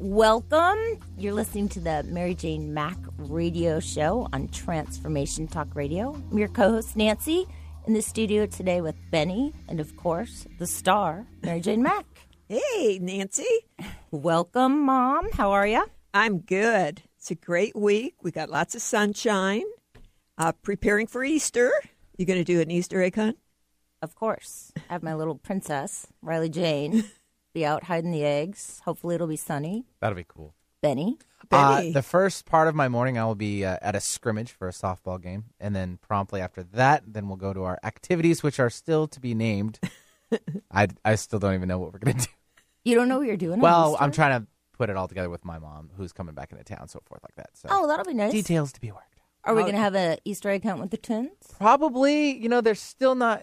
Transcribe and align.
Welcome. 0.00 0.78
You're 1.16 1.32
listening 1.32 1.68
to 1.70 1.80
the 1.80 2.04
Mary 2.04 2.32
Jane 2.32 2.72
Mack 2.72 2.96
radio 3.16 3.80
show 3.80 4.28
on 4.32 4.46
Transformation 4.46 5.48
Talk 5.48 5.74
Radio. 5.74 6.14
I'm 6.30 6.38
your 6.38 6.46
co 6.46 6.70
host, 6.70 6.96
Nancy, 6.96 7.46
in 7.84 7.94
the 7.94 8.00
studio 8.00 8.46
today 8.46 8.80
with 8.80 8.94
Benny 9.10 9.52
and, 9.68 9.80
of 9.80 9.96
course, 9.96 10.46
the 10.60 10.68
star, 10.68 11.26
Mary 11.42 11.60
Jane 11.60 11.82
Mack. 11.82 12.06
Hey, 12.48 12.98
Nancy. 13.02 13.44
Welcome, 14.10 14.86
Mom. 14.86 15.30
How 15.32 15.50
are 15.50 15.66
you? 15.66 15.84
I'm 16.14 16.38
good. 16.38 17.02
It's 17.18 17.30
a 17.30 17.34
great 17.34 17.76
week. 17.76 18.14
We 18.22 18.30
got 18.30 18.48
lots 18.48 18.74
of 18.74 18.80
sunshine. 18.80 19.64
Uh, 20.38 20.52
preparing 20.52 21.08
for 21.08 21.22
Easter. 21.22 21.70
You 22.16 22.24
going 22.24 22.38
to 22.38 22.44
do 22.44 22.62
an 22.62 22.70
Easter 22.70 23.02
egg 23.02 23.16
hunt? 23.16 23.36
Of 24.00 24.14
course. 24.14 24.72
I 24.88 24.92
have 24.94 25.02
my 25.02 25.14
little 25.14 25.34
princess, 25.34 26.06
Riley 26.22 26.48
Jane, 26.48 27.04
be 27.58 27.66
out 27.66 27.84
hiding 27.84 28.10
the 28.10 28.24
eggs. 28.24 28.80
Hopefully, 28.84 29.14
it'll 29.16 29.26
be 29.26 29.36
sunny. 29.36 29.84
That'll 30.00 30.16
be 30.16 30.24
cool. 30.26 30.54
Benny. 30.80 31.18
Uh, 31.50 31.78
Benny. 31.78 31.92
the 31.92 32.02
first 32.02 32.44
part 32.46 32.68
of 32.68 32.74
my 32.74 32.88
morning, 32.88 33.18
I 33.18 33.24
will 33.24 33.34
be 33.34 33.64
uh, 33.64 33.78
at 33.82 33.96
a 33.96 34.00
scrimmage 34.00 34.52
for 34.52 34.68
a 34.68 34.72
softball 34.72 35.20
game, 35.20 35.44
and 35.58 35.74
then 35.74 35.98
promptly 36.00 36.40
after 36.40 36.62
that, 36.62 37.02
then 37.06 37.26
we'll 37.28 37.36
go 37.36 37.52
to 37.52 37.64
our 37.64 37.78
activities, 37.82 38.42
which 38.42 38.60
are 38.60 38.70
still 38.70 39.08
to 39.08 39.18
be 39.20 39.34
named. 39.34 39.80
I 40.70 40.88
I 41.04 41.14
still 41.16 41.38
don't 41.38 41.54
even 41.54 41.68
know 41.68 41.78
what 41.78 41.92
we're 41.92 41.98
gonna 42.00 42.18
do. 42.20 42.26
You 42.84 42.94
don't 42.94 43.08
know 43.08 43.18
what 43.18 43.26
you're 43.26 43.36
doing? 43.36 43.60
Well, 43.60 43.96
I'm 43.98 44.12
trying 44.12 44.40
to 44.40 44.46
put 44.72 44.88
it 44.88 44.96
all 44.96 45.08
together 45.08 45.28
with 45.30 45.44
my 45.44 45.58
mom, 45.58 45.90
who's 45.96 46.12
coming 46.12 46.34
back 46.34 46.52
into 46.52 46.62
town, 46.64 46.86
so 46.88 47.00
forth 47.06 47.22
like 47.22 47.34
that. 47.36 47.50
So 47.54 47.68
Oh, 47.70 47.86
that'll 47.88 48.04
be 48.04 48.14
nice. 48.14 48.30
details 48.32 48.72
to 48.72 48.80
be 48.80 48.92
worked. 48.92 49.04
Are 49.44 49.54
we 49.54 49.60
Oh. 49.62 49.64
going 49.64 49.74
to 49.74 49.80
have 49.80 49.94
an 49.96 50.18
Easter 50.24 50.48
egg 50.50 50.62
hunt 50.64 50.78
with 50.80 50.90
the 50.90 50.96
twins? 50.96 51.32
Probably, 51.58 52.36
you 52.38 52.48
know, 52.48 52.60
they're 52.60 52.74
still 52.76 53.14
not 53.14 53.42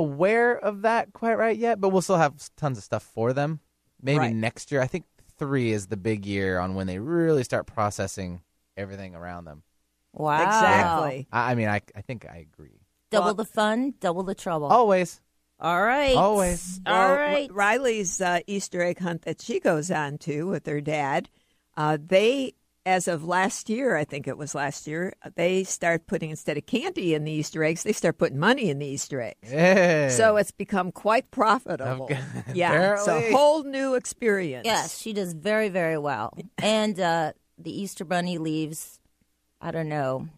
aware 0.00 0.56
of 0.56 0.82
that 0.82 1.12
quite 1.12 1.34
right 1.38 1.56
yet, 1.56 1.80
but 1.80 1.90
we'll 1.90 2.02
still 2.02 2.16
have 2.16 2.34
tons 2.56 2.78
of 2.78 2.84
stuff 2.84 3.02
for 3.02 3.32
them. 3.32 3.60
Maybe 4.02 4.18
Right. 4.18 4.34
next 4.34 4.72
year. 4.72 4.80
I 4.80 4.86
think 4.86 5.04
three 5.38 5.72
is 5.72 5.86
the 5.86 5.96
big 5.96 6.26
year 6.26 6.58
on 6.58 6.74
when 6.74 6.86
they 6.86 6.98
really 6.98 7.44
start 7.44 7.66
processing 7.66 8.40
everything 8.76 9.14
around 9.14 9.44
them. 9.44 9.62
Wow. 10.12 10.42
Exactly. 10.42 11.28
I, 11.32 11.52
I 11.52 11.54
mean, 11.54 11.68
I 11.68 11.80
I 11.94 12.00
think 12.00 12.26
I 12.26 12.38
agree. 12.38 12.80
Double 13.10 13.26
Well- 13.26 13.34
the 13.34 13.44
fun, 13.44 13.94
double 14.00 14.22
the 14.22 14.34
trouble. 14.34 14.68
Always. 14.68 15.20
All 15.60 15.82
right. 15.82 16.16
Always. 16.16 16.80
All 16.86 16.92
Well, 16.94 17.16
right. 17.16 17.52
Riley's 17.52 18.20
uh, 18.20 18.40
Easter 18.46 18.82
egg 18.82 18.98
hunt 18.98 19.22
that 19.22 19.42
she 19.42 19.60
goes 19.60 19.90
on 19.90 20.16
to 20.18 20.44
with 20.48 20.64
her 20.66 20.80
dad, 20.80 21.28
uh, 21.76 21.98
they, 22.00 22.54
as 22.86 23.08
of 23.08 23.24
last 23.24 23.68
year, 23.68 23.96
I 23.96 24.04
think 24.04 24.26
it 24.26 24.38
was 24.38 24.54
last 24.54 24.86
year, 24.86 25.12
they 25.36 25.64
start 25.64 26.06
putting, 26.06 26.30
instead 26.30 26.56
of 26.56 26.64
candy 26.66 27.14
in 27.14 27.24
the 27.24 27.32
Easter 27.32 27.62
eggs, 27.62 27.82
they 27.82 27.92
start 27.92 28.16
putting 28.18 28.38
money 28.38 28.70
in 28.70 28.78
the 28.78 28.86
Easter 28.86 29.20
eggs. 29.20 29.52
Yeah. 29.52 30.08
So 30.08 30.36
it's 30.36 30.50
become 30.50 30.90
quite 30.90 31.30
profitable. 31.30 32.04
Okay. 32.04 32.18
Yeah, 32.54 32.94
it's 32.94 33.06
a 33.06 33.30
whole 33.32 33.64
new 33.64 33.94
experience. 33.94 34.64
Yes, 34.64 34.98
she 34.98 35.12
does 35.12 35.34
very, 35.34 35.68
very 35.68 35.98
well. 35.98 36.36
And 36.58 36.98
uh, 36.98 37.32
the 37.58 37.70
Easter 37.82 38.04
Bunny 38.04 38.38
leaves, 38.38 38.98
I 39.60 39.70
don't 39.70 39.88
know, 39.88 40.28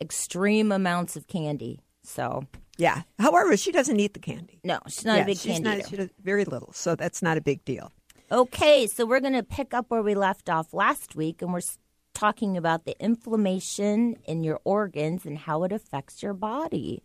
extreme 0.00 0.72
amounts 0.72 1.16
of 1.16 1.28
candy. 1.28 1.78
So, 2.02 2.44
Yeah. 2.78 3.02
However, 3.20 3.56
she 3.56 3.70
doesn't 3.70 3.98
eat 4.00 4.14
the 4.14 4.20
candy. 4.20 4.58
no, 4.64 4.80
she's 4.88 5.04
not 5.04 5.18
yeah, 5.18 5.22
a 5.22 5.26
big 5.26 5.36
she's 5.38 5.52
candy 5.52 5.68
not, 5.68 5.78
eater. 5.78 5.88
she 5.88 5.96
does 5.96 6.10
very 6.22 6.44
little, 6.44 6.72
so 6.72 6.96
that's 6.96 7.22
not 7.22 7.36
a 7.36 7.40
big 7.40 7.64
deal. 7.64 7.92
Okay, 8.30 8.86
so 8.86 9.04
we're 9.06 9.20
going 9.20 9.34
to 9.34 9.42
pick 9.42 9.72
up 9.74 9.86
where 9.90 10.02
we 10.02 10.14
left 10.14 10.48
off 10.48 10.72
last 10.74 11.14
week, 11.14 11.42
and 11.42 11.52
we're 11.52 11.58
s- 11.58 11.78
talking 12.14 12.56
about 12.56 12.84
the 12.84 12.96
inflammation 12.98 14.16
in 14.24 14.44
your 14.44 14.60
organs 14.64 15.24
and 15.24 15.38
how 15.38 15.64
it 15.64 15.72
affects 15.72 16.22
your 16.22 16.34
body. 16.34 17.02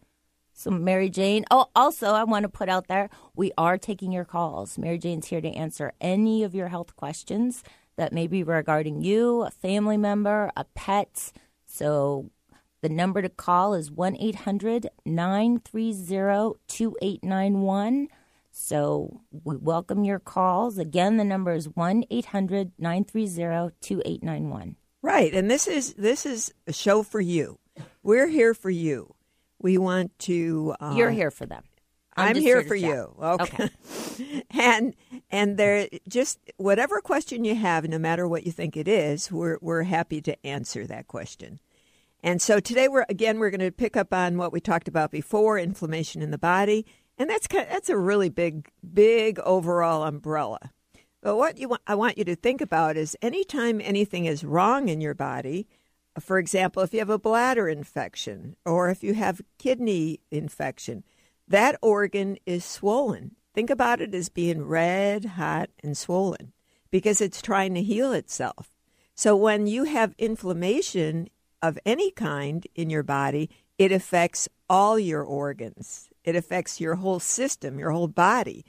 So, 0.53 0.71
Mary 0.71 1.09
Jane, 1.09 1.45
oh, 1.51 1.67
also, 1.75 2.13
I 2.13 2.23
want 2.23 2.43
to 2.43 2.49
put 2.49 2.69
out 2.69 2.87
there 2.87 3.09
we 3.35 3.51
are 3.57 3.77
taking 3.77 4.11
your 4.11 4.25
calls. 4.25 4.77
Mary 4.77 4.97
Jane's 4.97 5.27
here 5.27 5.41
to 5.41 5.49
answer 5.49 5.93
any 6.01 6.43
of 6.43 6.55
your 6.55 6.69
health 6.69 6.95
questions 6.95 7.63
that 7.95 8.13
may 8.13 8.27
be 8.27 8.43
regarding 8.43 9.01
you, 9.01 9.43
a 9.43 9.51
family 9.51 9.97
member, 9.97 10.51
a 10.55 10.63
pet. 10.75 11.31
So, 11.65 12.31
the 12.81 12.89
number 12.89 13.21
to 13.21 13.29
call 13.29 13.73
is 13.73 13.91
1 13.91 14.17
800 14.19 14.87
930 15.05 16.59
2891. 16.67 18.07
So 18.51 19.21
we 19.43 19.55
welcome 19.55 20.03
your 20.03 20.19
calls. 20.19 20.77
Again, 20.77 21.17
the 21.17 21.23
number 21.23 21.53
is 21.53 21.69
1 21.69 22.05
800 22.09 22.71
930 22.79 23.75
2891. 23.79 24.75
Right, 25.07 25.33
and 25.33 25.49
this 25.49 25.67
is 25.69 25.93
this 25.93 26.25
is 26.25 26.53
a 26.67 26.73
show 26.73 27.01
for 27.01 27.21
you. 27.21 27.59
We're 28.03 28.27
here 28.27 28.53
for 28.53 28.69
you. 28.69 29.15
We 29.57 29.77
want 29.77 30.19
to. 30.19 30.75
Uh, 30.81 30.95
You're 30.97 31.11
here 31.11 31.31
for 31.31 31.45
them. 31.45 31.63
I'm 32.17 32.27
I'm, 32.27 32.33
just 32.33 32.45
here 32.45 32.61
for 32.63 32.75
chat. 32.75 32.89
you. 32.89 33.15
Okay. 33.17 33.69
and 34.49 34.93
and 35.31 35.55
there 35.55 35.87
just 36.09 36.39
whatever 36.57 36.99
question 36.99 37.45
you 37.45 37.55
have, 37.55 37.87
no 37.87 37.97
matter 37.97 38.27
what 38.27 38.45
you 38.45 38.51
think 38.51 38.75
it 38.75 38.89
is, 38.89 39.31
we're 39.31 39.57
we're 39.61 39.83
happy 39.83 40.19
to 40.23 40.45
answer 40.45 40.85
that 40.87 41.07
question. 41.07 41.61
And 42.21 42.41
so 42.41 42.59
today 42.59 42.89
we're 42.89 43.05
again 43.07 43.39
we're 43.39 43.49
going 43.49 43.61
to 43.61 43.71
pick 43.71 43.95
up 43.95 44.13
on 44.13 44.35
what 44.35 44.51
we 44.51 44.59
talked 44.59 44.89
about 44.89 45.11
before, 45.11 45.57
inflammation 45.57 46.21
in 46.21 46.31
the 46.31 46.37
body, 46.37 46.85
and 47.17 47.29
that's 47.29 47.47
kind 47.47 47.65
that's 47.71 47.89
a 47.89 47.97
really 47.97 48.27
big 48.27 48.67
big 48.93 49.39
overall 49.39 50.03
umbrella. 50.03 50.73
But 51.21 51.35
what 51.35 51.57
you 51.57 51.75
I 51.87 51.95
want 51.95 52.17
you 52.17 52.25
to 52.25 52.35
think 52.35 52.61
about 52.61 52.97
is 52.97 53.17
anytime 53.21 53.81
anything 53.81 54.25
is 54.25 54.43
wrong 54.43 54.89
in 54.89 55.01
your 55.01 55.13
body, 55.13 55.67
uh, 56.15 56.21
for 56.21 56.37
example, 56.37 56.83
if 56.83 56.93
you 56.93 56.99
have 56.99 57.09
a 57.09 57.19
bladder 57.19 57.67
infection 57.67 58.55
or 58.65 58.89
if 58.89 59.03
you 59.03 59.13
have 59.13 59.41
kidney 59.57 60.19
infection, 60.31 61.03
that 61.47 61.77
organ 61.81 62.37
is 62.45 62.63
swollen. 62.63 63.35
Think 63.53 63.69
about 63.69 64.01
it 64.01 64.13
as 64.13 64.29
being 64.29 64.65
red, 64.65 65.25
hot, 65.25 65.69
and 65.83 65.97
swollen 65.97 66.53
because 66.91 67.21
it's 67.21 67.41
trying 67.41 67.73
to 67.73 67.81
heal 67.81 68.13
itself. 68.13 68.69
So 69.15 69.35
when 69.35 69.65
you 69.65 69.85
have 69.85 70.13
inflammation 70.19 71.29
of 71.61 71.79
any 71.85 72.11
kind 72.11 72.67
in 72.75 72.89
your 72.91 73.01
body, 73.03 73.49
it 73.77 73.91
affects 73.91 74.47
all 74.69 74.99
your 74.99 75.23
organs. 75.23 76.09
It 76.23 76.35
affects 76.35 76.79
your 76.79 76.95
whole 76.95 77.19
system, 77.19 77.79
your 77.79 77.91
whole 77.91 78.07
body. 78.07 78.63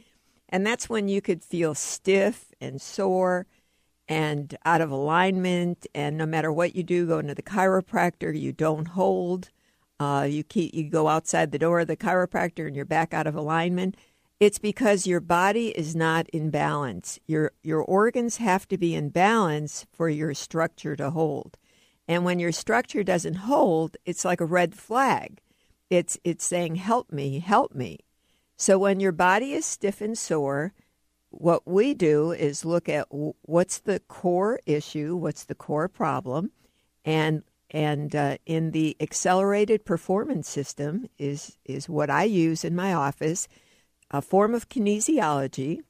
And 0.49 0.67
that's 0.67 0.89
when 0.89 1.09
you 1.09 1.21
could 1.21 1.45
feel 1.45 1.75
stiff 1.75 2.53
and 2.61 2.81
sore 2.81 3.47
and 4.09 4.57
out 4.65 4.81
of 4.81 4.91
alignment. 4.91 5.87
And 5.95 6.17
no 6.17 6.27
matter 6.27 6.53
what 6.53 6.75
you 6.75 6.83
do, 6.83 7.07
going 7.07 7.27
to 7.27 7.35
the 7.35 7.43
chiropractor, 7.43 8.39
you 8.39 8.53
don't 8.53 8.89
hold. 8.89 9.51
Uh, 10.01 10.27
you 10.31 10.45
keep 10.45 10.75
you 10.75 10.89
go 10.89 11.09
outside 11.09 11.51
the 11.51 11.59
door 11.59 11.81
of 11.81 11.89
the 11.89 11.97
chiropractor 11.97 12.67
and 12.67 12.77
you're 12.77 12.85
back 12.85 13.13
out 13.13 13.27
of 13.27 13.35
alignment. 13.35 13.97
It's 14.41 14.61
because 14.61 15.07
your 15.07 15.21
body 15.21 15.71
is 15.71 15.97
not 15.97 16.29
in 16.29 16.51
balance. 16.51 17.19
Your 17.27 17.53
your 17.63 17.83
organs 17.83 18.37
have 18.37 18.69
to 18.69 18.79
be 18.79 18.95
in 18.95 19.09
balance 19.09 19.85
for 19.93 20.09
your 20.09 20.33
structure 20.35 20.95
to 20.97 21.11
hold. 21.11 21.59
And 22.07 22.25
when 22.25 22.39
your 22.39 22.53
structure 22.53 23.03
doesn't 23.03 23.35
hold, 23.35 23.97
it's 24.07 24.25
like 24.25 24.41
a 24.41 24.47
red 24.47 24.77
flag. 24.77 25.41
It's 25.91 26.17
it's 26.23 26.45
saying 26.45 26.77
help 26.77 27.13
me, 27.13 27.41
help 27.41 27.75
me. 27.75 27.99
So 28.59 28.77
when 28.77 28.99
your 28.99 29.13
body 29.13 29.53
is 29.53 29.65
stiff 29.65 30.01
and 30.01 30.19
sore, 30.19 30.73
what 31.31 31.67
we 31.67 31.95
do 31.95 32.33
is 32.33 32.65
look 32.65 32.89
at 32.89 33.07
what's 33.11 33.79
the 33.79 34.01
core 34.01 34.59
issue, 34.67 35.15
what's 35.15 35.45
the 35.45 35.55
core 35.55 35.89
problem, 35.89 36.51
and 37.05 37.45
and 37.71 38.17
uh, 38.17 38.39
in 38.47 38.73
the 38.73 38.97
accelerated 38.99 39.85
performance 39.85 40.49
system 40.49 41.07
is 41.19 41.57
is 41.65 41.89
what 41.89 42.11
I 42.11 42.25
use 42.25 42.65
in 42.65 42.75
my 42.75 42.93
office, 42.93 43.47
a 44.11 44.21
form 44.21 44.55
of 44.57 44.69
kinesiology 44.69 45.81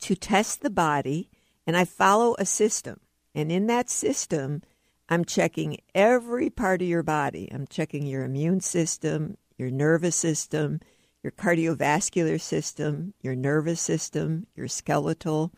to 0.00 0.14
test 0.14 0.62
the 0.62 0.70
body, 0.70 1.28
and 1.66 1.76
I 1.76 1.84
follow 1.86 2.36
a 2.38 2.46
system, 2.46 3.00
and 3.34 3.50
in 3.50 3.66
that 3.66 3.90
system, 3.90 4.62
I'm 5.08 5.24
checking 5.24 5.78
every 5.92 6.50
part 6.50 6.82
of 6.82 6.88
your 6.88 7.02
body. 7.02 7.48
I'm 7.52 7.66
checking 7.66 8.06
your 8.06 8.24
immune 8.24 8.60
system, 8.60 9.38
your 9.58 9.70
nervous 9.70 10.14
system, 10.14 10.78
your 11.24 11.32
cardiovascular 11.32 12.38
system, 12.40 13.14
your 13.22 13.34
nervous 13.34 13.80
system, 13.80 14.46
your 14.54 14.68
skeletal. 14.68 15.52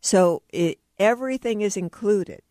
So 0.00 0.42
it, 0.50 0.80
everything 0.98 1.60
is 1.60 1.76
included. 1.76 2.42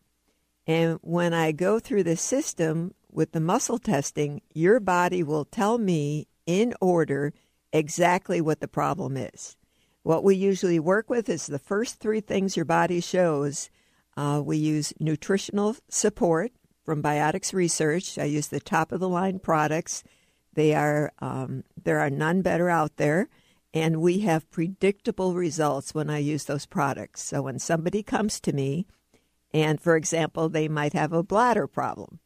And 0.66 0.98
when 1.02 1.34
I 1.34 1.52
go 1.52 1.78
through 1.78 2.04
the 2.04 2.16
system 2.16 2.94
with 3.12 3.32
the 3.32 3.40
muscle 3.40 3.78
testing, 3.78 4.40
your 4.54 4.80
body 4.80 5.22
will 5.22 5.44
tell 5.44 5.76
me 5.76 6.26
in 6.46 6.74
order 6.80 7.34
exactly 7.70 8.40
what 8.40 8.60
the 8.60 8.66
problem 8.66 9.18
is. 9.18 9.56
What 10.02 10.24
we 10.24 10.34
usually 10.34 10.80
work 10.80 11.10
with 11.10 11.28
is 11.28 11.46
the 11.46 11.58
first 11.58 12.00
three 12.00 12.20
things 12.20 12.56
your 12.56 12.64
body 12.64 13.00
shows. 13.00 13.68
Uh, 14.16 14.40
we 14.42 14.56
use 14.56 14.94
nutritional 14.98 15.76
support, 15.90 16.50
from 16.84 17.02
Biotics 17.02 17.52
Research. 17.52 18.18
I 18.18 18.24
use 18.24 18.48
the 18.48 18.60
top 18.60 18.92
of 18.92 19.00
the 19.00 19.08
line 19.08 19.38
products. 19.38 20.04
They 20.54 20.74
are 20.74 21.12
um, 21.18 21.64
there 21.82 22.00
are 22.00 22.10
none 22.10 22.42
better 22.42 22.68
out 22.70 22.96
there, 22.96 23.28
and 23.72 24.00
we 24.00 24.20
have 24.20 24.50
predictable 24.50 25.34
results 25.34 25.94
when 25.94 26.10
I 26.10 26.18
use 26.18 26.44
those 26.44 26.66
products. 26.66 27.22
So 27.22 27.42
when 27.42 27.58
somebody 27.58 28.02
comes 28.02 28.40
to 28.40 28.52
me, 28.52 28.86
and 29.52 29.80
for 29.80 29.96
example, 29.96 30.48
they 30.48 30.68
might 30.68 30.92
have 30.92 31.12
a 31.12 31.22
bladder 31.22 31.66
problem, 31.66 32.20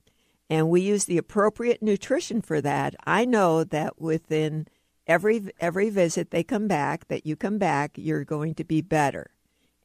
and 0.50 0.68
we 0.68 0.80
use 0.80 1.04
the 1.04 1.18
appropriate 1.18 1.82
nutrition 1.82 2.40
for 2.40 2.60
that, 2.60 2.94
I 3.06 3.24
know 3.24 3.64
that 3.64 4.00
within 4.00 4.68
every 5.06 5.50
every 5.60 5.90
visit 5.90 6.30
they 6.30 6.44
come 6.44 6.68
back, 6.68 7.08
that 7.08 7.26
you 7.26 7.36
come 7.36 7.58
back, 7.58 7.92
you're 7.96 8.24
going 8.24 8.54
to 8.54 8.64
be 8.64 8.80
better. 8.80 9.30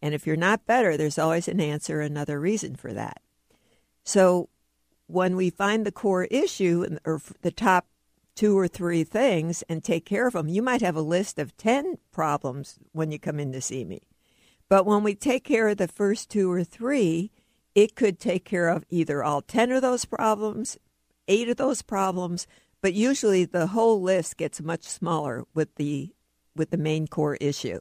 And 0.01 0.13
if 0.13 0.27
you're 0.27 0.35
not 0.35 0.65
better, 0.65 0.97
there's 0.97 1.17
always 1.17 1.47
an 1.47 1.61
answer, 1.61 2.01
another 2.01 2.39
reason 2.39 2.75
for 2.75 2.91
that. 2.91 3.21
So 4.03 4.49
when 5.07 5.35
we 5.35 5.49
find 5.49 5.85
the 5.85 5.91
core 5.91 6.25
issue 6.25 6.97
or 7.05 7.21
the 7.41 7.51
top 7.51 7.87
two 8.35 8.57
or 8.57 8.67
three 8.67 9.03
things 9.03 9.63
and 9.69 9.83
take 9.83 10.05
care 10.05 10.27
of 10.27 10.33
them, 10.33 10.47
you 10.47 10.61
might 10.61 10.81
have 10.81 10.95
a 10.95 11.01
list 11.01 11.39
of 11.39 11.55
10 11.57 11.97
problems 12.11 12.79
when 12.91 13.11
you 13.11 13.19
come 13.19 13.39
in 13.39 13.51
to 13.51 13.61
see 13.61 13.85
me. 13.85 14.01
But 14.69 14.85
when 14.85 15.03
we 15.03 15.15
take 15.15 15.43
care 15.43 15.67
of 15.67 15.77
the 15.77 15.87
first 15.87 16.29
two 16.29 16.51
or 16.51 16.63
three, 16.63 17.31
it 17.75 17.95
could 17.95 18.19
take 18.19 18.45
care 18.45 18.69
of 18.69 18.85
either 18.89 19.23
all 19.23 19.41
10 19.41 19.71
of 19.71 19.81
those 19.81 20.05
problems, 20.05 20.77
eight 21.27 21.49
of 21.49 21.57
those 21.57 21.81
problems, 21.81 22.47
but 22.81 22.93
usually 22.93 23.45
the 23.45 23.67
whole 23.67 24.01
list 24.01 24.37
gets 24.37 24.61
much 24.61 24.83
smaller 24.83 25.45
with 25.53 25.75
the 25.75 26.13
with 26.55 26.69
the 26.69 26.77
main 26.77 27.07
core 27.07 27.35
issue. 27.41 27.79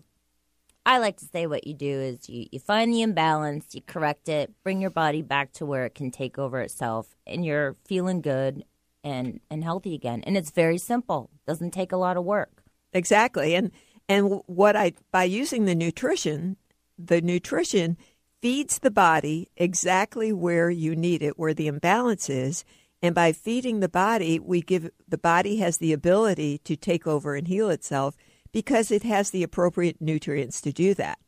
I 0.85 0.99
like 0.99 1.19
to 1.19 1.27
say 1.27 1.47
what 1.47 1.67
you 1.67 1.75
do 1.75 1.87
is 1.87 2.29
you, 2.29 2.47
you 2.51 2.59
find 2.59 2.93
the 2.93 3.03
imbalance, 3.03 3.75
you 3.75 3.83
correct 3.83 4.29
it, 4.29 4.51
bring 4.65 4.81
your 4.81 4.91
body 4.91 5.23
back 5.23 5.53
to 5.55 5.67
where 5.67 5.85
it 5.85 5.95
can 5.95 6.11
take 6.11 6.39
over 6.39 6.61
itself, 6.61 7.15
and 7.27 7.45
you're 7.45 7.77
feeling 7.85 8.21
good 8.21 8.65
and, 9.05 9.41
and 9.51 9.65
healthy 9.65 9.95
again. 9.95 10.23
And 10.27 10.37
it's 10.37 10.51
very 10.51 10.79
simple. 10.79 11.31
Doesn't 11.47 11.73
take 11.73 11.93
a 11.93 11.97
lot 11.97 12.17
of 12.17 12.25
work. 12.25 12.63
Exactly. 12.93 13.55
And 13.55 13.71
and 14.09 14.43
what 14.47 14.77
I 14.77 14.93
by 15.11 15.25
using 15.25 15.65
the 15.65 15.75
nutrition, 15.75 16.57
the 16.99 17.21
nutrition 17.21 17.97
feeds 18.41 18.81
the 18.81 18.91
body 18.91 19.49
exactly 19.57 20.33
where 20.33 20.69
you 20.69 20.97
need 20.97 21.23
it, 21.23 21.39
where 21.39 21.55
the 21.55 21.69
imbalance 21.69 22.29
is. 22.29 22.65
And 23.01 23.15
by 23.15 23.33
feeding 23.33 23.81
the 23.81 23.89
body, 23.89 24.39
we 24.39 24.61
give 24.61 24.91
the 25.09 25.19
body 25.19 25.57
has 25.57 25.79
the 25.79 25.93
ability 25.93 26.59
to 26.65 26.77
take 26.77 27.07
over 27.07 27.35
and 27.35 27.49
heal 27.49 27.71
itself 27.71 28.17
because 28.53 28.91
it 28.91 29.03
has 29.03 29.31
the 29.31 29.43
appropriate 29.43 30.01
nutrients 30.01 30.61
to 30.61 30.73
do 30.73 30.95
that. 30.95 31.19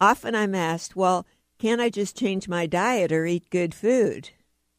Often 0.00 0.34
I'm 0.34 0.54
asked, 0.54 0.96
well, 0.96 1.26
can 1.58 1.80
I 1.80 1.88
just 1.88 2.16
change 2.16 2.48
my 2.48 2.66
diet 2.66 3.12
or 3.12 3.26
eat 3.26 3.48
good 3.48 3.74
food? 3.74 4.30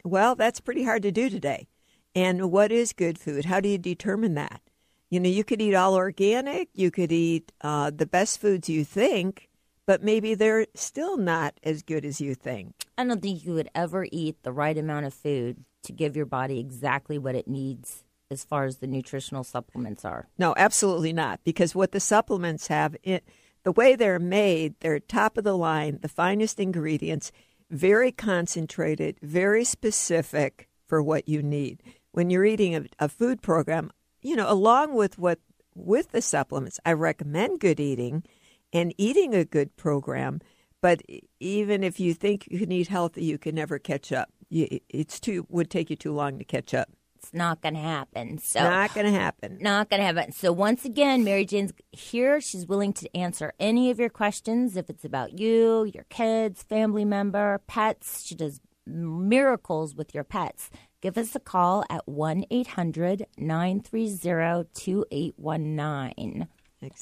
Well, 0.04 0.36
that's 0.36 0.60
pretty 0.60 0.84
hard 0.84 1.04
to 1.04 1.12
do 1.12 1.30
today. 1.30 1.68
And 2.16 2.50
what 2.52 2.72
is 2.72 2.94
good 2.94 3.20
food? 3.20 3.46
How 3.46 3.60
do 3.60 3.68
you 3.68 3.78
determine 3.78 4.36
that? 4.36 4.62
You 5.10 5.20
know, 5.20 5.30
you 5.30 5.44
could 5.44 5.62
eat 5.62 5.76
all 5.76 5.94
organic, 5.94 6.70
you 6.74 6.90
could 6.90 7.12
eat 7.12 7.52
uh, 7.62 7.92
the 7.92 8.06
best 8.06 8.40
foods 8.42 8.70
you 8.70 8.84
think, 8.84 9.50
but 9.86 10.02
maybe 10.02 10.34
they're 10.34 10.66
still 10.74 11.18
not 11.18 11.60
as 11.62 11.84
good 11.84 12.06
as 12.06 12.20
you 12.20 12.34
think. 12.34 12.74
I 12.98 13.06
don't 13.06 13.22
think 13.22 13.46
you 13.46 13.54
would 13.54 13.70
ever 13.76 14.08
eat 14.12 14.42
the 14.44 14.52
right 14.52 14.78
amount 14.78 15.06
of 15.06 15.14
food 15.14 15.64
to 15.84 15.92
give 15.92 16.16
your 16.16 16.26
body 16.26 16.60
exactly 16.60 17.18
what 17.18 17.36
it 17.36 17.48
needs 17.48 18.04
as 18.32 18.44
far 18.44 18.66
as 18.66 18.78
the 18.78 18.88
nutritional 18.88 19.44
supplements 19.44 20.04
are. 20.04 20.28
No, 20.38 20.56
absolutely 20.58 21.14
not. 21.14 21.42
Because 21.44 21.76
what 21.76 21.92
the 21.92 22.00
supplements 22.00 22.68
have, 22.68 22.96
it, 23.04 23.24
the 23.64 23.72
way 23.72 23.96
they're 23.96 24.20
made, 24.20 24.74
they're 24.80 25.00
top 25.00 25.38
of 25.38 25.44
the 25.44 25.58
line, 25.58 26.00
the 26.02 26.08
finest 26.08 26.60
ingredients, 26.60 27.32
very 27.70 28.12
concentrated, 28.12 29.18
very 29.22 29.64
specific 29.64 30.68
for 30.88 31.02
what 31.02 31.30
you 31.30 31.44
need. 31.44 31.84
When 32.16 32.30
you're 32.30 32.46
eating 32.46 32.76
a, 32.76 32.86
a 32.98 33.10
food 33.10 33.42
program, 33.42 33.92
you 34.22 34.36
know, 34.38 34.50
along 34.50 34.96
with 34.96 35.20
what 35.20 35.40
with 35.76 36.14
the 36.14 36.22
supplements, 36.22 36.80
I 36.86 36.94
recommend 36.94 37.60
good 37.60 37.80
eating 37.80 38.24
and 38.72 38.94
eating 38.98 39.36
a 39.36 39.44
good 39.44 39.76
program. 39.76 40.40
But 40.82 41.02
even 41.42 41.84
if 41.84 42.00
you 42.00 42.14
think 42.14 42.48
you 42.50 42.60
can 42.60 42.72
eat 42.72 42.88
healthy, 42.88 43.26
you 43.26 43.38
can 43.38 43.56
never 43.56 43.80
catch 43.80 44.14
up. 44.14 44.30
It's 44.50 45.20
too 45.20 45.46
would 45.50 45.70
take 45.70 45.90
you 45.90 45.98
too 45.98 46.14
long 46.14 46.40
to 46.40 46.46
catch 46.46 46.74
up. 46.74 46.90
It's 47.18 47.34
not 47.34 47.62
going 47.62 47.74
to 47.74 47.82
happen. 47.82 48.38
So 48.38 48.64
not 48.64 48.94
going 48.94 49.08
to 49.08 49.12
happen. 49.12 49.58
Not 49.60 49.90
going 49.90 50.00
to 50.00 50.06
happen. 50.06 50.32
So 50.32 50.54
once 50.54 50.86
again, 50.86 51.24
Mary 51.26 51.44
Jane's 51.44 51.74
here. 51.92 52.40
She's 52.40 52.66
willing 52.66 52.94
to 52.94 53.14
answer 53.14 53.52
any 53.60 53.90
of 53.90 54.00
your 54.00 54.10
questions. 54.10 54.78
If 54.78 54.90
it's 54.90 55.04
about 55.04 55.38
you, 55.38 55.84
your 55.86 56.06
kids, 56.10 56.64
family 56.64 57.04
member, 57.04 57.62
pets, 57.68 58.24
she 58.24 58.36
does 58.36 58.62
miracles 58.86 59.96
with 59.96 60.14
your 60.14 60.24
pets. 60.24 60.70
Give 61.06 61.20
us 61.20 61.36
a 61.36 61.40
call 61.40 61.86
at 61.88 62.08
1 62.08 62.46
800 62.50 63.28
930 63.38 64.68
2819. 64.74 66.48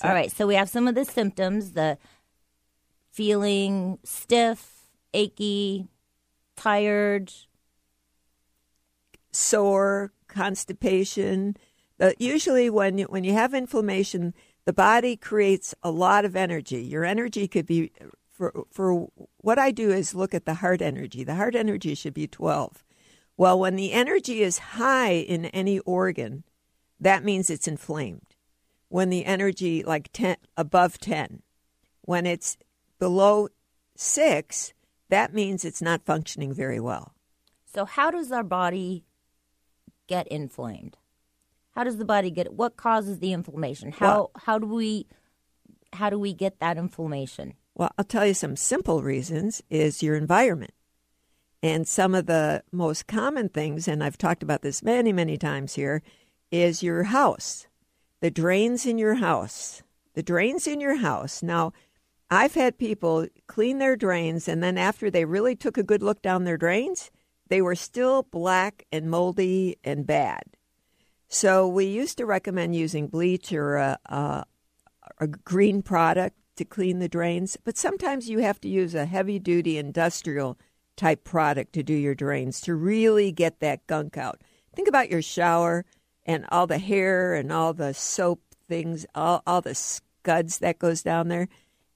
All 0.03 0.11
right, 0.11 0.29
so 0.29 0.45
we 0.45 0.55
have 0.55 0.67
some 0.67 0.89
of 0.89 0.95
the 0.95 1.05
symptoms 1.05 1.71
the 1.71 1.97
feeling 3.13 3.99
stiff, 4.03 4.89
achy, 5.13 5.87
tired, 6.57 7.31
sore, 9.31 10.11
constipation. 10.27 11.55
Uh, 11.97 12.11
usually, 12.19 12.69
when 12.69 12.97
you, 12.97 13.05
when 13.05 13.23
you 13.23 13.31
have 13.31 13.53
inflammation, 13.53 14.33
the 14.65 14.73
body 14.73 15.15
creates 15.15 15.73
a 15.81 15.91
lot 15.91 16.25
of 16.25 16.35
energy. 16.35 16.83
Your 16.83 17.05
energy 17.05 17.47
could 17.47 17.65
be 17.65 17.93
for 18.29 18.65
for 18.69 19.07
what 19.37 19.57
I 19.57 19.71
do 19.71 19.91
is 19.91 20.13
look 20.13 20.33
at 20.33 20.43
the 20.43 20.55
heart 20.55 20.81
energy. 20.81 21.23
The 21.23 21.35
heart 21.35 21.55
energy 21.55 21.95
should 21.95 22.13
be 22.13 22.27
12. 22.27 22.82
Well, 23.37 23.59
when 23.59 23.75
the 23.75 23.91
energy 23.91 24.41
is 24.41 24.57
high 24.59 25.13
in 25.13 25.45
any 25.45 25.79
organ, 25.79 26.43
that 26.99 27.23
means 27.23 27.49
it's 27.49 27.67
inflamed. 27.67 28.35
When 28.89 29.09
the 29.09 29.25
energy 29.25 29.83
like 29.83 30.09
10 30.13 30.37
above 30.55 30.99
10, 30.99 31.41
when 32.01 32.25
it's 32.25 32.57
below 32.99 33.49
6, 33.95 34.73
that 35.09 35.33
means 35.33 35.65
it's 35.65 35.81
not 35.81 36.05
functioning 36.05 36.53
very 36.53 36.79
well. 36.79 37.13
So 37.73 37.85
how 37.85 38.11
does 38.11 38.31
our 38.31 38.43
body 38.43 39.05
get 40.07 40.27
inflamed? 40.27 40.97
How 41.71 41.83
does 41.83 41.97
the 41.97 42.05
body 42.05 42.29
get 42.29 42.53
what 42.53 42.77
causes 42.77 43.19
the 43.19 43.33
inflammation? 43.33 43.91
How 43.91 44.07
well, 44.07 44.31
how 44.35 44.59
do 44.59 44.67
we 44.67 45.07
how 45.91 46.09
do 46.09 46.19
we 46.19 46.33
get 46.33 46.59
that 46.59 46.77
inflammation? 46.77 47.53
Well, 47.75 47.91
I'll 47.97 48.05
tell 48.05 48.25
you 48.27 48.35
some 48.35 48.55
simple 48.55 49.01
reasons 49.01 49.63
is 49.69 50.03
your 50.03 50.15
environment. 50.15 50.73
And 51.63 51.87
some 51.87 52.13
of 52.13 52.25
the 52.25 52.61
most 52.73 53.07
common 53.07 53.47
things 53.47 53.87
and 53.87 54.03
I've 54.03 54.17
talked 54.17 54.43
about 54.43 54.63
this 54.63 54.83
many 54.83 55.13
many 55.13 55.37
times 55.37 55.75
here 55.75 56.03
is 56.51 56.83
your 56.83 57.03
house. 57.03 57.67
The 58.19 58.29
drains 58.29 58.85
in 58.85 58.97
your 58.97 59.15
house. 59.15 59.81
The 60.13 60.23
drains 60.23 60.67
in 60.67 60.81
your 60.81 60.97
house. 60.97 61.41
Now, 61.41 61.71
I've 62.29 62.55
had 62.55 62.77
people 62.77 63.27
clean 63.47 63.77
their 63.77 63.95
drains 63.95 64.49
and 64.49 64.61
then 64.61 64.77
after 64.77 65.09
they 65.09 65.23
really 65.23 65.55
took 65.55 65.77
a 65.77 65.83
good 65.83 66.03
look 66.03 66.21
down 66.21 66.43
their 66.43 66.57
drains, 66.57 67.09
they 67.47 67.61
were 67.61 67.75
still 67.75 68.23
black 68.23 68.85
and 68.91 69.09
moldy 69.09 69.77
and 69.85 70.05
bad. 70.05 70.43
So 71.29 71.65
we 71.65 71.85
used 71.85 72.17
to 72.17 72.25
recommend 72.25 72.75
using 72.75 73.07
bleach 73.07 73.53
or 73.53 73.77
a, 73.77 73.97
a, 74.07 74.43
a 75.19 75.27
green 75.27 75.81
product 75.81 76.35
to 76.57 76.65
clean 76.65 76.99
the 76.99 77.07
drains, 77.07 77.57
but 77.63 77.77
sometimes 77.77 78.29
you 78.29 78.39
have 78.39 78.59
to 78.61 78.67
use 78.67 78.93
a 78.93 79.05
heavy 79.05 79.39
duty 79.39 79.77
industrial 79.77 80.57
type 80.95 81.23
product 81.23 81.73
to 81.73 81.83
do 81.83 81.93
your 81.93 82.15
drains 82.15 82.61
to 82.61 82.75
really 82.75 83.31
get 83.31 83.59
that 83.59 83.85
gunk 83.87 84.17
out. 84.17 84.41
Think 84.75 84.87
about 84.87 85.09
your 85.09 85.21
shower 85.21 85.85
and 86.25 86.45
all 86.51 86.67
the 86.67 86.77
hair 86.77 87.33
and 87.33 87.51
all 87.51 87.73
the 87.73 87.93
soap 87.93 88.41
things, 88.67 89.05
all, 89.13 89.43
all 89.45 89.61
the 89.61 89.75
scuds 89.75 90.59
that 90.59 90.79
goes 90.79 91.03
down 91.03 91.27
there 91.27 91.47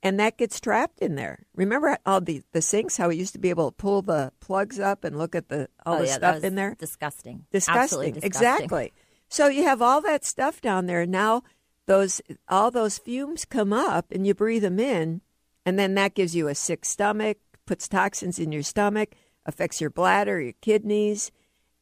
and 0.03 0.19
that 0.19 0.37
gets 0.37 0.59
trapped 0.59 0.99
in 0.99 1.15
there. 1.15 1.45
Remember 1.55 1.97
all 2.05 2.21
the 2.21 2.41
the 2.51 2.61
sinks? 2.61 2.97
How 2.97 3.09
we 3.09 3.15
used 3.15 3.33
to 3.33 3.39
be 3.39 3.49
able 3.49 3.71
to 3.71 3.75
pull 3.75 4.01
the 4.01 4.31
plugs 4.39 4.79
up 4.79 5.03
and 5.03 5.17
look 5.17 5.35
at 5.35 5.49
the 5.49 5.69
all 5.85 5.95
oh, 5.95 5.99
the 5.99 6.07
yeah, 6.07 6.15
stuff 6.15 6.43
in 6.43 6.55
there. 6.55 6.75
Disgusting. 6.77 7.45
Disgusting. 7.51 8.13
disgusting. 8.13 8.23
Exactly. 8.23 8.93
So 9.29 9.47
you 9.47 9.63
have 9.63 9.81
all 9.81 10.01
that 10.01 10.23
stuff 10.23 10.61
down 10.61 10.85
there. 10.85 11.05
Now 11.05 11.43
those 11.87 12.21
all 12.47 12.71
those 12.71 12.97
fumes 12.97 13.45
come 13.45 13.73
up, 13.73 14.11
and 14.11 14.25
you 14.27 14.33
breathe 14.33 14.61
them 14.61 14.79
in, 14.79 15.21
and 15.65 15.79
then 15.79 15.95
that 15.95 16.13
gives 16.13 16.35
you 16.35 16.47
a 16.47 16.55
sick 16.55 16.85
stomach, 16.85 17.37
puts 17.67 17.87
toxins 17.87 18.39
in 18.39 18.51
your 18.51 18.63
stomach, 18.63 19.13
affects 19.45 19.79
your 19.79 19.91
bladder, 19.91 20.41
your 20.41 20.53
kidneys, 20.61 21.31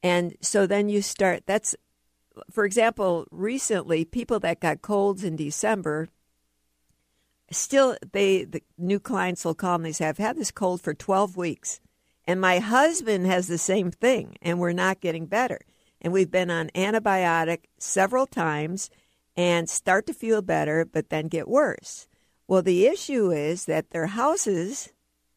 and 0.03 0.35
so 0.41 0.67
then 0.67 0.89
you 0.89 1.01
start. 1.01 1.43
That's, 1.45 1.75
for 2.51 2.65
example, 2.65 3.25
recently 3.31 4.03
people 4.03 4.39
that 4.41 4.59
got 4.59 4.81
colds 4.81 5.23
in 5.23 5.37
December 5.37 6.09
still 7.51 7.95
they 8.11 8.43
the 8.43 8.61
new 8.77 8.99
clients 8.99 9.45
will 9.45 9.53
call 9.53 9.75
and 9.75 9.85
they 9.85 9.91
say 9.91 10.07
i've 10.07 10.17
had 10.17 10.37
this 10.37 10.51
cold 10.51 10.81
for 10.81 10.93
12 10.93 11.37
weeks 11.37 11.79
and 12.25 12.41
my 12.41 12.59
husband 12.59 13.25
has 13.25 13.47
the 13.47 13.57
same 13.57 13.91
thing 13.91 14.35
and 14.41 14.59
we're 14.59 14.73
not 14.73 15.01
getting 15.01 15.25
better 15.25 15.59
and 16.01 16.11
we've 16.11 16.31
been 16.31 16.49
on 16.49 16.69
antibiotic 16.69 17.65
several 17.77 18.25
times 18.25 18.89
and 19.35 19.69
start 19.69 20.07
to 20.07 20.13
feel 20.13 20.41
better 20.41 20.85
but 20.85 21.09
then 21.09 21.27
get 21.27 21.47
worse 21.47 22.07
well 22.47 22.61
the 22.61 22.87
issue 22.87 23.31
is 23.31 23.65
that 23.65 23.91
their 23.91 24.07
houses 24.07 24.91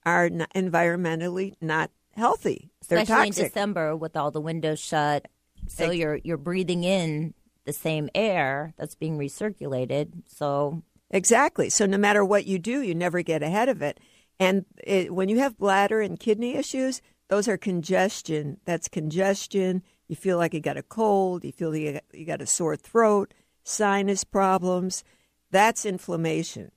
are 0.08 0.30
not 0.30 0.52
environmentally 0.54 1.54
not 1.60 1.90
healthy. 2.16 2.70
They're 2.88 3.00
Especially 3.00 3.28
in. 3.28 3.48
December 3.48 3.96
with 3.96 4.16
all 4.16 4.30
the 4.30 4.40
windows 4.40 4.80
shut. 4.80 5.28
So 5.66 5.90
you're 5.90 6.16
you're 6.24 6.36
breathing 6.36 6.84
in 6.84 7.34
the 7.64 7.72
same 7.72 8.08
air 8.14 8.74
that's 8.78 8.94
being 8.94 9.18
recirculated. 9.18 10.22
So 10.26 10.82
Exactly. 11.10 11.70
So 11.70 11.86
no 11.86 11.96
matter 11.96 12.24
what 12.24 12.46
you 12.46 12.58
do, 12.58 12.82
you 12.82 12.94
never 12.94 13.22
get 13.22 13.42
ahead 13.42 13.68
of 13.68 13.80
it. 13.82 13.98
And 14.38 14.66
it, 14.84 15.14
when 15.14 15.28
you 15.28 15.38
have 15.38 15.58
bladder 15.58 16.00
and 16.00 16.20
kidney 16.20 16.54
issues, 16.54 17.00
those 17.28 17.48
are 17.48 17.56
congestion. 17.56 18.58
That's 18.64 18.88
congestion. 18.88 19.82
You 20.06 20.16
feel 20.16 20.36
like 20.36 20.54
you 20.54 20.60
got 20.60 20.76
a 20.76 20.82
cold. 20.82 21.44
You 21.44 21.52
feel 21.52 21.74
you 21.74 21.94
got, 21.94 22.04
you 22.12 22.24
got 22.24 22.42
a 22.42 22.46
sore 22.46 22.76
throat, 22.76 23.32
sinus 23.64 24.24
problems. 24.24 25.02
That's 25.50 25.86
inflammation. 25.86 26.70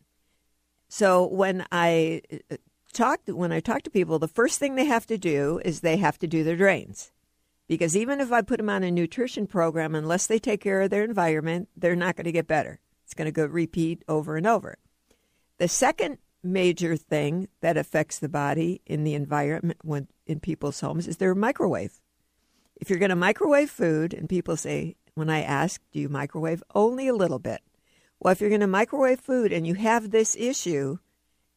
So 0.87 1.25
when 1.27 1.65
I 1.71 2.21
talk 2.91 3.21
when 3.25 3.51
I 3.51 3.59
talk 3.59 3.83
to 3.83 3.89
people, 3.89 4.19
the 4.19 4.27
first 4.27 4.59
thing 4.59 4.75
they 4.75 4.85
have 4.85 5.05
to 5.07 5.17
do 5.17 5.61
is 5.63 5.79
they 5.79 5.97
have 5.97 6.17
to 6.19 6.27
do 6.27 6.43
their 6.43 6.55
drains. 6.55 7.11
Because 7.67 7.95
even 7.95 8.19
if 8.19 8.31
I 8.31 8.41
put 8.41 8.57
them 8.57 8.69
on 8.69 8.83
a 8.83 8.91
nutrition 8.91 9.47
program, 9.47 9.95
unless 9.95 10.27
they 10.27 10.39
take 10.39 10.61
care 10.61 10.81
of 10.81 10.89
their 10.89 11.03
environment, 11.03 11.69
they're 11.75 11.95
not 11.95 12.15
going 12.15 12.25
to 12.25 12.31
get 12.31 12.47
better. 12.47 12.79
It's 13.05 13.13
going 13.13 13.25
to 13.27 13.31
go 13.31 13.45
repeat 13.45 14.03
over 14.07 14.35
and 14.35 14.45
over. 14.45 14.77
The 15.57 15.67
second 15.67 16.17
major 16.43 16.97
thing 16.97 17.47
that 17.61 17.77
affects 17.77 18.19
the 18.19 18.29
body 18.29 18.81
in 18.85 19.03
the 19.03 19.13
environment 19.13 19.79
when 19.83 20.07
in 20.25 20.39
people's 20.39 20.79
homes 20.79 21.07
is 21.07 21.17
their 21.17 21.35
microwave. 21.35 22.01
If 22.75 22.89
you're 22.89 22.99
going 22.99 23.09
to 23.09 23.15
microwave 23.15 23.69
food, 23.69 24.13
and 24.13 24.27
people 24.27 24.57
say, 24.57 24.95
when 25.13 25.29
I 25.29 25.41
ask, 25.41 25.81
do 25.91 25.99
you 25.99 26.09
microwave? 26.09 26.63
Only 26.73 27.07
a 27.07 27.13
little 27.13 27.39
bit. 27.39 27.61
Well, 28.19 28.31
if 28.31 28.41
you're 28.41 28.49
going 28.49 28.61
to 28.61 28.67
microwave 28.67 29.19
food 29.19 29.53
and 29.53 29.67
you 29.67 29.75
have 29.75 30.11
this 30.11 30.35
issue, 30.35 30.97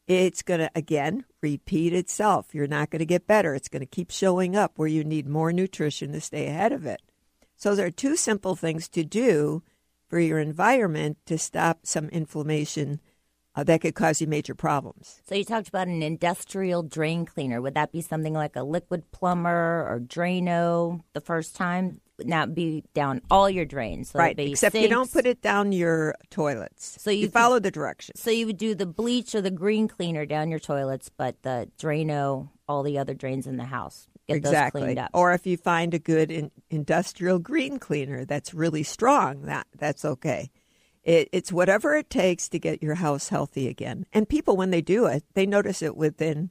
it's 0.07 0.41
going 0.41 0.59
to, 0.59 0.71
again, 0.75 1.25
repeat 1.41 1.93
itself. 1.93 2.53
You're 2.53 2.67
not 2.67 2.89
going 2.89 2.99
to 2.99 3.05
get 3.05 3.27
better. 3.27 3.55
It's 3.55 3.69
going 3.69 3.81
to 3.81 3.87
keep 3.87 4.11
showing 4.11 4.55
up 4.55 4.73
where 4.75 4.87
you 4.87 5.03
need 5.03 5.27
more 5.27 5.51
nutrition 5.51 6.11
to 6.13 6.21
stay 6.21 6.47
ahead 6.47 6.71
of 6.71 6.85
it. 6.85 7.01
So, 7.55 7.73
there 7.73 7.87
are 7.87 7.91
two 7.91 8.15
simple 8.15 8.55
things 8.55 8.87
to 8.89 9.03
do 9.03 9.63
for 10.07 10.19
your 10.19 10.39
environment 10.39 11.17
to 11.25 11.37
stop 11.37 11.79
some 11.83 12.09
inflammation 12.09 12.99
uh, 13.55 13.63
that 13.63 13.81
could 13.81 13.95
cause 13.95 14.19
you 14.19 14.27
major 14.27 14.53
problems. 14.53 15.21
so 15.27 15.35
you 15.35 15.45
talked 15.45 15.69
about 15.69 15.87
an 15.87 16.03
industrial 16.03 16.83
drain 16.83 17.25
cleaner. 17.25 17.61
Would 17.61 17.75
that 17.75 17.91
be 17.91 18.01
something 18.01 18.33
like 18.33 18.55
a 18.55 18.63
Liquid-Plumr 18.63 19.45
or 19.45 20.01
Drano 20.05 21.01
the 21.13 21.21
first 21.21 21.55
time? 21.55 22.01
Now 22.19 22.43
it'd 22.43 22.55
be 22.55 22.83
down 22.93 23.21
all 23.29 23.49
your 23.49 23.65
drains. 23.65 24.11
So 24.11 24.19
right. 24.19 24.37
Except 24.37 24.75
you 24.75 24.87
don't 24.87 25.11
put 25.11 25.25
it 25.25 25.41
down 25.41 25.71
your 25.71 26.15
toilets. 26.29 26.97
So 27.01 27.09
you 27.11 27.29
follow 27.29 27.59
the 27.59 27.71
directions. 27.71 28.21
So 28.21 28.31
you 28.31 28.45
would 28.45 28.57
do 28.57 28.75
the 28.75 28.85
bleach 28.85 29.35
or 29.35 29.41
the 29.41 29.51
green 29.51 29.87
cleaner 29.87 30.25
down 30.25 30.49
your 30.49 30.59
toilets, 30.59 31.09
but 31.09 31.41
the 31.41 31.69
Drano, 31.77 32.49
all 32.67 32.83
the 32.83 32.97
other 32.97 33.13
drains 33.13 33.47
in 33.47 33.57
the 33.57 33.65
house. 33.65 34.07
Get 34.27 34.37
exactly. 34.37 34.81
those 34.81 34.85
cleaned 34.87 34.99
up. 34.99 35.11
Or 35.13 35.33
if 35.33 35.45
you 35.45 35.57
find 35.57 35.93
a 35.93 35.99
good 35.99 36.31
in, 36.31 36.51
industrial 36.69 37.39
green 37.39 37.77
cleaner 37.77 38.25
that's 38.25 38.53
really 38.53 38.83
strong, 38.83 39.43
that 39.43 39.67
that's 39.77 40.03
okay. 40.03 40.49
It, 41.03 41.29
it's 41.31 41.51
whatever 41.51 41.95
it 41.95 42.09
takes 42.09 42.49
to 42.49 42.57
get 42.57 42.81
your 42.81 42.95
house 42.95 43.29
healthy 43.29 43.67
again. 43.67 44.07
And 44.11 44.27
people, 44.27 44.57
when 44.57 44.71
they 44.71 44.81
do 44.81 45.05
it, 45.05 45.23
they 45.35 45.45
notice 45.45 45.83
it 45.83 45.95
within 45.95 46.49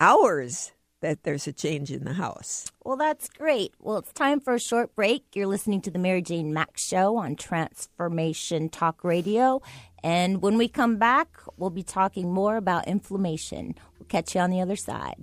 hours 0.00 0.72
that 1.04 1.22
there's 1.22 1.46
a 1.46 1.52
change 1.52 1.90
in 1.90 2.04
the 2.04 2.14
house. 2.14 2.72
Well, 2.82 2.96
that's 2.96 3.28
great. 3.28 3.74
Well, 3.78 3.98
it's 3.98 4.12
time 4.14 4.40
for 4.40 4.54
a 4.54 4.58
short 4.58 4.96
break. 4.96 5.22
You're 5.34 5.46
listening 5.46 5.82
to 5.82 5.90
the 5.90 5.98
Mary 5.98 6.22
Jane 6.22 6.54
Mack 6.54 6.78
Show 6.78 7.18
on 7.18 7.36
Transformation 7.36 8.70
Talk 8.70 9.04
Radio. 9.04 9.60
And 10.02 10.40
when 10.40 10.56
we 10.56 10.66
come 10.66 10.96
back, 10.96 11.28
we'll 11.58 11.68
be 11.68 11.82
talking 11.82 12.32
more 12.32 12.56
about 12.56 12.88
inflammation. 12.88 13.74
We'll 13.98 14.08
catch 14.08 14.34
you 14.34 14.40
on 14.40 14.48
the 14.48 14.62
other 14.62 14.76
side. 14.76 15.22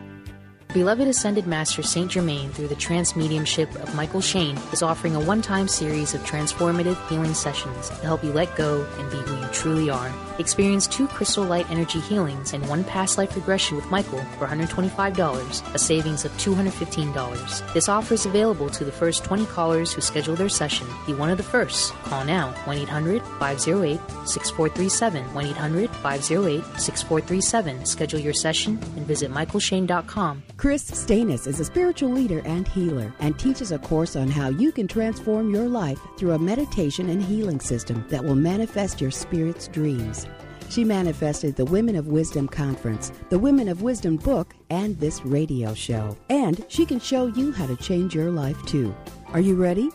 Beloved 0.73 1.05
Ascended 1.05 1.47
Master 1.47 1.83
Saint 1.83 2.09
Germain, 2.09 2.49
through 2.51 2.69
the 2.69 2.75
trance 2.75 3.13
mediumship 3.13 3.69
of 3.75 3.93
Michael 3.93 4.21
Shane, 4.21 4.57
is 4.71 4.81
offering 4.81 5.17
a 5.17 5.19
one 5.19 5.41
time 5.41 5.67
series 5.67 6.13
of 6.13 6.21
transformative 6.21 6.95
healing 7.09 7.33
sessions 7.33 7.89
to 7.89 7.95
help 7.95 8.23
you 8.23 8.31
let 8.31 8.55
go 8.55 8.87
and 8.97 9.11
be 9.11 9.17
who 9.17 9.35
you 9.35 9.47
truly 9.51 9.89
are. 9.89 10.09
Experience 10.41 10.87
two 10.87 11.07
crystal 11.07 11.43
light 11.43 11.69
energy 11.69 11.99
healings 11.99 12.53
and 12.53 12.67
one 12.67 12.83
past 12.83 13.19
life 13.19 13.35
regression 13.35 13.75
with 13.75 13.91
Michael 13.91 14.21
for 14.39 14.47
$125, 14.47 15.75
a 15.75 15.77
savings 15.77 16.25
of 16.25 16.31
$215. 16.37 17.73
This 17.73 17.87
offer 17.87 18.15
is 18.15 18.25
available 18.25 18.67
to 18.71 18.83
the 18.83 18.91
first 18.91 19.23
20 19.23 19.45
callers 19.45 19.93
who 19.93 20.01
schedule 20.01 20.35
their 20.35 20.49
session. 20.49 20.87
Be 21.05 21.13
one 21.13 21.29
of 21.29 21.37
the 21.37 21.43
first. 21.43 21.93
Call 22.05 22.25
now 22.25 22.53
1 22.65 22.75
800 22.75 23.21
508 23.21 23.99
6437. 24.27 25.31
1 25.31 25.45
800 25.45 25.89
508 25.91 26.63
6437. 26.79 27.85
Schedule 27.85 28.19
your 28.19 28.33
session 28.33 28.79
and 28.97 29.05
visit 29.05 29.31
michaelshane.com. 29.31 30.41
Kris 30.57 30.89
Steinnes 30.89 31.45
is 31.45 31.59
a 31.59 31.65
spiritual 31.65 32.09
leader 32.09 32.41
and 32.45 32.67
healer 32.67 33.13
and 33.19 33.37
teaches 33.37 33.71
a 33.71 33.77
course 33.77 34.15
on 34.15 34.27
how 34.27 34.49
you 34.49 34.71
can 34.71 34.87
transform 34.87 35.53
your 35.53 35.67
life 35.67 35.99
through 36.17 36.31
a 36.31 36.39
meditation 36.39 37.09
and 37.09 37.21
healing 37.21 37.59
system 37.59 38.03
that 38.09 38.25
will 38.25 38.33
manifest 38.33 38.99
your 38.99 39.11
spirit's 39.11 39.67
dreams. 39.67 40.25
She 40.71 40.85
manifested 40.85 41.57
the 41.57 41.65
Women 41.65 41.97
of 41.97 42.07
Wisdom 42.07 42.47
Conference, 42.47 43.11
the 43.29 43.37
Women 43.37 43.67
of 43.67 43.81
Wisdom 43.81 44.15
book, 44.15 44.53
and 44.69 44.97
this 44.97 45.25
radio 45.25 45.73
show. 45.73 46.15
And 46.29 46.63
she 46.69 46.85
can 46.85 46.97
show 46.97 47.25
you 47.27 47.51
how 47.51 47.67
to 47.67 47.75
change 47.75 48.15
your 48.15 48.31
life 48.31 48.55
too. 48.65 48.95
Are 49.33 49.41
you 49.41 49.55
ready? 49.55 49.89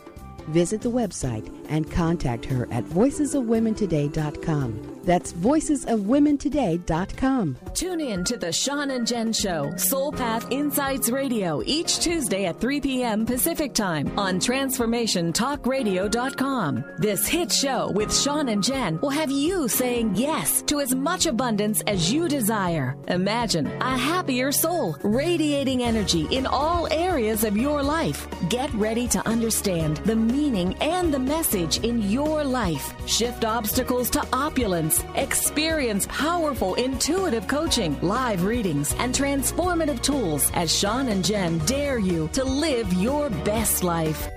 Visit 0.49 0.81
the 0.81 0.91
website 0.91 1.49
and 1.69 1.91
contact 1.91 2.45
her 2.45 2.67
at 2.71 2.83
voicesofwomentoday.com. 2.85 4.97
That's 5.07 5.31
voicesofwomentoday.com. 5.31 7.57
Tune 7.73 8.01
in 8.01 8.25
to 8.25 8.35
the 8.35 8.51
Sean 8.51 8.91
and 8.91 9.07
Jen 9.07 9.31
Show, 9.31 9.73
Soul 9.77 10.11
Path 10.11 10.51
Insights 10.51 11.09
Radio, 11.09 11.63
each 11.65 11.99
Tuesday 11.99 12.43
at 12.45 12.59
3 12.59 12.81
p.m. 12.81 13.25
Pacific 13.25 13.73
Time 13.73 14.19
on 14.19 14.37
TransformationTalkRadio.com. 14.37 16.83
This 16.97 17.25
hit 17.25 17.53
show 17.53 17.89
with 17.91 18.13
Sean 18.13 18.49
and 18.49 18.61
Jen 18.61 18.99
will 18.99 19.11
have 19.11 19.31
you 19.31 19.69
saying 19.69 20.17
yes 20.17 20.61
to 20.63 20.81
as 20.81 20.93
much 20.93 21.25
abundance 21.25 21.79
as 21.87 22.11
you 22.11 22.27
desire. 22.27 22.97
Imagine 23.07 23.67
a 23.67 23.97
happier 23.97 24.51
soul, 24.51 24.97
radiating 25.03 25.83
energy 25.83 26.27
in 26.31 26.45
all 26.45 26.85
areas 26.91 27.45
of 27.45 27.55
your 27.55 27.81
life. 27.81 28.27
Get 28.49 28.73
ready 28.73 29.07
to 29.07 29.25
understand 29.25 29.95
the 29.97 30.17
meaning 30.17 30.75
and 30.81 31.13
the 31.13 31.19
message 31.19 31.56
in 31.65 32.01
your 32.03 32.43
life. 32.43 32.93
Shift 33.07 33.45
obstacles 33.45 34.09
to 34.11 34.25
opulence. 34.31 35.03
Experience 35.15 36.07
powerful 36.09 36.75
intuitive 36.75 37.47
coaching, 37.47 37.97
live 38.01 38.43
readings, 38.43 38.93
and 38.99 39.13
transformative 39.13 40.01
tools 40.01 40.51
as 40.53 40.75
Sean 40.77 41.07
and 41.09 41.23
Jen 41.23 41.57
dare 41.59 41.99
you 41.99 42.29
to 42.33 42.43
live 42.43 42.91
your 42.93 43.29
best 43.29 43.83
life. 43.83 44.27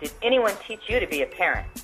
Did 0.00 0.12
anyone 0.22 0.54
teach 0.66 0.80
you 0.88 1.00
to 1.00 1.06
be 1.06 1.22
a 1.22 1.26
parent? 1.26 1.83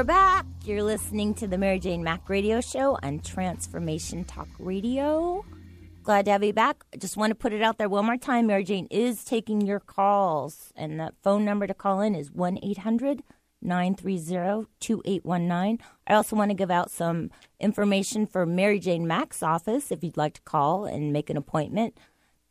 We're 0.00 0.04
back. 0.04 0.46
You're 0.64 0.82
listening 0.82 1.34
to 1.34 1.46
the 1.46 1.58
Mary 1.58 1.78
Jane 1.78 2.02
Mack 2.02 2.30
Radio 2.30 2.62
Show 2.62 2.98
on 3.02 3.20
Transformation 3.20 4.24
Talk 4.24 4.48
Radio. 4.58 5.44
Glad 6.02 6.24
to 6.24 6.30
have 6.30 6.42
you 6.42 6.54
back. 6.54 6.84
I 6.94 6.96
just 6.96 7.18
want 7.18 7.32
to 7.32 7.34
put 7.34 7.52
it 7.52 7.60
out 7.60 7.76
there 7.76 7.90
one 7.90 8.06
more 8.06 8.16
time. 8.16 8.46
Mary 8.46 8.64
Jane 8.64 8.86
is 8.90 9.24
taking 9.24 9.60
your 9.60 9.78
calls, 9.78 10.72
and 10.74 10.98
that 10.98 11.16
phone 11.22 11.44
number 11.44 11.66
to 11.66 11.74
call 11.74 12.00
in 12.00 12.14
is 12.14 12.32
1 12.32 12.60
800 12.62 13.22
930 13.60 14.68
2819. 14.80 15.78
I 16.06 16.14
also 16.14 16.34
want 16.34 16.50
to 16.50 16.54
give 16.54 16.70
out 16.70 16.90
some 16.90 17.30
information 17.60 18.26
for 18.26 18.46
Mary 18.46 18.78
Jane 18.78 19.06
Mack's 19.06 19.42
office 19.42 19.92
if 19.92 20.02
you'd 20.02 20.16
like 20.16 20.32
to 20.32 20.42
call 20.42 20.86
and 20.86 21.12
make 21.12 21.28
an 21.28 21.36
appointment. 21.36 21.98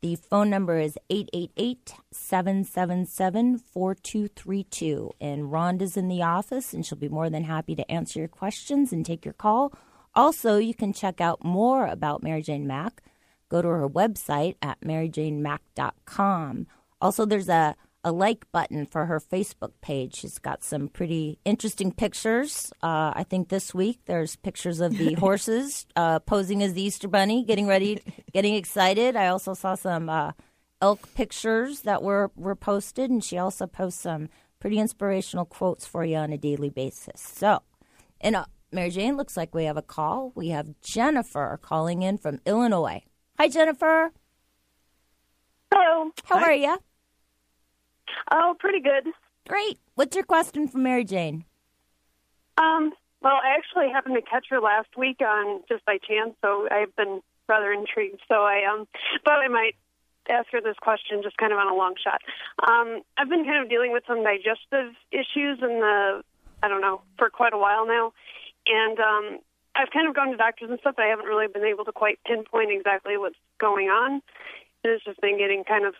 The 0.02 0.16
phone 0.16 0.50
number 0.50 0.80
is 0.80 0.98
888 1.10 1.94
777 2.12 3.58
4232. 3.58 5.12
And 5.20 5.52
Rhonda's 5.52 5.98
in 5.98 6.08
the 6.08 6.24
office, 6.24 6.74
and 6.74 6.86
she'll 6.86 6.98
be 6.98 7.10
more 7.10 7.30
than 7.30 7.44
happy 7.44 7.76
to 7.76 7.92
answer 7.92 8.20
your 8.20 8.30
questions 8.30 8.94
and 8.94 9.06
take 9.06 9.26
your 9.26 9.34
call. 9.34 9.74
Also, 10.16 10.56
you 10.58 10.74
can 10.74 10.94
check 10.94 11.20
out 11.20 11.44
more 11.44 11.86
about 11.86 12.24
Mary 12.24 12.42
Jane 12.42 12.66
Mack. 12.66 13.04
Go 13.50 13.62
to 13.62 13.68
her 13.68 13.90
website 13.90 14.56
at 14.62 14.80
maryjanemack.com. 14.80 16.68
Also, 17.02 17.26
there's 17.26 17.50
a 17.50 17.76
a 18.04 18.12
like 18.12 18.50
button 18.52 18.86
for 18.86 19.06
her 19.06 19.20
Facebook 19.20 19.74
page. 19.82 20.16
She's 20.16 20.40
got 20.40 20.64
some 20.64 20.88
pretty 20.88 21.40
interesting 21.44 21.92
pictures. 21.92 22.72
Uh, 22.82 23.12
I 23.16 23.26
think 23.30 23.50
this 23.50 23.74
week 23.74 24.00
there's 24.06 24.36
pictures 24.38 24.80
of 24.80 24.98
the 24.98 25.14
horses 25.20 25.86
uh, 25.96 26.20
posing 26.20 26.64
as 26.64 26.74
the 26.74 26.82
Easter 26.82 27.08
Bunny, 27.08 27.44
getting 27.44 27.68
ready, 27.68 28.02
getting 28.34 28.56
excited. 28.56 29.16
I 29.16 29.28
also 29.28 29.54
saw 29.54 29.76
some 29.76 30.10
uh, 30.10 30.32
elk 30.82 31.14
pictures 31.14 31.82
that 31.82 32.02
were, 32.02 32.32
were 32.36 32.56
posted, 32.56 33.10
and 33.12 33.24
she 33.24 33.38
also 33.38 33.68
posts 33.68 34.02
some 34.02 34.30
pretty 34.60 34.80
inspirational 34.80 35.46
quotes 35.46 35.86
for 35.86 36.06
you 36.06 36.18
on 36.18 36.32
a 36.32 36.38
daily 36.38 36.70
basis. 36.70 37.22
So, 37.22 37.64
and 38.22 38.36
uh, 38.36 38.46
Mary 38.72 38.92
Jane, 38.92 39.18
looks 39.18 39.36
like 39.36 39.54
we 39.54 39.66
have 39.66 39.78
a 39.78 39.82
call. 39.82 40.32
We 40.36 40.50
have 40.50 40.80
Jennifer 40.82 41.60
calling 41.62 42.02
in 42.02 42.18
from 42.18 42.40
Illinois. 42.46 43.04
Hi, 43.38 43.50
Jennifer. 43.50 44.12
Hello. 45.72 46.12
How 46.26 46.40
Hi. 46.40 46.44
are 46.44 46.54
you? 46.54 46.78
Oh, 48.32 48.56
pretty 48.60 48.80
good. 48.80 49.12
Great. 49.48 49.80
What's 49.96 50.16
your 50.16 50.26
question 50.26 50.68
for 50.68 50.78
Mary 50.78 51.04
Jane? 51.04 51.46
Um, 52.58 52.94
well, 53.22 53.40
I 53.44 53.56
actually 53.58 53.90
happened 53.90 54.16
to 54.16 54.22
catch 54.22 54.46
her 54.50 54.60
last 54.60 54.90
week 54.98 55.22
on 55.22 55.62
just 55.68 55.86
by 55.86 55.98
chance, 55.98 56.36
so 56.42 56.68
I've 56.72 56.96
been 56.96 57.22
rather 57.48 57.72
intrigued. 57.72 58.22
So 58.28 58.44
I 58.44 58.64
um 58.72 58.88
thought 59.26 59.44
I 59.44 59.48
might 59.48 59.76
ask 60.30 60.48
her 60.52 60.62
this 60.62 60.78
question 60.80 61.22
just 61.24 61.38
kind 61.38 61.52
of 61.52 61.58
on 61.58 61.68
a 61.68 61.76
long 61.76 61.96
shot. 62.02 62.22
Um, 62.70 63.02
I've 63.18 63.30
been 63.30 63.44
kind 63.44 63.64
of 63.64 63.70
dealing 63.70 63.92
with 63.92 64.04
some 64.08 64.24
digestive 64.24 64.94
issues 65.12 65.60
in 65.62 65.82
the 65.82 66.22
I 66.62 66.68
don't 66.68 66.82
know, 66.82 67.02
for 67.18 67.30
quite 67.30 67.54
a 67.54 67.58
while 67.58 67.88
now. 67.88 68.14
And 68.68 69.00
um 69.00 69.40
I've 69.76 69.92
kind 69.92 70.08
of 70.08 70.16
gone 70.16 70.32
to 70.32 70.38
doctors 70.38 70.70
and 70.70 70.80
stuff, 70.80 70.96
but 70.96 71.06
I 71.06 71.10
haven't 71.10 71.26
really 71.26 71.48
been 71.48 71.64
able 71.64 71.86
to 71.86 71.92
quite 71.92 72.20
pinpoint 72.26 72.72
exactly 72.72 73.18
what's 73.18 73.40
going 73.60 73.88
on. 73.88 74.22
It's 74.84 75.04
just 75.04 75.20
been 75.22 75.38
getting 75.38 75.64
kind 75.64 75.86
of 75.86 75.96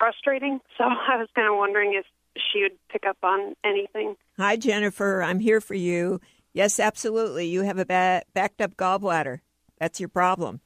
frustrating. 0.00 0.60
So 0.78 0.84
I 0.84 1.16
was 1.18 1.28
kind 1.34 1.46
of 1.46 1.56
wondering 1.58 1.92
if 1.94 2.06
she 2.36 2.62
would 2.62 2.72
pick 2.88 3.04
up 3.06 3.18
on 3.22 3.54
anything. 3.64 4.16
Hi, 4.38 4.56
Jennifer. 4.56 5.22
I'm 5.22 5.40
here 5.40 5.60
for 5.60 5.74
you. 5.74 6.20
Yes, 6.54 6.80
absolutely. 6.80 7.46
You 7.46 7.62
have 7.62 7.78
a 7.78 7.84
ba- 7.84 8.22
backed 8.34 8.60
up 8.62 8.76
gallbladder. 8.76 9.40
That's 9.78 10.00
your 10.00 10.08
problem. 10.08 10.60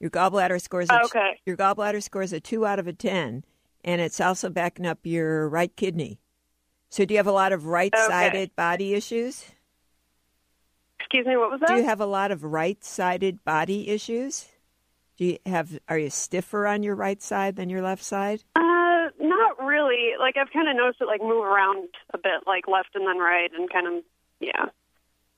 Your 0.00 0.10
gallbladder 0.10 0.60
scores 0.60 0.88
a 0.90 1.02
Okay. 1.04 1.38
your 1.44 1.56
gallbladder 1.56 2.02
scores 2.02 2.32
a 2.32 2.40
two 2.40 2.64
out 2.64 2.78
of 2.78 2.86
a 2.86 2.92
ten, 2.92 3.44
and 3.84 4.00
it's 4.00 4.20
also 4.20 4.48
backing 4.48 4.86
up 4.86 5.00
your 5.02 5.48
right 5.48 5.74
kidney. 5.76 6.20
So, 6.88 7.04
do 7.04 7.12
you 7.14 7.18
have 7.18 7.26
a 7.26 7.32
lot 7.32 7.52
of 7.52 7.66
right-sided 7.66 8.54
body 8.56 8.94
issues? 8.94 9.44
Excuse 11.00 11.26
me, 11.26 11.36
what 11.36 11.50
was 11.50 11.60
that? 11.60 11.68
Do 11.68 11.74
you 11.76 11.84
have 11.84 12.00
a 12.00 12.06
lot 12.06 12.30
of 12.30 12.44
right-sided 12.44 13.44
body 13.44 13.88
issues? 13.88 14.48
Do 15.16 15.24
you 15.24 15.38
have? 15.46 15.78
Are 15.88 15.98
you 15.98 16.10
stiffer 16.10 16.66
on 16.66 16.82
your 16.82 16.94
right 16.94 17.20
side 17.22 17.56
than 17.56 17.68
your 17.68 17.82
left 17.82 18.02
side? 18.04 18.44
Uh, 18.56 18.60
Like 20.18 20.36
I've 20.36 20.52
kind 20.52 20.68
of 20.68 20.76
noticed 20.76 21.00
it 21.00 21.06
like 21.06 21.20
move 21.20 21.44
around 21.44 21.88
a 22.12 22.18
bit, 22.18 22.46
like 22.46 22.68
left 22.68 22.94
and 22.94 23.06
then 23.06 23.18
right, 23.18 23.50
and 23.56 23.70
kind 23.70 23.86
of 23.86 24.04
yeah. 24.40 24.66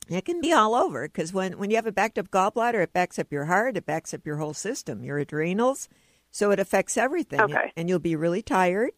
It 0.09 0.25
can 0.25 0.41
be 0.41 0.53
all 0.53 0.75
over 0.75 1.07
because 1.07 1.33
when, 1.33 1.57
when 1.59 1.71
you 1.71 1.77
have 1.77 1.87
a 1.87 1.93
backed 1.93 2.19
up 2.19 2.31
gallbladder, 2.31 2.83
it 2.83 2.93
backs 2.93 3.19
up 3.19 3.31
your 3.31 3.45
heart, 3.45 3.77
it 3.77 3.87
backs 3.87 4.13
up 4.13 4.27
your 4.27 4.39
whole 4.39 4.55
system, 4.55 5.05
your 5.05 5.19
adrenals. 5.19 5.89
So 6.33 6.51
it 6.51 6.59
affects 6.59 6.97
everything. 6.97 7.41
Okay. 7.41 7.73
And 7.77 7.89
you'll 7.89 8.01
be 8.01 8.17
really 8.17 8.43
tired. 8.43 8.91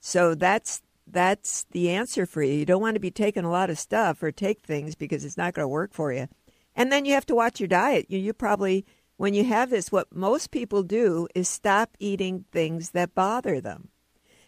So 0.00 0.34
that's 0.34 0.82
that's 1.06 1.66
the 1.72 1.90
answer 1.90 2.24
for 2.24 2.42
you. 2.42 2.54
You 2.54 2.64
don't 2.64 2.80
want 2.80 2.94
to 2.94 3.00
be 3.00 3.10
taking 3.10 3.44
a 3.44 3.50
lot 3.50 3.70
of 3.70 3.78
stuff 3.78 4.22
or 4.22 4.30
take 4.32 4.60
things 4.60 4.94
because 4.94 5.24
it's 5.24 5.36
not 5.36 5.54
going 5.54 5.64
to 5.64 5.68
work 5.68 5.92
for 5.92 6.12
you. 6.12 6.28
And 6.74 6.90
then 6.90 7.04
you 7.04 7.12
have 7.14 7.26
to 7.26 7.34
watch 7.34 7.60
your 7.60 7.68
diet. 7.68 8.06
You, 8.08 8.18
you 8.18 8.32
probably 8.32 8.86
when 9.16 9.34
you 9.34 9.44
have 9.44 9.70
this, 9.70 9.92
what 9.92 10.14
most 10.14 10.50
people 10.50 10.82
do 10.82 11.28
is 11.34 11.48
stop 11.48 11.96
eating 11.98 12.44
things 12.52 12.90
that 12.90 13.14
bother 13.14 13.60
them. 13.60 13.88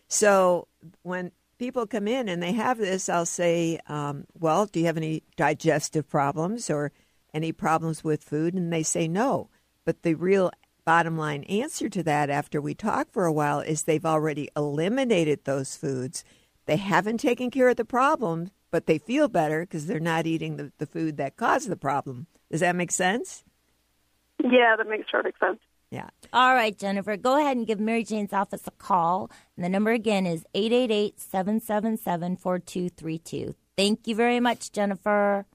So 0.08 0.68
when 1.02 1.32
people 1.58 1.86
come 1.86 2.08
in 2.08 2.28
and 2.28 2.42
they 2.42 2.52
have 2.52 2.78
this, 2.78 3.08
I'll 3.08 3.26
say, 3.26 3.78
um, 3.88 4.24
Well, 4.38 4.66
do 4.66 4.80
you 4.80 4.86
have 4.86 4.96
any 4.96 5.22
digestive 5.36 6.08
problems 6.08 6.70
or 6.70 6.92
any 7.32 7.52
problems 7.52 8.04
with 8.04 8.24
food? 8.24 8.54
And 8.54 8.72
they 8.72 8.82
say 8.82 9.08
no. 9.08 9.48
But 9.84 10.02
the 10.02 10.14
real 10.14 10.50
bottom 10.84 11.16
line 11.16 11.44
answer 11.44 11.88
to 11.88 12.02
that 12.02 12.30
after 12.30 12.60
we 12.60 12.74
talk 12.74 13.10
for 13.10 13.24
a 13.24 13.32
while 13.32 13.60
is 13.60 13.82
they've 13.82 14.04
already 14.04 14.48
eliminated 14.56 15.44
those 15.44 15.76
foods. 15.76 16.24
They 16.66 16.76
haven't 16.76 17.18
taken 17.18 17.50
care 17.50 17.68
of 17.68 17.76
the 17.76 17.84
problem, 17.84 18.50
but 18.70 18.86
they 18.86 18.98
feel 18.98 19.28
better 19.28 19.60
because 19.60 19.86
they're 19.86 20.00
not 20.00 20.26
eating 20.26 20.56
the, 20.56 20.72
the 20.78 20.86
food 20.86 21.16
that 21.16 21.36
caused 21.36 21.68
the 21.68 21.76
problem. 21.76 22.26
Does 22.50 22.60
that 22.60 22.76
make 22.76 22.92
sense? 22.92 23.44
Yeah, 24.42 24.76
that 24.76 24.88
makes 24.88 25.10
perfect 25.10 25.38
sense. 25.38 25.60
Yeah. 25.90 26.08
All 26.32 26.54
right, 26.54 26.76
Jennifer, 26.76 27.16
go 27.16 27.38
ahead 27.38 27.56
and 27.56 27.66
give 27.66 27.78
Mary 27.78 28.02
Jane's 28.02 28.32
office 28.32 28.66
a 28.66 28.72
call. 28.72 29.30
And 29.56 29.64
the 29.64 29.68
number 29.68 29.92
again 29.92 30.26
is 30.26 30.44
888 30.54 31.20
777 31.20 32.36
4232. 32.36 33.54
Thank 33.76 34.06
you 34.06 34.14
very 34.14 34.40
much, 34.40 34.72
Jennifer. 34.72 35.46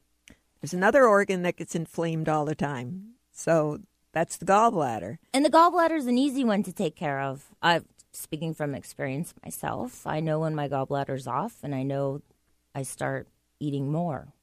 There's 0.62 0.74
another 0.74 1.06
organ 1.06 1.42
that 1.44 1.58
gets 1.58 1.76
inflamed 1.76 2.30
all 2.30 2.46
the 2.46 2.56
time. 2.56 3.16
So 3.32 3.80
that's 4.14 4.38
the 4.38 4.46
gallbladder. 4.46 5.18
And 5.34 5.46
the 5.46 5.50
gallbladder 5.50 5.98
is 5.98 6.08
an 6.08 6.18
easy 6.18 6.44
one 6.44 6.64
to 6.64 6.74
take 6.74 6.96
care 6.96 7.22
of. 7.22 7.46
i 7.62 7.82
speaking 8.12 8.54
from 8.54 8.76
experience 8.76 9.34
myself. 9.44 10.06
I 10.06 10.20
know 10.20 10.40
when 10.40 10.56
my 10.56 10.68
gallbladder's 10.68 11.28
off, 11.28 11.58
and 11.64 11.76
I 11.76 11.84
know 11.84 12.22
I 12.74 12.84
start 12.84 13.28
eating 13.60 13.92
more. 13.92 14.34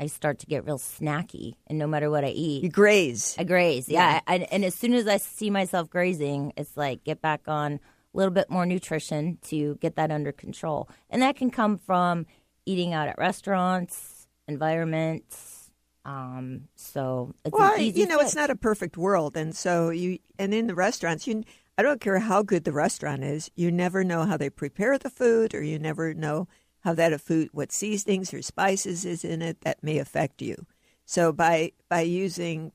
I 0.00 0.06
start 0.06 0.38
to 0.38 0.46
get 0.46 0.64
real 0.64 0.78
snacky, 0.78 1.56
and 1.66 1.78
no 1.78 1.86
matter 1.86 2.10
what 2.10 2.24
I 2.24 2.28
eat, 2.28 2.62
you 2.62 2.70
graze. 2.70 3.36
I 3.38 3.44
graze, 3.44 3.86
yeah. 3.86 4.14
yeah. 4.14 4.20
I, 4.26 4.36
and 4.50 4.64
as 4.64 4.74
soon 4.74 4.94
as 4.94 5.06
I 5.06 5.18
see 5.18 5.50
myself 5.50 5.90
grazing, 5.90 6.54
it's 6.56 6.74
like 6.74 7.04
get 7.04 7.20
back 7.20 7.42
on 7.46 7.74
a 7.74 7.78
little 8.14 8.32
bit 8.32 8.48
more 8.48 8.64
nutrition 8.64 9.36
to 9.48 9.74
get 9.76 9.96
that 9.96 10.10
under 10.10 10.32
control, 10.32 10.88
and 11.10 11.20
that 11.20 11.36
can 11.36 11.50
come 11.50 11.76
from 11.76 12.24
eating 12.64 12.94
out 12.94 13.08
at 13.08 13.18
restaurants, 13.18 14.26
environments. 14.48 15.70
Um, 16.06 16.68
so 16.76 17.34
it's 17.44 17.52
well, 17.52 17.78
you 17.78 18.06
know, 18.06 18.20
it's 18.20 18.34
not 18.34 18.48
a 18.48 18.56
perfect 18.56 18.96
world, 18.96 19.36
and 19.36 19.54
so 19.54 19.90
you 19.90 20.18
and 20.38 20.54
in 20.54 20.66
the 20.66 20.74
restaurants, 20.74 21.26
you 21.26 21.44
I 21.76 21.82
don't 21.82 22.00
care 22.00 22.18
how 22.18 22.42
good 22.42 22.64
the 22.64 22.72
restaurant 22.72 23.22
is, 23.22 23.50
you 23.54 23.70
never 23.70 24.02
know 24.02 24.24
how 24.24 24.38
they 24.38 24.48
prepare 24.48 24.96
the 24.96 25.10
food, 25.10 25.54
or 25.54 25.62
you 25.62 25.78
never 25.78 26.14
know 26.14 26.48
how 26.80 26.94
that 26.94 27.12
a 27.12 27.18
food, 27.18 27.50
what 27.52 27.72
seasonings 27.72 28.32
or 28.32 28.42
spices 28.42 29.04
is 29.04 29.24
in 29.24 29.42
it 29.42 29.60
that 29.62 29.82
may 29.82 29.98
affect 29.98 30.42
you. 30.42 30.66
So 31.04 31.32
by 31.32 31.72
by 31.88 32.00
using 32.02 32.72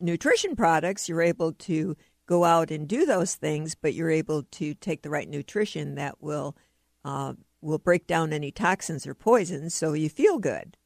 nutrition 0.00 0.56
products, 0.56 1.08
you're 1.08 1.22
able 1.22 1.52
to 1.52 1.96
go 2.26 2.44
out 2.44 2.70
and 2.70 2.86
do 2.86 3.04
those 3.04 3.34
things, 3.34 3.74
but 3.74 3.92
you're 3.92 4.10
able 4.10 4.44
to 4.44 4.74
take 4.74 5.02
the 5.02 5.10
right 5.10 5.28
nutrition 5.28 5.96
that 5.96 6.22
will 6.22 6.56
uh, 7.04 7.34
will 7.60 7.78
break 7.78 8.06
down 8.06 8.32
any 8.32 8.50
toxins 8.50 9.06
or 9.06 9.14
poisons, 9.14 9.74
so 9.74 9.92
you 9.92 10.08
feel 10.08 10.38
good. 10.38 10.76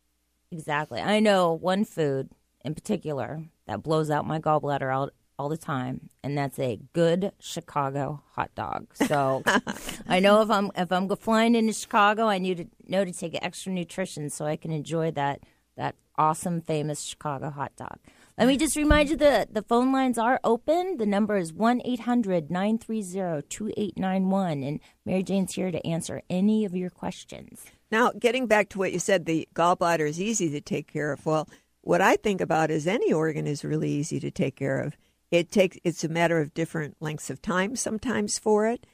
Exactly. 0.51 1.01
I 1.01 1.20
know 1.20 1.53
one 1.53 1.85
food 1.85 2.31
in 2.64 2.75
particular 2.75 3.44
that 3.66 3.83
blows 3.83 4.11
out 4.11 4.27
my 4.27 4.40
gallbladder 4.40 4.94
all, 4.94 5.11
all 5.38 5.49
the 5.49 5.57
time, 5.57 6.11
and 6.23 6.37
that's 6.37 6.59
a 6.59 6.79
good 6.92 7.33
Chicago 7.40 8.23
hot 8.35 8.55
dog. 8.55 8.88
So 8.94 9.42
I 10.09 10.20
know 10.20 10.40
if 10.42 10.51
I'm 10.51 10.70
if 10.77 10.92
I'm 10.92 11.09
flying 11.16 11.55
into 11.55 11.73
Chicago, 11.73 12.29
I 12.29 12.38
need 12.38 12.57
to 12.59 12.66
know 12.87 13.05
to 13.05 13.12
take 13.12 13.38
extra 13.42 13.73
nutrition 13.73 14.31
so 14.31 14.44
I 14.44 14.57
can 14.57 14.70
enjoy 14.70 15.11
that 15.12 15.40
that 15.77 15.97
awesome, 16.16 16.61
famous 16.61 17.03
Chicago 17.03 17.51
hot 17.51 17.73
dog. 17.77 17.99
Let 18.37 18.49
me 18.49 18.57
just 18.57 18.75
remind 18.75 19.11
you 19.11 19.16
that 19.18 19.55
the 19.55 19.62
phone 19.62 19.92
lines 19.92 20.18
are 20.18 20.40
open. 20.42 20.97
The 20.97 21.07
number 21.07 21.37
is 21.37 21.53
1 21.53 21.83
800 21.85 22.51
930 22.51 23.47
2891. 23.49 24.62
And 24.64 24.81
Mary 25.05 25.23
Jane's 25.23 25.55
here 25.55 25.70
to 25.70 25.87
answer 25.87 26.23
any 26.29 26.64
of 26.64 26.75
your 26.75 26.90
questions. 26.90 27.64
Now, 27.92 28.11
getting 28.11 28.49
back 28.49 28.70
to 28.70 28.79
what 28.79 28.92
you 28.92 28.99
said, 28.99 29.27
the 29.27 29.49
gallbladder 29.55 30.09
is 30.09 30.20
easy 30.20 30.51
to 30.51 30.61
take 30.61 30.92
care 30.92 31.12
of. 31.12 31.25
Well, 31.25 31.49
what 31.83 32.01
I 32.01 32.16
think 32.16 32.40
about 32.40 32.73
is 32.73 32.88
any 32.88 33.12
organ 33.12 33.47
is 33.47 33.64
really 33.64 33.90
easy 33.90 34.18
to 34.18 34.33
take 34.33 34.57
care 34.57 34.81
of. 34.81 34.97
It 35.35 35.51
takes 35.51 35.79
it's 35.83 36.05
a 36.05 36.09
matter 36.09 36.40
of 36.40 36.55
different 36.55 36.97
lengths 37.01 37.29
of 37.29 37.42
time 37.42 37.75
sometimes 37.75 38.38
for 38.38 38.68
it. 38.68 38.87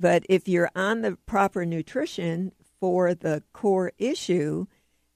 But 0.00 0.24
if 0.26 0.48
you're 0.48 0.70
on 0.74 1.02
the 1.02 1.18
proper 1.26 1.66
nutrition 1.66 2.52
for 2.80 3.14
the 3.14 3.42
core 3.52 3.92
issue, 3.98 4.66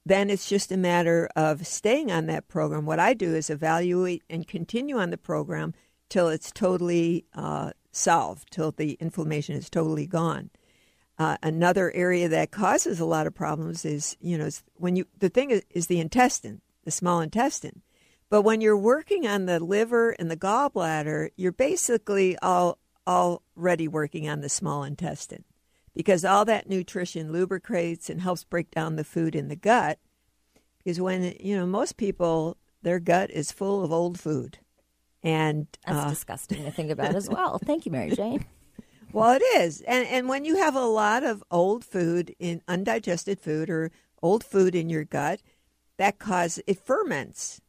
then 0.04 0.28
it's 0.28 0.48
just 0.48 0.70
a 0.70 0.76
matter 0.76 1.30
of 1.34 1.66
staying 1.66 2.12
on 2.12 2.26
that 2.26 2.46
program. 2.46 2.84
What 2.84 3.00
I 3.00 3.14
do 3.14 3.34
is 3.34 3.48
evaluate 3.48 4.22
and 4.28 4.46
continue 4.46 4.98
on 4.98 5.08
the 5.08 5.16
program 5.16 5.72
till 6.10 6.28
it's 6.28 6.52
totally 6.52 7.24
uh, 7.34 7.70
solved, 7.90 8.52
till 8.52 8.70
the 8.70 8.98
inflammation 9.00 9.56
is 9.56 9.70
totally 9.70 10.06
gone. 10.06 10.50
Uh, 11.18 11.38
another 11.42 11.90
area 11.92 12.28
that 12.28 12.50
causes 12.50 13.00
a 13.00 13.06
lot 13.06 13.26
of 13.26 13.34
problems 13.34 13.86
is, 13.86 14.14
you 14.20 14.36
know, 14.36 14.50
when 14.74 14.94
you 14.94 15.06
the 15.18 15.30
thing 15.30 15.50
is, 15.50 15.62
is 15.70 15.86
the 15.86 16.00
intestine, 16.00 16.60
the 16.84 16.90
small 16.90 17.22
intestine. 17.22 17.80
But 18.28 18.42
when 18.42 18.60
you're 18.60 18.76
working 18.76 19.26
on 19.26 19.46
the 19.46 19.60
liver 19.60 20.10
and 20.10 20.30
the 20.30 20.36
gallbladder, 20.36 21.30
you're 21.36 21.52
basically 21.52 22.36
all 22.38 22.78
already 23.06 23.86
working 23.86 24.28
on 24.28 24.40
the 24.40 24.48
small 24.48 24.82
intestine 24.82 25.44
because 25.94 26.24
all 26.24 26.44
that 26.44 26.68
nutrition 26.68 27.32
lubricates 27.32 28.10
and 28.10 28.20
helps 28.20 28.42
break 28.42 28.70
down 28.70 28.96
the 28.96 29.04
food 29.04 29.36
in 29.36 29.48
the 29.48 29.56
gut. 29.56 29.98
Because 30.78 31.00
when 31.00 31.34
you 31.40 31.56
know 31.56 31.66
most 31.66 31.96
people, 31.96 32.56
their 32.82 32.98
gut 32.98 33.30
is 33.30 33.52
full 33.52 33.84
of 33.84 33.92
old 33.92 34.18
food, 34.18 34.58
and 35.22 35.66
that's 35.86 36.06
uh, 36.06 36.10
disgusting 36.10 36.64
to 36.64 36.70
think 36.70 36.90
about 36.90 37.14
as 37.14 37.28
well. 37.28 37.58
Thank 37.58 37.86
you, 37.86 37.92
Mary 37.92 38.10
Jane. 38.10 38.44
well, 39.12 39.32
it 39.32 39.42
is, 39.58 39.80
and 39.82 40.06
and 40.08 40.28
when 40.28 40.44
you 40.44 40.56
have 40.56 40.76
a 40.76 40.84
lot 40.84 41.24
of 41.24 41.42
old 41.50 41.84
food 41.84 42.34
in 42.38 42.62
undigested 42.68 43.40
food 43.40 43.70
or 43.70 43.90
old 44.22 44.44
food 44.44 44.74
in 44.74 44.88
your 44.88 45.04
gut, 45.04 45.42
that 45.96 46.18
causes 46.18 46.62
it 46.66 46.78
ferments 46.78 47.60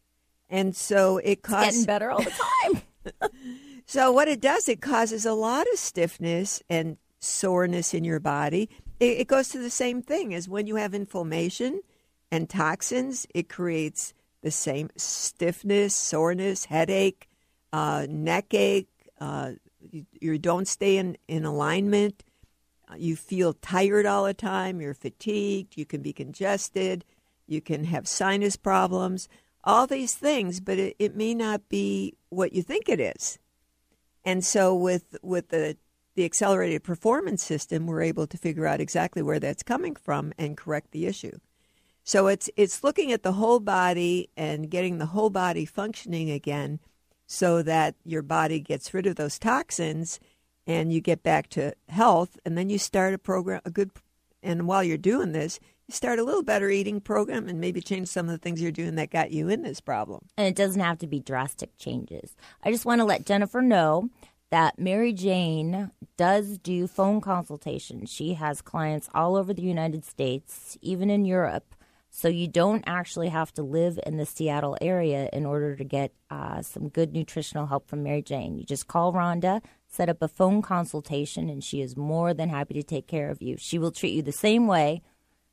and 0.49 0.75
so 0.75 1.17
it 1.17 1.41
causes 1.41 1.73
getting 1.73 1.85
better 1.85 2.11
all 2.11 2.21
the 2.21 2.31
time. 2.31 2.81
so 3.85 4.11
what 4.11 4.27
it 4.27 4.41
does, 4.41 4.67
it 4.69 4.81
causes 4.81 5.25
a 5.25 5.33
lot 5.33 5.65
of 5.73 5.79
stiffness 5.79 6.61
and 6.69 6.97
soreness 7.19 7.93
in 7.93 8.03
your 8.03 8.19
body. 8.19 8.69
It, 8.99 9.19
it 9.19 9.27
goes 9.27 9.49
to 9.49 9.59
the 9.59 9.69
same 9.69 10.01
thing 10.01 10.33
as 10.33 10.49
when 10.49 10.67
you 10.67 10.75
have 10.75 10.93
inflammation 10.93 11.81
and 12.31 12.49
toxins. 12.49 13.27
It 13.33 13.49
creates 13.49 14.13
the 14.41 14.51
same 14.51 14.89
stiffness, 14.97 15.95
soreness, 15.95 16.65
headache, 16.65 17.27
uh, 17.73 18.07
neck 18.09 18.53
ache. 18.53 18.89
Uh, 19.19 19.53
you, 19.91 20.05
you, 20.19 20.37
don't 20.37 20.67
stay 20.67 20.97
in, 20.97 21.17
in 21.27 21.45
alignment. 21.45 22.23
Uh, 22.89 22.95
you 22.97 23.15
feel 23.15 23.53
tired 23.53 24.05
all 24.05 24.25
the 24.25 24.33
time. 24.33 24.79
You're 24.79 24.93
fatigued. 24.93 25.77
You 25.77 25.85
can 25.85 26.01
be 26.01 26.13
congested. 26.13 27.03
You 27.47 27.61
can 27.61 27.85
have 27.85 28.07
sinus 28.07 28.55
problems 28.55 29.27
all 29.67 29.85
these 29.85 30.15
things, 30.15 30.61
but 30.61 30.79
it, 30.79 30.95
it 30.97 31.15
may 31.15 31.35
not 31.35 31.67
be 31.67 32.15
what 32.29 32.53
you 32.53 32.63
think 32.63 32.87
it 32.87 32.99
is. 32.99 33.37
And 34.23 34.43
so 34.43 34.73
with 34.73 35.17
with 35.21 35.49
the 35.49 35.77
the 36.15 36.25
accelerated 36.25 36.83
performance 36.83 37.43
system, 37.43 37.85
we're 37.85 38.01
able 38.01 38.25
to 38.25 38.37
figure 38.37 38.65
out 38.65 38.81
exactly 38.81 39.21
where 39.21 39.39
that's 39.39 39.61
coming 39.61 39.95
from 39.95 40.33
and 40.37 40.57
correct 40.57 40.91
the 40.91 41.05
issue. 41.05 41.37
So 42.03 42.27
it's 42.27 42.49
it's 42.55 42.83
looking 42.83 43.11
at 43.11 43.23
the 43.23 43.33
whole 43.33 43.59
body 43.59 44.29
and 44.37 44.71
getting 44.71 44.97
the 44.97 45.07
whole 45.07 45.29
body 45.29 45.65
functioning 45.65 46.31
again 46.31 46.79
so 47.27 47.61
that 47.61 47.95
your 48.05 48.21
body 48.21 48.61
gets 48.61 48.93
rid 48.93 49.05
of 49.05 49.17
those 49.17 49.37
toxins 49.37 50.19
and 50.65 50.93
you 50.93 51.01
get 51.01 51.21
back 51.23 51.49
to 51.49 51.73
health 51.89 52.39
and 52.45 52.57
then 52.57 52.69
you 52.69 52.79
start 52.79 53.13
a 53.13 53.17
program 53.17 53.61
a 53.65 53.69
good 53.69 53.91
and 54.41 54.65
while 54.65 54.83
you're 54.83 54.97
doing 54.97 55.33
this, 55.33 55.59
start 55.89 56.19
a 56.19 56.23
little 56.23 56.43
better 56.43 56.69
eating 56.69 56.99
program 56.99 57.47
and 57.47 57.59
maybe 57.59 57.81
change 57.81 58.07
some 58.07 58.25
of 58.25 58.31
the 58.31 58.37
things 58.37 58.61
you're 58.61 58.71
doing 58.71 58.95
that 58.95 59.09
got 59.09 59.31
you 59.31 59.49
in 59.49 59.61
this 59.61 59.79
problem. 59.79 60.25
And 60.37 60.47
it 60.47 60.55
doesn't 60.55 60.81
have 60.81 60.97
to 60.99 61.07
be 61.07 61.19
drastic 61.19 61.77
changes. 61.77 62.35
I 62.63 62.71
just 62.71 62.85
want 62.85 62.99
to 62.99 63.05
let 63.05 63.25
Jennifer 63.25 63.61
know 63.61 64.09
that 64.49 64.79
Mary 64.79 65.13
Jane 65.13 65.91
does 66.17 66.57
do 66.57 66.87
phone 66.87 67.21
consultations. 67.21 68.11
She 68.11 68.33
has 68.35 68.61
clients 68.61 69.09
all 69.13 69.35
over 69.35 69.53
the 69.53 69.61
United 69.61 70.05
States, 70.05 70.77
even 70.81 71.09
in 71.09 71.25
Europe. 71.25 71.75
So 72.09 72.29
you 72.29 72.47
don't 72.47 72.83
actually 72.87 73.27
have 73.29 73.53
to 73.53 73.63
live 73.63 73.99
in 74.05 74.17
the 74.17 74.25
Seattle 74.25 74.77
area 74.81 75.29
in 75.33 75.45
order 75.45 75.75
to 75.75 75.83
get 75.83 76.13
uh, 76.29 76.61
some 76.61 76.89
good 76.89 77.13
nutritional 77.13 77.67
help 77.67 77.87
from 77.87 78.03
Mary 78.03 78.21
Jane. 78.21 78.57
You 78.57 78.63
just 78.63 78.87
call 78.87 79.13
Rhonda, 79.13 79.61
set 79.87 80.09
up 80.09 80.21
a 80.21 80.27
phone 80.27 80.61
consultation, 80.61 81.49
and 81.49 81.63
she 81.63 81.81
is 81.81 81.95
more 81.95 82.33
than 82.33 82.49
happy 82.49 82.73
to 82.75 82.83
take 82.83 83.07
care 83.07 83.29
of 83.29 83.41
you. 83.41 83.57
She 83.57 83.77
will 83.77 83.91
treat 83.91 84.13
you 84.13 84.21
the 84.21 84.31
same 84.31 84.67
way 84.67 85.01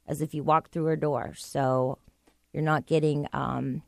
as 0.07 0.21
if 0.21 0.35
you 0.35 0.43
walk 0.43 0.71
through 0.71 0.85
her 0.87 0.97
door. 0.97 1.33
So 1.37 1.99
you're 2.53 2.63
not 2.63 2.87
getting, 2.87 3.27
um, 3.33 3.83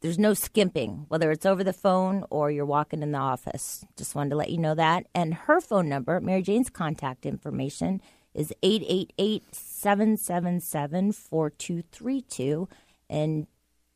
there's 0.00 0.18
no 0.18 0.34
skimping, 0.34 1.06
whether 1.08 1.30
it's 1.30 1.46
over 1.46 1.62
the 1.62 1.72
phone 1.72 2.24
or 2.30 2.50
you're 2.50 2.66
walking 2.66 3.02
in 3.02 3.12
the 3.12 3.18
office. 3.18 3.84
Just 3.96 4.14
wanted 4.14 4.30
to 4.30 4.36
let 4.36 4.50
you 4.50 4.58
know 4.58 4.74
that. 4.74 5.06
And 5.14 5.34
her 5.34 5.60
phone 5.60 5.88
number, 5.88 6.20
Mary 6.20 6.42
Jane's 6.42 6.70
contact 6.70 7.24
information, 7.24 8.00
is 8.34 8.52
888 8.62 9.54
777 9.54 11.12
4232. 11.12 12.68
And 13.08 13.46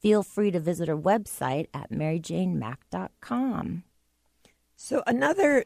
feel 0.00 0.22
free 0.22 0.50
to 0.50 0.60
visit 0.60 0.88
her 0.88 0.96
website 0.96 1.66
at 1.74 1.90
maryjanemack.com. 1.90 3.82
So, 4.78 5.02
another 5.06 5.64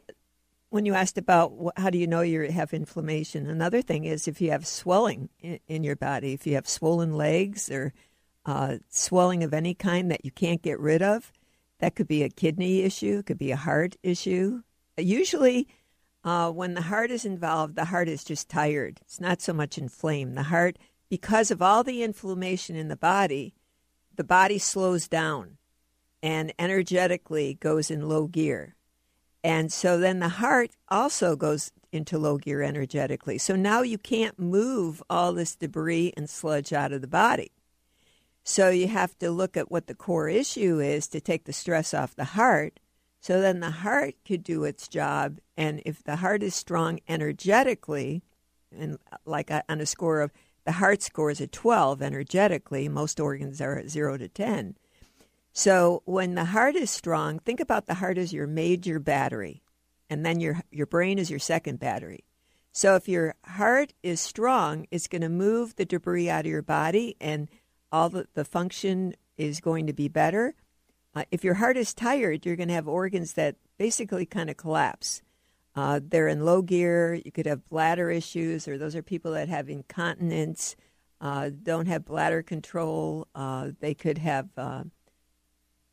when 0.70 0.86
you 0.86 0.94
asked 0.94 1.18
about 1.18 1.52
how 1.76 1.90
do 1.90 1.98
you 1.98 2.06
know 2.06 2.20
you 2.22 2.50
have 2.50 2.72
inflammation, 2.72 3.48
another 3.48 3.82
thing 3.82 4.04
is 4.04 4.26
if 4.26 4.40
you 4.40 4.50
have 4.50 4.66
swelling 4.66 5.28
in, 5.40 5.60
in 5.68 5.84
your 5.84 5.96
body, 5.96 6.32
if 6.32 6.46
you 6.46 6.54
have 6.54 6.68
swollen 6.68 7.12
legs 7.14 7.70
or 7.70 7.92
uh, 8.46 8.76
swelling 8.88 9.42
of 9.42 9.52
any 9.52 9.74
kind 9.74 10.10
that 10.10 10.24
you 10.24 10.30
can't 10.30 10.62
get 10.62 10.80
rid 10.80 11.02
of, 11.02 11.32
that 11.80 11.94
could 11.94 12.08
be 12.08 12.22
a 12.22 12.28
kidney 12.28 12.82
issue, 12.82 13.18
it 13.18 13.26
could 13.26 13.38
be 13.38 13.50
a 13.50 13.56
heart 13.56 13.96
issue. 14.02 14.62
Usually, 14.96 15.66
uh, 16.24 16.50
when 16.50 16.74
the 16.74 16.82
heart 16.82 17.10
is 17.10 17.24
involved, 17.24 17.74
the 17.74 17.86
heart 17.86 18.08
is 18.08 18.22
just 18.24 18.48
tired. 18.48 19.00
It's 19.02 19.20
not 19.20 19.40
so 19.40 19.52
much 19.52 19.76
inflamed. 19.76 20.36
The 20.36 20.44
heart, 20.44 20.78
because 21.08 21.50
of 21.50 21.62
all 21.62 21.82
the 21.82 22.02
inflammation 22.02 22.76
in 22.76 22.88
the 22.88 22.96
body, 22.96 23.54
the 24.14 24.24
body 24.24 24.58
slows 24.58 25.08
down. 25.08 25.56
and 26.22 26.52
energetically 26.58 27.54
goes 27.54 27.90
in 27.90 28.08
low 28.08 28.26
gear. 28.26 28.76
And 29.42 29.72
so 29.72 29.98
then 29.98 30.18
the 30.18 30.28
heart 30.28 30.70
also 30.88 31.34
goes 31.36 31.72
into 31.92 32.18
low 32.18 32.36
gear 32.36 32.62
energetically. 32.62 33.38
So 33.38 33.56
now 33.56 33.82
you 33.82 33.98
can't 33.98 34.38
move 34.38 35.02
all 35.08 35.32
this 35.32 35.56
debris 35.56 36.12
and 36.16 36.28
sludge 36.28 36.72
out 36.72 36.92
of 36.92 37.00
the 37.00 37.06
body. 37.06 37.52
So 38.42 38.68
you 38.68 38.88
have 38.88 39.18
to 39.18 39.30
look 39.30 39.56
at 39.56 39.70
what 39.70 39.86
the 39.86 39.94
core 39.94 40.28
issue 40.28 40.80
is 40.80 41.08
to 41.08 41.20
take 41.20 41.44
the 41.44 41.52
stress 41.52 41.94
off 41.94 42.16
the 42.16 42.24
heart. 42.24 42.80
So 43.20 43.40
then 43.40 43.60
the 43.60 43.70
heart 43.70 44.14
could 44.24 44.42
do 44.42 44.64
its 44.64 44.88
job. 44.88 45.38
And 45.56 45.82
if 45.84 46.02
the 46.02 46.16
heart 46.16 46.42
is 46.42 46.54
strong 46.54 47.00
energetically, 47.08 48.22
and 48.76 48.98
like 49.24 49.50
on 49.50 49.80
a 49.80 49.86
score 49.86 50.20
of 50.20 50.32
the 50.64 50.72
heart 50.72 51.02
score 51.02 51.30
is 51.30 51.40
a 51.40 51.46
12 51.46 52.02
energetically, 52.02 52.88
most 52.88 53.20
organs 53.20 53.60
are 53.60 53.78
at 53.78 53.88
0 53.88 54.18
to 54.18 54.28
10. 54.28 54.76
So 55.52 56.02
when 56.04 56.34
the 56.34 56.46
heart 56.46 56.76
is 56.76 56.90
strong, 56.90 57.38
think 57.38 57.60
about 57.60 57.86
the 57.86 57.94
heart 57.94 58.18
as 58.18 58.32
your 58.32 58.46
major 58.46 58.98
battery, 59.00 59.62
and 60.08 60.24
then 60.24 60.40
your 60.40 60.60
your 60.70 60.86
brain 60.86 61.18
is 61.18 61.30
your 61.30 61.40
second 61.40 61.80
battery. 61.80 62.24
So 62.72 62.94
if 62.94 63.08
your 63.08 63.34
heart 63.44 63.92
is 64.02 64.20
strong, 64.20 64.86
it's 64.90 65.08
going 65.08 65.22
to 65.22 65.28
move 65.28 65.74
the 65.74 65.84
debris 65.84 66.30
out 66.30 66.46
of 66.46 66.50
your 66.50 66.62
body, 66.62 67.16
and 67.20 67.48
all 67.90 68.08
the, 68.08 68.26
the 68.34 68.44
function 68.44 69.14
is 69.36 69.60
going 69.60 69.88
to 69.88 69.92
be 69.92 70.08
better. 70.08 70.54
Uh, 71.14 71.24
if 71.32 71.42
your 71.42 71.54
heart 71.54 71.76
is 71.76 71.92
tired, 71.92 72.46
you're 72.46 72.56
going 72.56 72.68
to 72.68 72.74
have 72.74 72.86
organs 72.86 73.32
that 73.32 73.56
basically 73.78 74.24
kind 74.24 74.48
of 74.48 74.56
collapse. 74.56 75.22
Uh, 75.74 75.98
they're 76.02 76.28
in 76.28 76.44
low 76.44 76.62
gear. 76.62 77.14
You 77.14 77.32
could 77.32 77.46
have 77.46 77.68
bladder 77.68 78.10
issues, 78.10 78.68
or 78.68 78.78
those 78.78 78.94
are 78.94 79.02
people 79.02 79.32
that 79.32 79.48
have 79.48 79.68
incontinence, 79.68 80.76
uh, 81.20 81.50
don't 81.62 81.86
have 81.86 82.04
bladder 82.04 82.42
control. 82.42 83.26
Uh, 83.34 83.70
they 83.80 83.94
could 83.94 84.18
have 84.18 84.48
uh, 84.56 84.84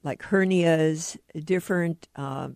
like 0.03 0.21
hernias, 0.23 1.17
different 1.43 2.07
uh, 2.15 2.49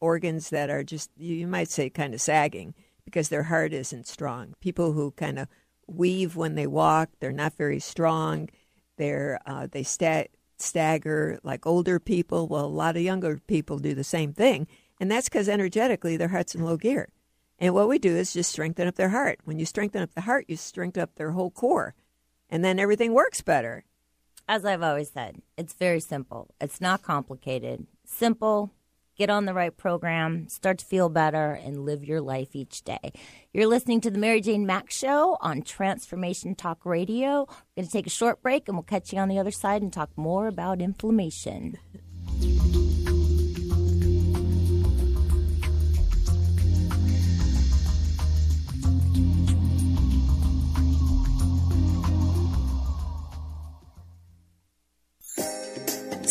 organs 0.00 0.50
that 0.50 0.70
are 0.70 0.84
just, 0.84 1.10
you 1.16 1.46
might 1.46 1.70
say, 1.70 1.90
kind 1.90 2.14
of 2.14 2.20
sagging 2.20 2.74
because 3.04 3.28
their 3.28 3.44
heart 3.44 3.72
isn't 3.72 4.06
strong. 4.06 4.54
People 4.60 4.92
who 4.92 5.10
kind 5.12 5.38
of 5.38 5.48
weave 5.86 6.36
when 6.36 6.54
they 6.54 6.66
walk, 6.66 7.10
they're 7.20 7.32
not 7.32 7.54
very 7.54 7.80
strong. 7.80 8.48
They're, 8.96 9.40
uh, 9.46 9.66
they 9.70 9.82
sta- 9.82 10.28
stagger 10.58 11.38
like 11.42 11.66
older 11.66 11.98
people. 11.98 12.48
Well, 12.48 12.64
a 12.64 12.66
lot 12.66 12.96
of 12.96 13.02
younger 13.02 13.40
people 13.46 13.78
do 13.78 13.94
the 13.94 14.04
same 14.04 14.32
thing. 14.32 14.66
And 15.00 15.10
that's 15.10 15.28
because 15.28 15.48
energetically 15.48 16.16
their 16.16 16.28
heart's 16.28 16.54
in 16.54 16.64
low 16.64 16.76
gear. 16.76 17.08
And 17.58 17.74
what 17.74 17.88
we 17.88 17.98
do 17.98 18.16
is 18.16 18.32
just 18.32 18.50
strengthen 18.50 18.88
up 18.88 18.96
their 18.96 19.10
heart. 19.10 19.40
When 19.44 19.58
you 19.58 19.66
strengthen 19.66 20.02
up 20.02 20.14
the 20.14 20.22
heart, 20.22 20.46
you 20.48 20.56
strengthen 20.56 21.02
up 21.02 21.14
their 21.16 21.32
whole 21.32 21.50
core. 21.50 21.94
And 22.48 22.64
then 22.64 22.78
everything 22.78 23.12
works 23.12 23.40
better 23.40 23.84
as 24.48 24.64
I've 24.64 24.82
always 24.82 25.10
said, 25.10 25.40
it's 25.56 25.72
very 25.72 26.00
simple. 26.00 26.54
It's 26.60 26.80
not 26.80 27.02
complicated. 27.02 27.86
Simple. 28.04 28.72
Get 29.16 29.30
on 29.30 29.44
the 29.44 29.54
right 29.54 29.74
program, 29.74 30.48
start 30.48 30.78
to 30.78 30.84
feel 30.84 31.08
better, 31.08 31.52
and 31.52 31.84
live 31.84 32.04
your 32.04 32.20
life 32.20 32.56
each 32.56 32.82
day. 32.82 33.12
You're 33.52 33.68
listening 33.68 34.00
to 34.00 34.10
the 34.10 34.18
Mary 34.18 34.40
Jane 34.40 34.66
Mack 34.66 34.90
Show 34.90 35.38
on 35.40 35.62
Transformation 35.62 36.56
Talk 36.56 36.84
Radio. 36.84 37.46
We're 37.48 37.82
going 37.82 37.86
to 37.86 37.92
take 37.92 38.08
a 38.08 38.10
short 38.10 38.42
break, 38.42 38.66
and 38.66 38.76
we'll 38.76 38.82
catch 38.82 39.12
you 39.12 39.20
on 39.20 39.28
the 39.28 39.38
other 39.38 39.52
side 39.52 39.82
and 39.82 39.92
talk 39.92 40.10
more 40.16 40.48
about 40.48 40.82
inflammation. 40.82 41.78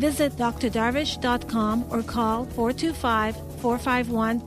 Visit 0.00 0.32
drdarvish.com 0.36 1.84
or 1.90 2.02
call 2.02 2.46
425 2.46 3.36
451 3.60 4.40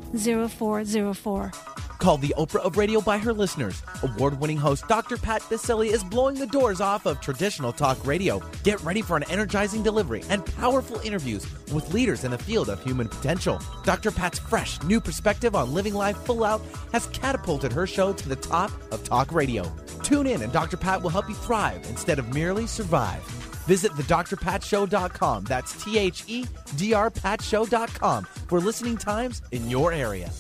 0404. 0.50 1.52
Called 2.00 2.22
the 2.22 2.34
Oprah 2.40 2.62
of 2.62 2.76
radio 2.76 3.00
by 3.00 3.20
her 3.20 3.32
listeners. 3.32 3.84
Award 4.02 4.40
winning 4.40 4.58
host 4.58 4.88
Dr. 4.88 5.16
Pat 5.16 5.44
Baccili 5.44 5.90
is 5.90 6.04
blowing 6.04 6.36
the 6.36 6.48
doors 6.48 6.82
off 6.82 7.06
of 7.06 7.22
traditional 7.22 7.72
talk 7.72 8.04
radio. 8.04 8.42
Get 8.64 8.82
ready 8.82 9.04
for 9.04 9.16
an 9.16 9.24
energizing 9.30 9.84
delivery 9.84 10.24
and 10.28 10.44
powerful 10.58 11.00
interviews 11.02 11.46
with 11.72 11.94
leaders 11.94 12.24
in 12.24 12.32
the 12.32 12.38
field 12.38 12.70
of 12.70 12.84
human 12.84 13.08
potential. 13.08 13.62
Dr. 13.84 14.10
Pat's 14.10 14.40
fresh, 14.40 14.82
new 14.82 15.00
perspective 15.00 15.56
on 15.56 15.72
living 15.72 15.94
life 15.94 16.18
full 16.26 16.44
out 16.44 16.64
has 16.92 17.06
catapulted 17.08 17.72
her 17.72 17.86
show 17.86 18.12
to 18.12 18.28
the 18.28 18.36
top 18.36 18.72
of 18.92 19.04
talk 19.04 19.32
radio. 19.32 19.72
Tune 20.02 20.26
in, 20.26 20.42
and 20.42 20.52
Dr. 20.52 20.78
Pat 20.78 21.04
will 21.04 21.12
help 21.12 21.30
you 21.30 21.36
thrive 21.36 21.86
instead 21.90 22.18
of 22.18 22.34
merely 22.34 22.66
survive. 22.66 23.43
Visit 23.66 23.92
thedrpatshow.com. 23.94 25.46
That's 25.46 25.84
T 25.84 25.98
H 25.98 26.24
E 26.28 26.46
D 26.76 26.94
R 26.94 27.10
patshow.com 27.10 28.26
for 28.48 28.60
listening 28.60 28.98
times 28.98 29.42
in 29.52 29.70
your 29.70 29.92
area. 29.92 30.32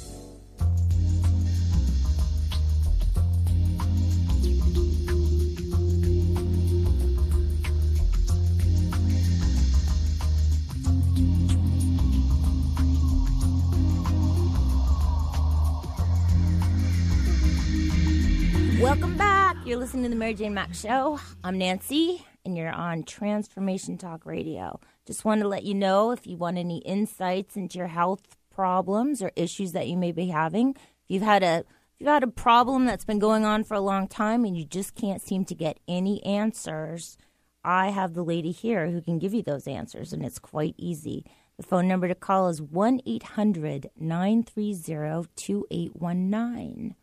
Welcome 18.81 19.15
back. 19.17 19.55
You're 19.65 19.77
listening 19.77 20.03
to 20.03 20.09
the 20.09 20.15
Mary 20.17 20.33
Jane 20.33 20.53
Mack 20.53 20.73
Show. 20.73 21.17
I'm 21.41 21.57
Nancy 21.57 22.25
and 22.45 22.57
you're 22.57 22.71
on 22.71 23.03
Transformation 23.03 23.97
Talk 23.97 24.25
Radio. 24.25 24.79
Just 25.05 25.25
want 25.25 25.41
to 25.41 25.47
let 25.47 25.63
you 25.63 25.73
know 25.73 26.11
if 26.11 26.25
you 26.27 26.37
want 26.37 26.57
any 26.57 26.79
insights 26.79 27.55
into 27.55 27.77
your 27.77 27.87
health 27.87 28.35
problems 28.53 29.21
or 29.21 29.31
issues 29.35 29.71
that 29.71 29.87
you 29.87 29.97
may 29.97 30.11
be 30.11 30.27
having. 30.27 30.71
If 30.71 30.77
you've 31.07 31.23
had 31.23 31.43
a 31.43 31.59
if 31.95 31.99
you've 31.99 32.09
had 32.09 32.23
a 32.23 32.27
problem 32.27 32.85
that's 32.85 33.05
been 33.05 33.19
going 33.19 33.45
on 33.45 33.63
for 33.63 33.75
a 33.75 33.79
long 33.81 34.07
time 34.07 34.45
and 34.45 34.57
you 34.57 34.65
just 34.65 34.95
can't 34.95 35.21
seem 35.21 35.45
to 35.45 35.55
get 35.55 35.79
any 35.87 36.23
answers, 36.25 37.17
I 37.63 37.91
have 37.91 38.13
the 38.13 38.23
lady 38.23 38.51
here 38.51 38.89
who 38.89 39.01
can 39.01 39.19
give 39.19 39.33
you 39.33 39.41
those 39.43 39.67
answers, 39.67 40.11
and 40.11 40.25
it's 40.25 40.39
quite 40.39 40.75
easy. 40.77 41.23
The 41.57 41.63
phone 41.63 41.87
number 41.87 42.07
to 42.07 42.15
call 42.15 42.49
is 42.49 42.61
1 42.61 43.01
800 43.05 43.91
930 43.97 45.27
2819. 45.35 46.95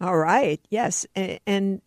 All 0.00 0.16
right. 0.16 0.60
Yes. 0.70 1.06
A- 1.16 1.40
And 1.46 1.82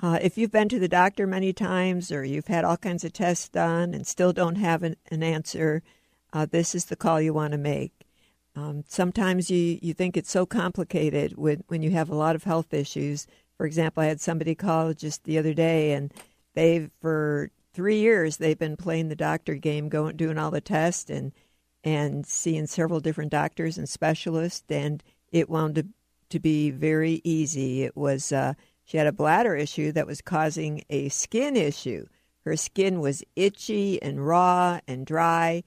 uh, 0.00 0.18
if 0.22 0.38
you've 0.38 0.50
been 0.50 0.68
to 0.70 0.78
the 0.78 0.88
doctor 0.88 1.26
many 1.26 1.52
times 1.52 2.10
or 2.10 2.24
you've 2.24 2.46
had 2.46 2.64
all 2.64 2.76
kinds 2.76 3.04
of 3.04 3.12
tests 3.12 3.48
done 3.48 3.92
and 3.94 4.06
still 4.06 4.32
don't 4.32 4.56
have 4.56 4.82
an, 4.82 4.96
an 5.10 5.22
answer, 5.22 5.82
uh, 6.32 6.46
this 6.46 6.74
is 6.74 6.86
the 6.86 6.96
call 6.96 7.20
you 7.20 7.34
want 7.34 7.52
to 7.52 7.58
make. 7.58 7.92
Um, 8.54 8.84
sometimes 8.86 9.50
you, 9.50 9.78
you 9.80 9.94
think 9.94 10.16
it's 10.16 10.30
so 10.30 10.46
complicated 10.46 11.36
when, 11.36 11.64
when 11.68 11.82
you 11.82 11.90
have 11.90 12.10
a 12.10 12.14
lot 12.14 12.34
of 12.34 12.44
health 12.44 12.72
issues. 12.72 13.26
For 13.56 13.66
example, 13.66 14.02
I 14.02 14.06
had 14.06 14.20
somebody 14.20 14.54
call 14.54 14.92
just 14.94 15.24
the 15.24 15.38
other 15.38 15.54
day, 15.54 15.92
and 15.92 16.12
they've, 16.54 16.90
for 17.00 17.50
three 17.72 17.98
years 18.00 18.36
they've 18.36 18.58
been 18.58 18.76
playing 18.76 19.08
the 19.08 19.16
doctor 19.16 19.54
game, 19.54 19.88
going 19.88 20.16
doing 20.16 20.38
all 20.38 20.50
the 20.50 20.60
tests 20.60 21.10
and 21.10 21.32
and 21.84 22.24
seeing 22.24 22.66
several 22.66 23.00
different 23.00 23.32
doctors 23.32 23.76
and 23.76 23.88
specialists, 23.88 24.64
and 24.70 25.02
it 25.32 25.50
wound 25.50 25.76
up 25.78 25.86
to 26.28 26.38
be 26.38 26.70
very 26.70 27.20
easy. 27.24 27.82
It 27.82 27.96
was 27.96 28.30
uh, 28.30 28.54
she 28.92 28.98
had 28.98 29.06
a 29.06 29.12
bladder 29.12 29.56
issue 29.56 29.90
that 29.92 30.06
was 30.06 30.20
causing 30.20 30.84
a 30.90 31.08
skin 31.08 31.56
issue. 31.56 32.04
Her 32.44 32.58
skin 32.58 33.00
was 33.00 33.24
itchy 33.34 34.02
and 34.02 34.26
raw 34.26 34.80
and 34.86 35.06
dry, 35.06 35.64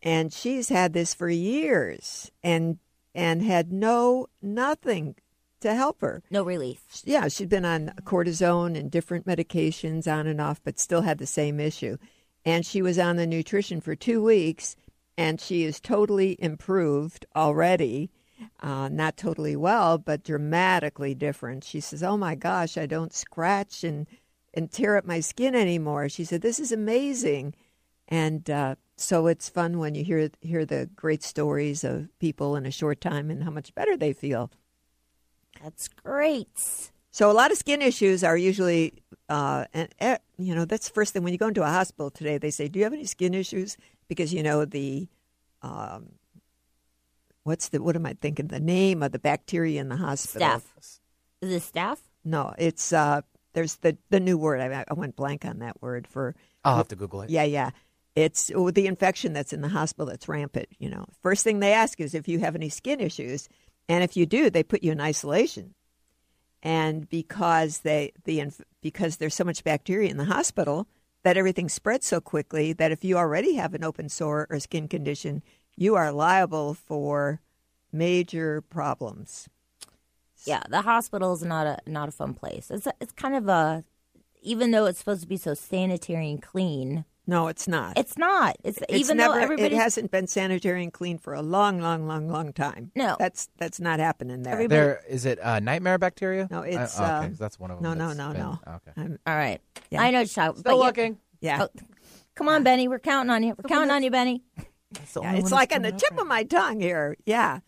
and 0.00 0.32
she's 0.32 0.68
had 0.68 0.92
this 0.92 1.12
for 1.12 1.28
years 1.28 2.30
and 2.40 2.78
and 3.16 3.42
had 3.42 3.72
no 3.72 4.28
nothing 4.40 5.16
to 5.58 5.74
help 5.74 6.02
her. 6.02 6.22
No 6.30 6.44
relief. 6.44 6.84
Yeah, 7.02 7.26
she'd 7.26 7.48
been 7.48 7.64
on 7.64 7.94
cortisone 8.04 8.78
and 8.78 8.92
different 8.92 9.26
medications 9.26 10.06
on 10.06 10.28
and 10.28 10.40
off, 10.40 10.60
but 10.62 10.78
still 10.78 11.00
had 11.00 11.18
the 11.18 11.26
same 11.26 11.58
issue. 11.58 11.96
And 12.44 12.64
she 12.64 12.80
was 12.80 12.96
on 12.96 13.16
the 13.16 13.26
nutrition 13.26 13.80
for 13.80 13.96
two 13.96 14.22
weeks, 14.22 14.76
and 15.18 15.40
she 15.40 15.64
is 15.64 15.80
totally 15.80 16.36
improved 16.38 17.26
already. 17.34 18.12
Uh, 18.60 18.88
not 18.88 19.16
totally 19.16 19.56
well, 19.56 19.98
but 19.98 20.24
dramatically 20.24 21.14
different. 21.14 21.64
She 21.64 21.80
says, 21.80 22.02
"Oh 22.02 22.16
my 22.16 22.34
gosh, 22.34 22.76
I 22.78 22.86
don't 22.86 23.12
scratch 23.12 23.84
and 23.84 24.06
and 24.54 24.70
tear 24.70 24.96
up 24.96 25.04
my 25.04 25.20
skin 25.20 25.54
anymore." 25.54 26.08
She 26.08 26.24
said, 26.24 26.42
"This 26.42 26.60
is 26.60 26.72
amazing," 26.72 27.54
and 28.08 28.48
uh, 28.50 28.76
so 28.96 29.26
it's 29.26 29.48
fun 29.48 29.78
when 29.78 29.94
you 29.94 30.04
hear 30.04 30.30
hear 30.40 30.64
the 30.64 30.88
great 30.94 31.22
stories 31.22 31.84
of 31.84 32.08
people 32.18 32.56
in 32.56 32.66
a 32.66 32.70
short 32.70 33.00
time 33.00 33.30
and 33.30 33.42
how 33.44 33.50
much 33.50 33.74
better 33.74 33.96
they 33.96 34.12
feel. 34.12 34.50
That's 35.62 35.88
great. 35.88 36.90
So 37.10 37.30
a 37.30 37.32
lot 37.32 37.52
of 37.52 37.58
skin 37.58 37.82
issues 37.82 38.24
are 38.24 38.36
usually, 38.36 38.94
uh, 39.28 39.66
and 39.74 39.88
eh, 40.00 40.16
you 40.38 40.54
know, 40.54 40.64
that's 40.64 40.88
the 40.88 40.94
first 40.94 41.12
thing 41.12 41.22
when 41.22 41.32
you 41.32 41.38
go 41.38 41.48
into 41.48 41.62
a 41.62 41.66
hospital 41.66 42.10
today. 42.10 42.38
They 42.38 42.50
say, 42.50 42.68
"Do 42.68 42.78
you 42.78 42.84
have 42.84 42.94
any 42.94 43.04
skin 43.04 43.34
issues?" 43.34 43.76
Because 44.08 44.32
you 44.32 44.42
know 44.42 44.64
the, 44.64 45.08
um, 45.62 46.12
what's 47.44 47.68
the 47.68 47.82
what 47.82 47.96
am 47.96 48.06
I 48.06 48.14
thinking? 48.20 48.48
The 48.48 48.60
name 48.60 49.02
of 49.02 49.12
the 49.12 49.18
bacteria 49.18 49.80
in 49.80 49.88
the 49.88 49.96
hospital. 49.96 50.48
Staph. 50.48 51.00
Is 51.40 51.52
it 51.52 51.74
staph? 51.74 51.98
No, 52.24 52.54
it's 52.58 52.92
uh, 52.92 53.22
there's 53.52 53.76
the 53.76 53.96
the 54.10 54.20
new 54.20 54.38
word. 54.38 54.60
I, 54.60 54.84
I 54.88 54.94
went 54.94 55.16
blank 55.16 55.44
on 55.44 55.58
that 55.58 55.80
word 55.82 56.06
for. 56.06 56.34
I'll 56.64 56.76
have 56.76 56.88
to 56.88 56.96
Google 56.96 57.22
it. 57.22 57.30
Yeah, 57.30 57.44
yeah. 57.44 57.70
It's 58.14 58.50
oh, 58.54 58.70
the 58.70 58.86
infection 58.86 59.32
that's 59.32 59.52
in 59.52 59.62
the 59.62 59.68
hospital 59.68 60.06
that's 60.06 60.28
rampant. 60.28 60.68
You 60.78 60.90
know, 60.90 61.06
first 61.22 61.44
thing 61.44 61.60
they 61.60 61.72
ask 61.72 62.00
is 62.00 62.14
if 62.14 62.28
you 62.28 62.38
have 62.40 62.54
any 62.54 62.68
skin 62.68 63.00
issues, 63.00 63.48
and 63.88 64.04
if 64.04 64.16
you 64.16 64.26
do, 64.26 64.50
they 64.50 64.62
put 64.62 64.82
you 64.82 64.92
in 64.92 65.00
isolation. 65.00 65.74
And 66.62 67.08
because 67.08 67.78
they 67.78 68.12
the 68.24 68.40
inf- 68.40 68.60
because 68.82 69.16
there's 69.16 69.34
so 69.34 69.44
much 69.44 69.64
bacteria 69.64 70.10
in 70.10 70.16
the 70.16 70.26
hospital 70.26 70.86
that 71.24 71.36
everything 71.36 71.68
spreads 71.68 72.06
so 72.06 72.20
quickly 72.20 72.72
that 72.72 72.92
if 72.92 73.04
you 73.04 73.16
already 73.16 73.54
have 73.54 73.74
an 73.74 73.84
open 73.84 74.08
sore 74.08 74.46
or 74.50 74.60
skin 74.60 74.88
condition, 74.88 75.42
you 75.76 75.94
are 75.94 76.12
liable 76.12 76.74
for 76.74 77.40
major 77.92 78.60
problems. 78.62 79.48
Yeah, 80.44 80.62
the 80.68 80.82
hospital 80.82 81.32
is 81.34 81.42
not 81.44 81.66
a 81.66 81.78
not 81.86 82.08
a 82.08 82.12
fun 82.12 82.34
place. 82.34 82.70
It's 82.70 82.86
a, 82.86 82.92
it's 83.00 83.12
kind 83.12 83.34
of 83.36 83.48
a 83.48 83.84
even 84.42 84.72
though 84.72 84.86
it's 84.86 84.98
supposed 84.98 85.22
to 85.22 85.28
be 85.28 85.36
so 85.36 85.54
sanitary 85.54 86.28
and 86.30 86.42
clean. 86.42 87.04
No, 87.24 87.46
it's 87.46 87.68
not. 87.68 87.96
It's 87.96 88.18
not. 88.18 88.56
It's, 88.64 88.78
It's 88.88 88.92
even 88.94 89.18
never, 89.18 89.34
though 89.34 89.40
everybody 89.40 89.76
it 89.76 89.78
hasn't 89.78 90.10
been 90.10 90.26
sanitary 90.26 90.82
and 90.82 90.92
clean 90.92 91.18
for 91.18 91.34
a 91.34 91.40
long, 91.42 91.80
long, 91.80 92.08
long, 92.08 92.28
long 92.28 92.52
time. 92.52 92.90
No, 92.96 93.14
that's 93.16 93.48
that's 93.58 93.78
not 93.78 94.00
happening 94.00 94.42
there. 94.42 94.66
There 94.66 95.00
is 95.08 95.24
it 95.24 95.38
uh, 95.40 95.60
nightmare 95.60 95.98
bacteria? 95.98 96.48
No, 96.50 96.62
it's 96.62 96.98
Uh, 96.98 97.04
uh, 97.04 97.22
okay, 97.26 97.34
that's 97.38 97.60
one 97.60 97.70
of 97.70 97.80
them. 97.80 97.96
no, 97.96 98.06
that's 98.06 98.18
no, 98.18 98.32
been- 98.32 98.40
no. 98.40 98.58
Okay. 98.66 98.92
I'm- 98.96 99.18
All 99.24 99.36
right. 99.36 99.60
Yeah. 99.90 100.02
I 100.02 100.10
know, 100.10 100.24
Chuck. 100.24 100.56
Still 100.56 100.78
looking. 100.78 101.18
Yeah. 101.40 101.62
Oh, 101.62 101.68
come 102.34 102.48
on, 102.48 102.64
Benny. 102.64 102.88
We're 102.88 102.98
counting 102.98 103.30
on 103.30 103.44
you. 103.44 103.54
We're 103.56 103.68
counting 103.68 103.90
on 103.92 104.02
you, 104.02 104.10
Benny. 104.10 104.42
Yeah, 105.22 105.34
it's 105.34 105.52
like 105.52 105.74
on 105.74 105.82
the 105.82 105.92
tip 105.92 106.18
of 106.18 106.26
my 106.26 106.44
tongue 106.44 106.80
here. 106.80 107.16
Yeah. 107.24 107.60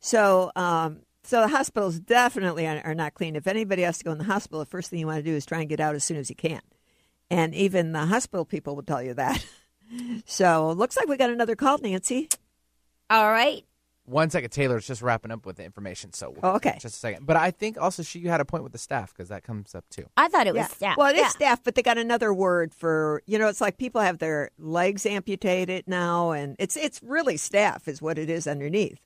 So, 0.00 0.52
um, 0.56 1.00
so 1.22 1.40
the 1.40 1.48
hospitals 1.48 1.98
definitely 1.98 2.66
are, 2.66 2.80
are 2.84 2.94
not 2.94 3.14
clean. 3.14 3.36
If 3.36 3.46
anybody 3.46 3.82
has 3.82 3.98
to 3.98 4.04
go 4.04 4.12
in 4.12 4.18
the 4.18 4.24
hospital, 4.24 4.60
the 4.60 4.66
first 4.66 4.90
thing 4.90 4.98
you 4.98 5.06
want 5.06 5.18
to 5.18 5.22
do 5.22 5.34
is 5.34 5.46
try 5.46 5.60
and 5.60 5.68
get 5.68 5.80
out 5.80 5.94
as 5.94 6.04
soon 6.04 6.18
as 6.18 6.28
you 6.28 6.36
can. 6.36 6.60
And 7.30 7.54
even 7.54 7.92
the 7.92 8.04
hospital 8.06 8.44
people 8.44 8.76
will 8.76 8.82
tell 8.82 9.02
you 9.02 9.14
that. 9.14 9.44
so, 10.26 10.72
looks 10.72 10.96
like 10.96 11.08
we 11.08 11.16
got 11.16 11.30
another 11.30 11.56
call, 11.56 11.78
Nancy. 11.78 12.28
All 13.08 13.30
right. 13.30 13.64
One 14.06 14.28
second, 14.28 14.50
Taylor's 14.50 14.86
just 14.86 15.00
wrapping 15.00 15.30
up 15.30 15.46
with 15.46 15.56
the 15.56 15.64
information, 15.64 16.12
so 16.12 16.28
we'll 16.30 16.40
Oh, 16.42 16.56
okay. 16.56 16.72
just 16.78 16.96
a 16.96 16.98
second. 16.98 17.24
But 17.26 17.36
I 17.36 17.50
think 17.50 17.78
also 17.80 18.02
she 18.02 18.18
you 18.18 18.28
had 18.28 18.40
a 18.40 18.44
point 18.44 18.62
with 18.62 18.72
the 18.72 18.78
staph 18.78 19.08
because 19.08 19.30
that 19.30 19.44
comes 19.44 19.74
up 19.74 19.84
too. 19.88 20.04
I 20.16 20.28
thought 20.28 20.46
it 20.46 20.54
was 20.54 20.68
Yeah. 20.78 20.92
staph. 20.92 20.96
Well, 20.98 21.08
it 21.08 21.16
is 21.16 21.34
Yeah. 21.40 21.54
staph, 21.56 21.60
but 21.64 21.74
they 21.74 21.82
got 21.82 21.96
another 21.96 22.34
word 22.34 22.74
for 22.74 23.22
you 23.26 23.38
know. 23.38 23.48
It's 23.48 23.62
like 23.62 23.78
people 23.78 24.02
have 24.02 24.18
their 24.18 24.50
legs 24.58 25.06
amputated 25.06 25.88
now, 25.88 26.32
and 26.32 26.54
it's 26.58 26.76
it's 26.76 27.02
really 27.02 27.36
staph 27.36 27.88
is 27.88 28.02
what 28.02 28.18
it 28.18 28.28
is 28.28 28.46
underneath. 28.46 29.00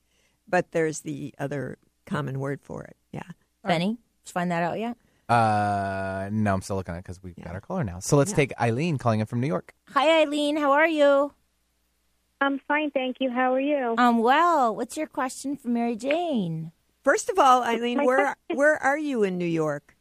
But 0.47 0.71
there's 0.71 1.01
the 1.01 1.33
other 1.39 1.77
common 2.05 2.39
word 2.39 2.59
for 2.61 2.83
it. 2.83 2.97
Yeah. 3.11 3.23
Benny, 3.63 3.85
did 3.87 3.97
you 4.25 4.31
find 4.33 4.51
that 4.51 4.63
out 4.63 4.79
yet? 4.79 4.97
Uh, 5.29 6.27
no, 6.31 6.55
I'm 6.55 6.61
still 6.61 6.75
looking 6.75 6.95
at 6.95 6.97
it 6.97 7.03
because 7.03 7.21
we've 7.21 7.35
got 7.35 7.53
our 7.53 7.61
caller 7.61 7.83
now. 7.83 7.99
So 7.99 8.17
let's 8.17 8.31
Yeah. 8.31 8.37
take 8.37 8.59
Eileen 8.59 8.97
calling 8.97 9.19
in 9.19 9.27
from 9.27 9.39
New 9.39 9.47
York. 9.47 9.75
Hi, 9.93 10.21
Eileen. 10.23 10.57
How 10.57 10.71
are 10.71 10.87
you? 10.87 11.33
I'm 12.41 12.59
fine, 12.67 12.91
thank 12.91 13.17
you. 13.19 13.29
How 13.29 13.53
are 13.53 13.59
you? 13.59 13.95
I'm 13.97 14.19
well. 14.19 14.75
What's 14.75 14.95
your 14.95 15.07
question 15.07 15.57
for 15.57 15.67
Mary 15.67 15.95
Jane? 15.95 16.71
First 17.03 17.29
of 17.29 17.37
all, 17.39 17.63
Eileen, 17.63 18.03
where 18.05 18.17
question- 18.17 18.57
where 18.57 18.77
are 18.81 18.97
you 18.97 19.23
in 19.23 19.37
New 19.37 19.45
York? 19.45 19.95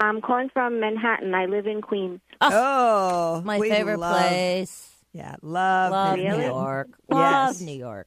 I'm 0.00 0.22
calling 0.22 0.48
from 0.48 0.80
Manhattan. 0.80 1.34
I 1.34 1.44
live 1.46 1.66
in 1.66 1.82
Queens. 1.82 2.20
Oh, 2.40 2.50
oh 2.52 3.42
my 3.44 3.58
favorite 3.60 3.98
love- 3.98 4.16
place. 4.16 4.86
Yeah, 5.12 5.36
love, 5.42 5.90
Love 5.90 6.18
New 6.18 6.40
York. 6.40 6.88
Love 7.08 7.48
Yes. 7.48 7.60
New 7.60 7.72
York. 7.76 8.06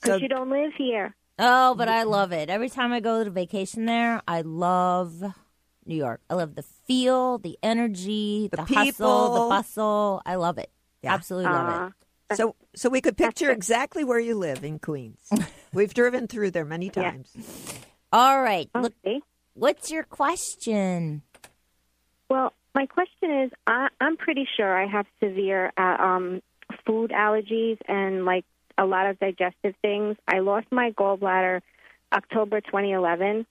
Because 0.00 0.20
you 0.20 0.28
don't 0.28 0.50
live 0.50 0.72
here. 0.76 1.14
Oh, 1.38 1.74
but 1.74 1.88
I 1.88 2.02
love 2.02 2.32
it. 2.32 2.50
Every 2.50 2.68
time 2.68 2.92
I 2.92 3.00
go 3.00 3.24
to 3.24 3.30
vacation 3.30 3.86
there, 3.86 4.20
I 4.28 4.42
love 4.42 5.22
New 5.86 5.94
York. 5.94 6.20
I 6.28 6.34
love 6.34 6.54
the 6.54 6.62
feel, 6.62 7.38
the 7.38 7.58
energy, 7.62 8.48
the, 8.52 8.60
hustle, 8.60 8.84
people. 8.84 9.34
the 9.44 9.48
bustle. 9.48 10.22
I 10.26 10.34
love 10.34 10.58
it. 10.58 10.70
Absolutely 11.04 11.50
love 11.50 11.92
it. 12.30 12.36
So, 12.36 12.54
so 12.76 12.88
we 12.88 13.00
could 13.00 13.16
picture 13.16 13.50
exactly 13.50 14.04
where 14.04 14.20
you 14.20 14.36
live 14.36 14.62
in 14.62 14.78
Queens. 14.78 15.28
We've 15.72 15.92
driven 15.92 16.28
through 16.28 16.52
there 16.52 16.64
many 16.64 16.88
times. 16.88 17.36
All 18.12 18.40
right. 18.40 18.68
Look, 18.74 18.94
what's 19.54 19.90
your 19.90 20.04
question? 20.04 21.22
Well, 22.28 22.52
my 22.74 22.86
question 22.86 23.42
is 23.42 23.50
I, 23.66 23.88
I'm 24.00 24.16
pretty 24.16 24.46
sure 24.56 24.76
I 24.76 24.86
have 24.86 25.06
severe 25.20 25.72
uh, 25.76 25.96
um, 25.98 26.42
food 26.86 27.10
allergies 27.10 27.78
and 27.88 28.24
like 28.24 28.44
a 28.78 28.86
lot 28.86 29.06
of 29.06 29.18
digestive 29.18 29.74
things. 29.82 30.16
I 30.26 30.38
lost 30.38 30.66
my 30.70 30.92
gallbladder 30.92 31.60
October 32.12 32.60
2011, 32.60 33.46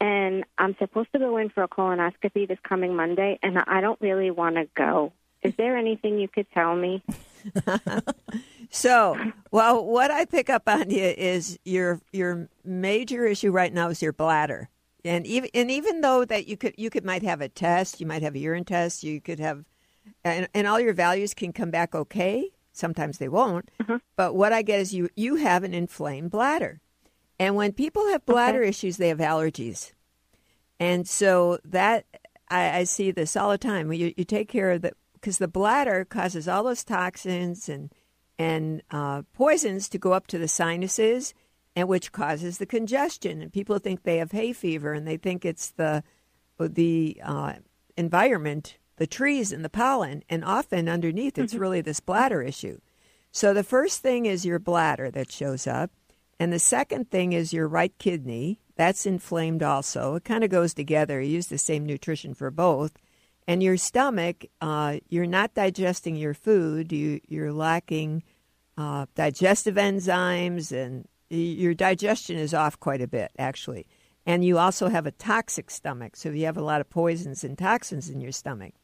and 0.00 0.44
I'm 0.58 0.76
supposed 0.78 1.12
to 1.12 1.18
go 1.18 1.36
in 1.36 1.50
for 1.50 1.62
a 1.62 1.68
colonoscopy 1.68 2.48
this 2.48 2.58
coming 2.66 2.96
Monday, 2.96 3.38
and 3.42 3.58
I 3.58 3.80
don't 3.80 4.00
really 4.00 4.30
want 4.30 4.56
to 4.56 4.66
go. 4.74 5.12
Is 5.42 5.54
there 5.56 5.76
anything 5.76 6.18
you 6.18 6.28
could 6.28 6.46
tell 6.52 6.76
me? 6.76 7.02
So, 8.74 9.18
well, 9.50 9.84
what 9.84 10.10
I 10.10 10.24
pick 10.24 10.48
up 10.48 10.62
on 10.66 10.88
you 10.88 11.04
is 11.04 11.58
your 11.62 12.00
your 12.10 12.48
major 12.64 13.26
issue 13.26 13.50
right 13.50 13.72
now 13.72 13.90
is 13.90 14.00
your 14.00 14.14
bladder, 14.14 14.70
and 15.04 15.26
even 15.26 15.50
and 15.52 15.70
even 15.70 16.00
though 16.00 16.24
that 16.24 16.48
you 16.48 16.56
could 16.56 16.74
you 16.78 16.88
could 16.88 17.04
might 17.04 17.22
have 17.22 17.42
a 17.42 17.50
test, 17.50 18.00
you 18.00 18.06
might 18.06 18.22
have 18.22 18.34
a 18.34 18.38
urine 18.38 18.64
test, 18.64 19.04
you 19.04 19.20
could 19.20 19.38
have, 19.38 19.66
and, 20.24 20.48
and 20.54 20.66
all 20.66 20.80
your 20.80 20.94
values 20.94 21.34
can 21.34 21.52
come 21.52 21.70
back 21.70 21.94
okay. 21.94 22.48
Sometimes 22.72 23.18
they 23.18 23.28
won't, 23.28 23.68
mm-hmm. 23.78 23.96
but 24.16 24.34
what 24.34 24.54
I 24.54 24.62
get 24.62 24.80
is 24.80 24.94
you 24.94 25.10
you 25.16 25.36
have 25.36 25.64
an 25.64 25.74
inflamed 25.74 26.30
bladder, 26.30 26.80
and 27.38 27.54
when 27.54 27.72
people 27.72 28.08
have 28.08 28.24
bladder 28.24 28.62
issues, 28.62 28.96
they 28.96 29.08
have 29.08 29.18
allergies, 29.18 29.92
And 30.80 31.06
so 31.06 31.58
that 31.62 32.06
I, 32.48 32.78
I 32.78 32.84
see 32.84 33.10
this 33.10 33.36
all 33.36 33.50
the 33.50 33.58
time. 33.58 33.92
You, 33.92 34.14
you 34.16 34.24
take 34.24 34.48
care 34.48 34.70
of 34.70 34.80
the 34.80 34.92
because 35.22 35.38
the 35.38 35.48
bladder 35.48 36.04
causes 36.04 36.48
all 36.48 36.64
those 36.64 36.84
toxins 36.84 37.68
and 37.68 37.94
and 38.38 38.82
uh, 38.90 39.22
poisons 39.34 39.88
to 39.88 39.98
go 39.98 40.12
up 40.12 40.26
to 40.26 40.38
the 40.38 40.48
sinuses, 40.48 41.32
and 41.76 41.86
which 41.86 42.10
causes 42.10 42.58
the 42.58 42.66
congestion. 42.66 43.40
And 43.40 43.52
people 43.52 43.78
think 43.78 44.02
they 44.02 44.16
have 44.16 44.32
hay 44.32 44.52
fever, 44.52 44.92
and 44.92 45.06
they 45.06 45.16
think 45.16 45.44
it's 45.44 45.70
the 45.70 46.02
the 46.58 47.20
uh, 47.24 47.54
environment, 47.96 48.78
the 48.96 49.06
trees 49.06 49.52
and 49.52 49.64
the 49.64 49.70
pollen, 49.70 50.24
and 50.28 50.44
often 50.44 50.88
underneath 50.88 51.38
it's 51.38 51.54
really 51.54 51.80
this 51.80 52.00
bladder 52.00 52.42
issue. 52.42 52.78
So 53.30 53.54
the 53.54 53.64
first 53.64 54.00
thing 54.00 54.26
is 54.26 54.44
your 54.44 54.58
bladder 54.58 55.10
that 55.12 55.32
shows 55.32 55.66
up, 55.66 55.90
and 56.38 56.52
the 56.52 56.58
second 56.58 57.10
thing 57.10 57.32
is 57.32 57.52
your 57.52 57.68
right 57.68 57.96
kidney. 57.98 58.60
That's 58.74 59.06
inflamed 59.06 59.62
also. 59.62 60.16
It 60.16 60.24
kind 60.24 60.42
of 60.42 60.50
goes 60.50 60.74
together. 60.74 61.20
You 61.20 61.34
use 61.34 61.46
the 61.46 61.58
same 61.58 61.86
nutrition 61.86 62.34
for 62.34 62.50
both. 62.50 62.92
And 63.48 63.62
your 63.62 63.76
stomach, 63.76 64.46
uh, 64.60 64.98
you're 65.08 65.26
not 65.26 65.54
digesting 65.54 66.16
your 66.16 66.34
food. 66.34 66.92
You, 66.92 67.20
you're 67.26 67.52
lacking 67.52 68.22
uh, 68.78 69.06
digestive 69.14 69.74
enzymes, 69.74 70.72
and 70.72 71.08
your 71.28 71.74
digestion 71.74 72.36
is 72.36 72.54
off 72.54 72.78
quite 72.78 73.00
a 73.00 73.08
bit, 73.08 73.32
actually. 73.38 73.86
And 74.24 74.44
you 74.44 74.58
also 74.58 74.88
have 74.88 75.06
a 75.06 75.10
toxic 75.10 75.70
stomach, 75.70 76.14
so 76.14 76.30
you 76.30 76.46
have 76.46 76.56
a 76.56 76.62
lot 76.62 76.80
of 76.80 76.88
poisons 76.88 77.42
and 77.42 77.58
toxins 77.58 78.08
in 78.08 78.20
your 78.20 78.32
stomach. 78.32 78.74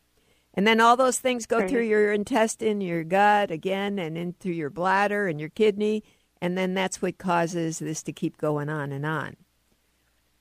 And 0.55 0.67
then 0.67 0.81
all 0.81 0.97
those 0.97 1.21
things 1.21 1.47
go 1.47 1.69
through 1.69 1.85
your 1.85 2.13
intestine, 2.13 2.81
your 2.81 3.05
gut 3.05 3.53
again, 3.53 3.99
and 4.01 4.19
into 4.19 4.51
your 4.51 4.71
bladder 4.71 5.29
and 5.29 5.39
your 5.39 5.51
kidney. 5.51 6.03
And 6.41 6.59
then 6.59 6.75
that's 6.75 7.01
what 7.01 7.19
causes 7.19 7.79
this 7.79 8.03
to 8.05 8.13
keep 8.13 8.39
going 8.39 8.69
on 8.69 8.91
and 8.91 9.07
on. 9.07 9.37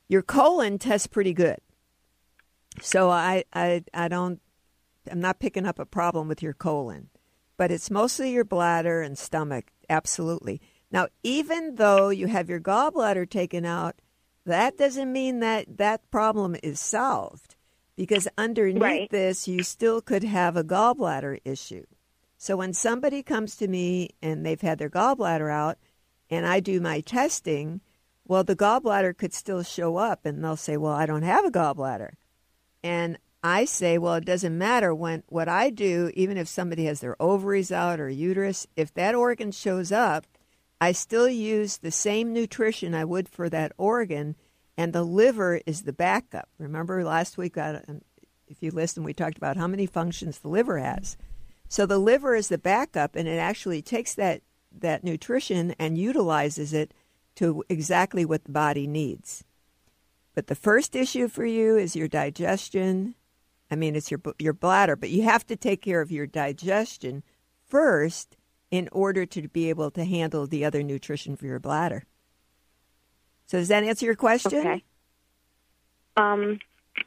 Your 0.08 0.24
colon 0.24 0.80
tests 0.80 1.06
pretty 1.06 1.34
good. 1.34 1.60
So 2.82 3.10
I, 3.10 3.44
I, 3.54 3.84
I 3.94 4.08
don't, 4.08 4.42
I'm 5.10 5.20
not 5.20 5.40
picking 5.40 5.66
up 5.66 5.80
a 5.80 5.86
problem 5.86 6.28
with 6.28 6.44
your 6.44 6.54
colon, 6.54 7.10
but 7.58 7.72
it's 7.72 7.90
mostly 7.90 8.32
your 8.32 8.46
bladder 8.46 9.02
and 9.02 9.18
stomach. 9.18 9.72
Absolutely. 9.90 10.62
Now, 10.92 11.08
even 11.24 11.76
though 11.76 12.10
you 12.10 12.28
have 12.28 12.50
your 12.50 12.60
gallbladder 12.60 13.30
taken 13.30 13.66
out, 13.66 13.96
that 14.46 14.78
doesn't 14.78 15.12
mean 15.12 15.40
that 15.40 15.78
that 15.78 16.10
problem 16.12 16.56
is 16.64 16.80
solved 16.80 17.56
because 17.96 18.28
underneath 18.38 18.82
Right. 18.82 19.10
this, 19.10 19.48
you 19.48 19.64
still 19.64 20.02
could 20.02 20.24
have 20.24 20.56
a 20.56 20.64
gallbladder 20.64 21.40
issue. 21.44 21.84
So 22.38 22.56
when 22.56 22.74
somebody 22.74 23.24
comes 23.24 23.56
to 23.58 23.68
me 23.68 24.12
and 24.22 24.46
they've 24.46 24.62
had 24.62 24.78
their 24.78 24.90
gallbladder 24.90 25.52
out 25.52 25.78
and 26.30 26.46
I 26.46 26.60
do 26.60 26.80
my 26.80 27.02
testing, 27.02 27.82
well, 28.28 28.44
the 28.44 28.56
gallbladder 28.56 29.18
could 29.18 29.34
still 29.34 29.64
show 29.64 29.98
up 29.98 30.26
and 30.26 30.44
they'll 30.44 30.56
say, 30.56 30.78
Well, 30.78 30.94
I 30.94 31.06
don't 31.06 31.24
have 31.24 31.46
a 31.46 31.52
gallbladder. 31.52 32.12
And 32.84 33.18
I 33.44 33.66
say, 33.66 33.98
Well, 33.98 34.16
it 34.16 34.26
doesn't 34.26 34.58
matter 34.58 34.94
when 34.94 35.24
what 35.28 35.48
I 35.48 35.70
do, 35.70 36.12
even 36.14 36.38
if 36.38 36.48
somebody 36.48 36.86
has 36.86 37.00
their 37.00 37.22
ovaries 37.22 37.72
out 37.72 38.00
or 38.00 38.10
uterus, 38.10 38.68
if 38.76 38.94
that 38.96 39.16
organ 39.16 39.52
shows 39.52 39.92
up, 39.92 40.26
I 40.80 40.92
still 40.92 41.28
use 41.28 41.78
the 41.78 41.92
same 41.92 42.34
nutrition 42.34 42.94
I 42.94 43.06
would 43.06 43.28
for 43.28 43.50
that 43.50 43.72
organ, 43.78 44.36
and 44.78 44.94
the 44.94 45.04
liver 45.04 45.62
is 45.66 45.84
the 45.84 45.94
backup. 45.94 46.50
Remember 46.60 47.04
last 47.04 47.38
week, 47.38 47.58
if 47.58 48.62
you 48.62 48.72
listen, 48.72 49.04
we 49.04 49.14
talked 49.14 49.38
about 49.38 49.58
how 49.58 49.68
many 49.68 49.88
functions 49.88 50.40
the 50.40 50.50
liver 50.50 50.78
has. 50.78 51.18
So 51.68 51.86
the 51.86 51.98
liver 51.98 52.36
is 52.36 52.48
the 52.50 52.58
backup, 52.58 53.16
and 53.16 53.28
it 53.28 53.38
actually 53.38 53.82
takes 53.82 54.14
that 54.16 54.42
that 54.80 55.04
nutrition 55.04 55.74
and 55.80 55.98
utilizes 55.98 56.74
it 56.74 56.94
to 57.36 57.64
exactly 57.70 58.26
what 58.26 58.44
the 58.44 58.52
body 58.52 58.86
needs. 58.86 59.44
But 60.38 60.46
the 60.46 60.54
first 60.54 60.96
issue 60.96 61.30
for 61.30 61.48
you 61.48 61.78
is 61.78 61.96
your 61.96 62.08
digestion. 62.08 63.16
I 63.72 63.76
mean, 63.76 63.96
it's 63.96 64.12
your 64.12 64.22
your 64.38 64.54
bladder, 64.54 64.96
but 64.96 65.10
you 65.10 65.24
have 65.24 65.44
to 65.48 65.56
take 65.56 65.82
care 65.82 66.00
of 66.00 66.12
your 66.12 66.28
digestion 66.28 67.24
first 67.66 68.38
in 68.70 68.88
order 68.92 69.26
to 69.26 69.48
be 69.48 69.68
able 69.70 69.90
to 69.90 70.06
handle 70.06 70.46
the 70.46 70.64
other 70.64 70.84
nutrition 70.84 71.36
for 71.36 71.48
your 71.48 71.58
bladder. 71.58 72.04
So 73.48 73.58
does 73.58 73.70
that 73.70 73.82
answer 73.84 74.06
your 74.06 74.14
question? 74.14 74.60
Okay. 74.60 74.84
Um, 76.18 76.60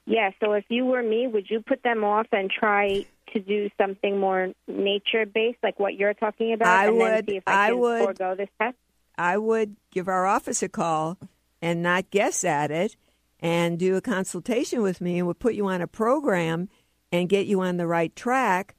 yeah. 0.07 0.31
So 0.41 0.55
if 0.55 0.64
you 0.68 0.85
were 0.87 1.01
me, 1.01 1.28
would 1.28 1.49
you 1.49 1.61
put 1.61 1.85
them 1.85 2.03
off 2.03 2.26
and 2.33 2.51
try 2.51 3.07
to 3.33 3.39
do 3.39 3.70
something 3.78 4.18
more 4.18 4.49
nature 4.66 5.24
based, 5.24 5.59
like 5.62 5.78
what 5.78 5.95
you're 5.95 6.14
talking 6.14 6.53
about, 6.53 6.66
I 6.66 6.91
would- 6.91 7.01
then 7.01 7.26
see 7.28 7.37
if 7.37 7.45
I, 7.47 7.68
I 7.68 7.72
would- 7.74 8.07
forego 8.07 8.35
this 8.35 8.49
test? 8.61 8.76
I 9.16 9.39
would 9.39 9.76
give 9.93 10.09
our 10.09 10.26
office 10.26 10.64
a 10.64 10.68
call 10.68 11.16
and 11.62 11.81
not 11.81 12.11
guess 12.11 12.43
at 12.43 12.72
it 12.72 12.97
and 13.41 13.78
do 13.78 13.97
a 13.97 14.01
consultation 14.01 14.82
with 14.82 15.01
me 15.01 15.18
and 15.18 15.26
would 15.26 15.38
put 15.38 15.55
you 15.55 15.66
on 15.66 15.80
a 15.80 15.86
program 15.86 16.68
and 17.11 17.28
get 17.28 17.47
you 17.47 17.61
on 17.61 17.76
the 17.76 17.86
right 17.86 18.14
track 18.14 18.76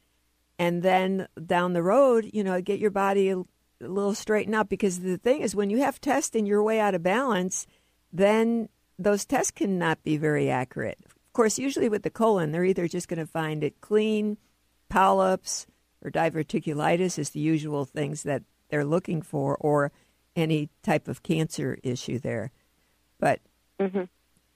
and 0.57 0.84
then 0.84 1.28
down 1.45 1.74
the 1.74 1.84
road, 1.84 2.30
you 2.32 2.43
know, 2.43 2.62
get 2.62 2.80
your 2.80 2.91
body 2.91 3.30
a, 3.30 3.38
a 3.39 3.45
little 3.82 4.14
straightened 4.14 4.55
up. 4.55 4.70
because 4.70 4.99
the 4.99 5.18
thing 5.18 5.41
is 5.41 5.55
when 5.55 5.70
you 5.72 5.80
have 5.80 5.99
tests 5.99 6.36
and 6.36 6.47
you're 6.47 6.64
way 6.64 6.80
out 6.80 6.95
of 6.95 7.01
balance, 7.01 7.66
then 8.14 8.70
those 8.99 9.26
tests 9.26 9.51
cannot 9.51 10.03
be 10.03 10.18
very 10.18 10.49
accurate. 10.49 10.99
Of 11.05 11.34
course, 11.34 11.57
usually 11.57 11.89
with 11.89 12.03
the 12.03 12.09
colon, 12.12 12.51
they're 12.51 12.66
either 12.66 12.88
just 12.88 13.07
going 13.07 13.20
to 13.20 13.26
find 13.26 13.64
it 13.64 13.82
clean, 13.82 14.38
polyps, 14.89 15.66
or 16.03 16.12
diverticulitis 16.12 17.18
is 17.18 17.32
the 17.32 17.39
usual 17.39 17.86
things 17.86 18.24
that 18.24 18.43
they're 18.70 18.86
looking 18.86 19.22
for, 19.22 19.57
or 19.57 19.91
any 20.36 20.70
type 20.84 21.07
of 21.07 21.24
cancer 21.24 21.78
issue 21.84 22.20
there. 22.20 22.51
But 23.20 23.39
Mm-hmm. 23.80 24.03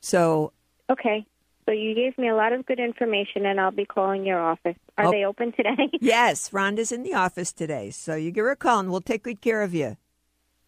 So 0.06 0.54
Okay. 0.90 1.26
So 1.66 1.72
you 1.72 1.96
gave 1.96 2.16
me 2.20 2.28
a 2.30 2.36
lot 2.36 2.54
of 2.54 2.64
good 2.68 2.80
information, 2.80 3.44
and 3.48 3.60
I'll 3.60 3.72
be 3.72 3.86
calling 3.86 4.24
your 4.24 4.40
office. 4.40 4.76
Are 5.00 5.08
Oh. 5.08 5.12
they 5.12 5.26
open 5.26 5.52
today? 5.52 5.90
yes, 6.00 6.52
Rhonda's 6.52 6.92
in 6.92 7.02
the 7.02 7.16
office 7.16 7.52
today, 7.52 7.90
so 7.90 8.14
you 8.16 8.30
give 8.30 8.46
her 8.46 8.52
a 8.52 8.56
call 8.56 8.80
and 8.80 8.92
we'll 8.92 9.02
take 9.02 9.24
good 9.24 9.42
care 9.42 9.64
of 9.64 9.74
you. 9.74 9.98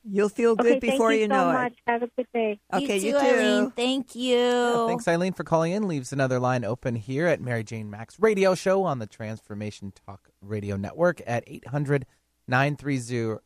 You'll 0.03 0.29
feel 0.29 0.55
good 0.55 0.77
okay, 0.77 0.91
before 0.91 1.09
thank 1.11 1.19
you, 1.21 1.27
so 1.27 1.35
know 1.35 1.51
much. 1.53 1.73
it. 1.73 1.77
Have 1.91 2.01
a 2.01 2.07
good 2.15 2.25
day. 2.33 2.59
Okay, 2.73 2.97
you 2.97 3.11
too, 3.11 3.19
too. 3.19 3.25
Eileen. 3.25 3.71
Thank 3.71 4.15
you. 4.15 4.87
Thanks, 4.87 5.07
Eileen, 5.07 5.33
for 5.33 5.43
calling 5.43 5.71
in. 5.73 5.87
Leaves 5.87 6.11
another 6.11 6.39
line 6.39 6.63
open 6.65 6.95
here 6.95 7.27
at 7.27 7.39
Mary 7.39 7.63
Jane 7.63 7.91
Mack's 7.91 8.19
Radio 8.19 8.55
Show 8.55 8.83
on 8.83 8.97
the 8.97 9.05
Transformation 9.05 9.93
Talk 10.07 10.29
Radio 10.41 10.77
Network 10.77 11.21
at 11.27 11.43
800 11.45 12.07
930 12.47 13.37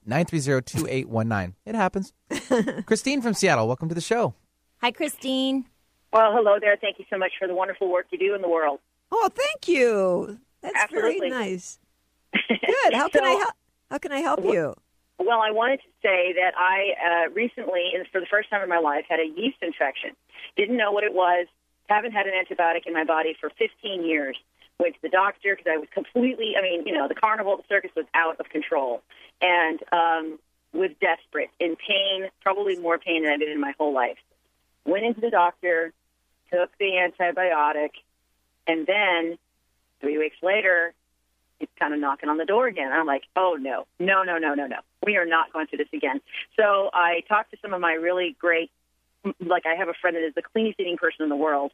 2819. 0.62 1.56
It 1.66 1.76
happens. 1.76 2.14
Christine 2.86 3.22
from 3.22 3.34
Seattle, 3.34 3.68
welcome 3.68 3.90
to 3.90 3.96
the 3.96 4.00
show. 4.00 4.36
Hi, 4.82 4.92
Christine. 4.92 5.66
Well, 6.14 6.34
hello 6.34 6.58
there. 6.60 6.76
Thank 6.76 7.00
you 7.00 7.06
so 7.10 7.18
much 7.18 7.32
for 7.40 7.48
the 7.48 7.56
wonderful 7.56 7.90
work 7.90 8.08
you 8.12 8.18
do 8.18 8.36
in 8.36 8.42
the 8.42 8.50
world. 8.50 8.80
Oh, 9.12 9.30
thank 9.34 9.68
you. 9.68 10.40
That's 10.62 10.76
Absolutely. 10.76 11.30
very 11.30 11.30
nice. 11.30 11.80
Good. 12.34 12.94
How 12.94 13.08
can 13.08 13.24
I 13.24 13.32
help? 13.32 13.54
How 13.90 13.98
can 13.98 14.12
I 14.12 14.20
help 14.20 14.44
you? 14.44 14.76
Well, 15.20 15.40
I 15.42 15.52
wanted 15.52 15.78
to 15.78 15.90
say 16.02 16.34
that 16.34 16.54
I 16.58 17.26
uh, 17.28 17.30
recently, 17.32 17.92
for 18.12 18.20
the 18.20 18.26
first 18.26 18.50
time 18.50 18.62
in 18.62 18.70
my 18.70 18.80
life, 18.80 19.06
had 19.08 19.20
a 19.20 19.26
yeast 19.26 19.58
infection. 19.62 20.12
Didn't 20.58 20.78
know 20.78 20.92
what 20.92 21.04
it 21.04 21.14
was. 21.14 21.48
Haven't 21.88 22.12
had 22.12 22.26
an 22.26 22.34
antibiotic 22.34 22.88
in 22.88 22.94
my 22.94 23.04
body 23.04 23.36
for 23.40 23.50
15 23.50 24.04
years. 24.06 24.38
Went 24.80 24.96
to 24.96 25.02
the 25.02 25.10
doctor 25.10 25.56
because 25.56 25.70
I 25.72 25.78
was 25.78 25.88
completely, 25.94 26.56
I 26.58 26.62
mean, 26.62 26.88
you 26.88 26.94
know, 26.94 27.08
the 27.08 27.16
carnival, 27.16 27.58
the 27.58 27.64
circus 27.70 27.92
was 27.96 28.06
out 28.14 28.40
of 28.40 28.50
control. 28.50 29.02
And 29.42 29.80
um, 29.92 30.40
was 30.74 30.92
desperate, 31.02 31.50
in 31.60 31.76
pain, 31.76 32.30
probably 32.42 32.78
more 32.78 32.98
pain 32.98 33.24
than 33.24 33.34
I've 33.34 33.40
been 33.40 33.50
in 33.50 33.60
my 33.60 33.74
whole 33.78 33.94
life. 33.94 34.18
Went 34.86 35.06
into 35.06 35.22
the 35.22 35.30
doctor, 35.30 35.94
took 36.52 36.78
the 36.78 36.92
antibiotic, 36.92 37.92
and 38.68 38.86
then 38.86 39.38
three 40.00 40.18
weeks 40.18 40.38
later, 40.42 40.94
it's 41.60 41.72
kind 41.80 41.94
of 41.94 42.00
knocking 42.00 42.30
on 42.30 42.38
the 42.38 42.46
door 42.46 42.68
again. 42.68 42.92
I'm 42.92 43.06
like, 43.06 43.24
oh 43.36 43.58
no, 43.60 43.86
no, 44.00 44.24
no, 44.24 44.38
no, 44.38 44.54
no, 44.54 44.68
no. 44.68 44.78
We 45.06 45.18
are 45.18 45.26
not 45.26 45.54
going 45.54 45.68
through 45.68 45.80
this 45.80 45.94
again. 45.94 46.22
So 46.58 46.90
I 46.94 47.22
talked 47.28 47.52
to 47.52 47.58
some 47.62 47.74
of 47.74 47.82
my 47.82 47.94
really 47.94 48.36
great, 48.40 48.72
like 49.40 49.66
I 49.66 49.76
have 49.76 49.88
a 49.88 49.94
friend 49.94 50.16
that 50.16 50.26
is 50.26 50.34
the 50.36 50.42
cleanest 50.42 50.80
eating 50.80 50.98
person 50.98 51.24
in 51.24 51.30
the 51.30 51.36
world, 51.36 51.72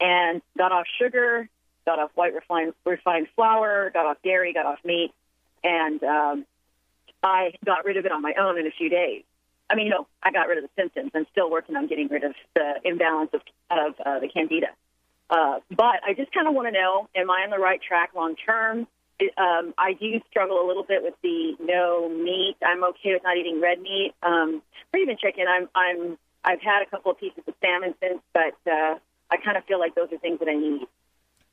and 0.00 0.42
got 0.56 0.72
off 0.72 0.86
sugar, 0.98 1.48
got 1.84 1.98
off 1.98 2.10
white 2.14 2.34
refined 2.34 2.74
refined 2.84 3.28
flour, 3.34 3.90
got 3.90 4.06
off 4.06 4.18
dairy, 4.22 4.52
got 4.52 4.66
off 4.66 4.78
meat, 4.84 5.12
and 5.62 6.02
um, 6.02 6.46
I 7.22 7.52
got 7.64 7.84
rid 7.84 7.96
of 7.96 8.06
it 8.06 8.12
on 8.12 8.22
my 8.22 8.34
own 8.38 8.58
in 8.58 8.66
a 8.66 8.70
few 8.70 8.88
days. 8.88 9.24
I 9.70 9.74
mean, 9.74 9.90
no, 9.90 10.06
I 10.22 10.30
got 10.30 10.48
rid 10.48 10.58
of 10.58 10.64
the 10.64 10.70
symptoms. 10.80 11.10
I'm 11.14 11.26
still 11.30 11.50
working 11.50 11.76
on 11.76 11.86
getting 11.86 12.08
rid 12.08 12.24
of 12.24 12.34
the 12.54 12.74
imbalance 12.84 13.30
of 13.34 13.40
of 13.70 13.94
uh, 14.04 14.18
the 14.20 14.28
candida. 14.28 14.68
Uh, 15.30 15.60
but 15.70 16.00
I 16.06 16.14
just 16.16 16.32
kind 16.32 16.48
of 16.48 16.54
want 16.54 16.68
to 16.68 16.72
know: 16.72 17.08
Am 17.14 17.30
I 17.30 17.42
on 17.44 17.50
the 17.50 17.58
right 17.58 17.80
track 17.80 18.10
long 18.14 18.34
term? 18.36 18.86
Um, 19.36 19.74
I 19.76 19.94
do 19.94 20.20
struggle 20.30 20.64
a 20.64 20.66
little 20.66 20.84
bit 20.84 21.02
with 21.02 21.14
the 21.22 21.56
no 21.60 22.08
meat. 22.08 22.56
I'm 22.64 22.84
okay 22.84 23.12
with 23.14 23.22
not 23.24 23.36
eating 23.36 23.60
red 23.60 23.80
meat, 23.80 24.12
um, 24.22 24.62
or 24.94 25.00
even 25.00 25.16
chicken. 25.20 25.44
I'm 25.48 25.68
I'm 25.74 26.18
I've 26.44 26.62
had 26.62 26.82
a 26.82 26.90
couple 26.90 27.10
of 27.10 27.18
pieces 27.18 27.42
of 27.46 27.54
salmon 27.60 27.94
since, 28.00 28.20
but 28.32 28.54
uh, 28.70 28.94
I 29.30 29.36
kind 29.44 29.56
of 29.56 29.64
feel 29.64 29.78
like 29.78 29.94
those 29.94 30.08
are 30.12 30.18
things 30.18 30.38
that 30.38 30.48
I 30.48 30.54
need. 30.54 30.86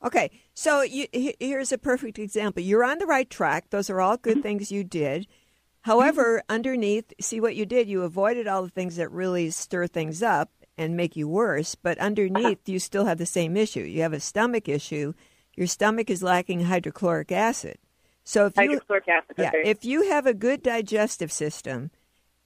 Okay, 0.03 0.30
so 0.53 0.82
you, 0.82 1.07
here's 1.11 1.72
a 1.72 1.78
perfect 1.78 2.20
example. 2.20 2.61
You're 2.61 2.84
on 2.84 2.99
the 2.99 3.05
right 3.05 3.30
track. 3.30 3.72
Those 3.72 3.89
are 3.89 3.99
all 3.99 4.18
good 4.18 4.43
things 4.43 4.72
you 4.72 4.84
did. 4.84 5.28
However, 5.86 6.42
underneath, 6.50 7.14
see 7.22 7.40
what 7.40 7.56
you 7.56 7.66
did. 7.66 7.88
You 7.88 8.02
avoided 8.02 8.48
all 8.48 8.64
the 8.64 8.70
things 8.70 8.96
that 8.96 9.12
really 9.12 9.52
stir 9.52 9.86
things 9.86 10.24
up, 10.24 10.50
and 10.78 10.98
make 10.98 11.16
you 11.16 11.28
worse, 11.28 11.76
but 11.76 11.98
underneath 12.00 12.68
you 12.68 12.80
still 12.80 13.06
have 13.06 13.18
the 13.18 13.26
same 13.26 13.56
issue. 13.56 13.82
You 13.82 14.02
have 14.02 14.14
a 14.14 14.20
stomach 14.20 14.68
issue. 14.68 15.14
Your 15.56 15.68
stomach 15.68 16.10
is 16.10 16.22
lacking 16.22 16.62
hydrochloric 16.62 17.32
acid. 17.32 17.78
So 18.24 18.48
if 18.48 18.58
you 18.58 18.64
Hydrochloric 18.64 19.08
acid. 19.08 19.36
yeah, 19.38 19.50
okay. 19.50 19.70
if 19.70 19.86
you 19.86 20.10
have 20.10 20.26
a 20.26 20.34
good 20.34 20.64
digestive 20.64 21.32
system 21.32 21.92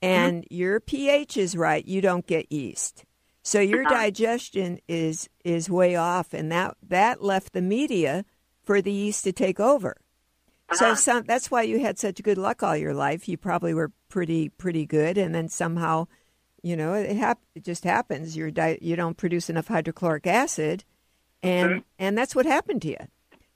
and 0.02 0.44
your 0.50 0.78
pH 0.78 1.36
is 1.36 1.56
right, 1.56 1.84
you 1.84 2.00
don't 2.00 2.26
get 2.26 2.52
yeast. 2.52 3.04
So 3.42 3.58
your 3.60 3.80
Uh-huh. 3.86 3.94
digestion 3.94 4.80
is 4.86 5.28
is 5.44 5.70
way 5.70 5.96
off, 5.96 6.34
and 6.34 6.52
that 6.52 6.76
that 6.86 7.22
left 7.22 7.52
the 7.54 7.62
media 7.62 8.24
for 8.62 8.82
the 8.82 8.92
yeast 8.92 9.24
to 9.24 9.32
take 9.32 9.58
over. 9.58 9.96
So 10.74 10.86
Uh-huh. 10.86 10.94
some, 10.94 11.22
that's 11.24 11.50
why 11.50 11.62
you 11.62 11.80
had 11.80 11.98
such 11.98 12.22
good 12.22 12.38
luck 12.38 12.62
all 12.62 12.76
your 12.76 12.94
life. 12.94 13.28
You 13.28 13.36
probably 13.36 13.74
were 13.74 13.90
pretty 14.08 14.48
pretty 14.50 14.86
good, 14.86 15.18
and 15.18 15.34
then 15.34 15.48
somehow, 15.48 16.06
you 16.62 16.76
know, 16.76 16.94
it 16.94 17.16
hap- 17.16 17.42
it 17.54 17.64
just 17.64 17.84
happens. 17.84 18.36
Your 18.36 18.50
di- 18.50 18.78
you 18.80 18.94
don't 18.96 19.16
produce 19.16 19.50
enough 19.50 19.68
hydrochloric 19.68 20.26
acid, 20.26 20.84
and 21.42 21.70
Mm-hmm. 21.70 21.80
and 21.98 22.16
that's 22.18 22.34
what 22.36 22.46
happened 22.46 22.82
to 22.82 22.88
you. 22.88 22.96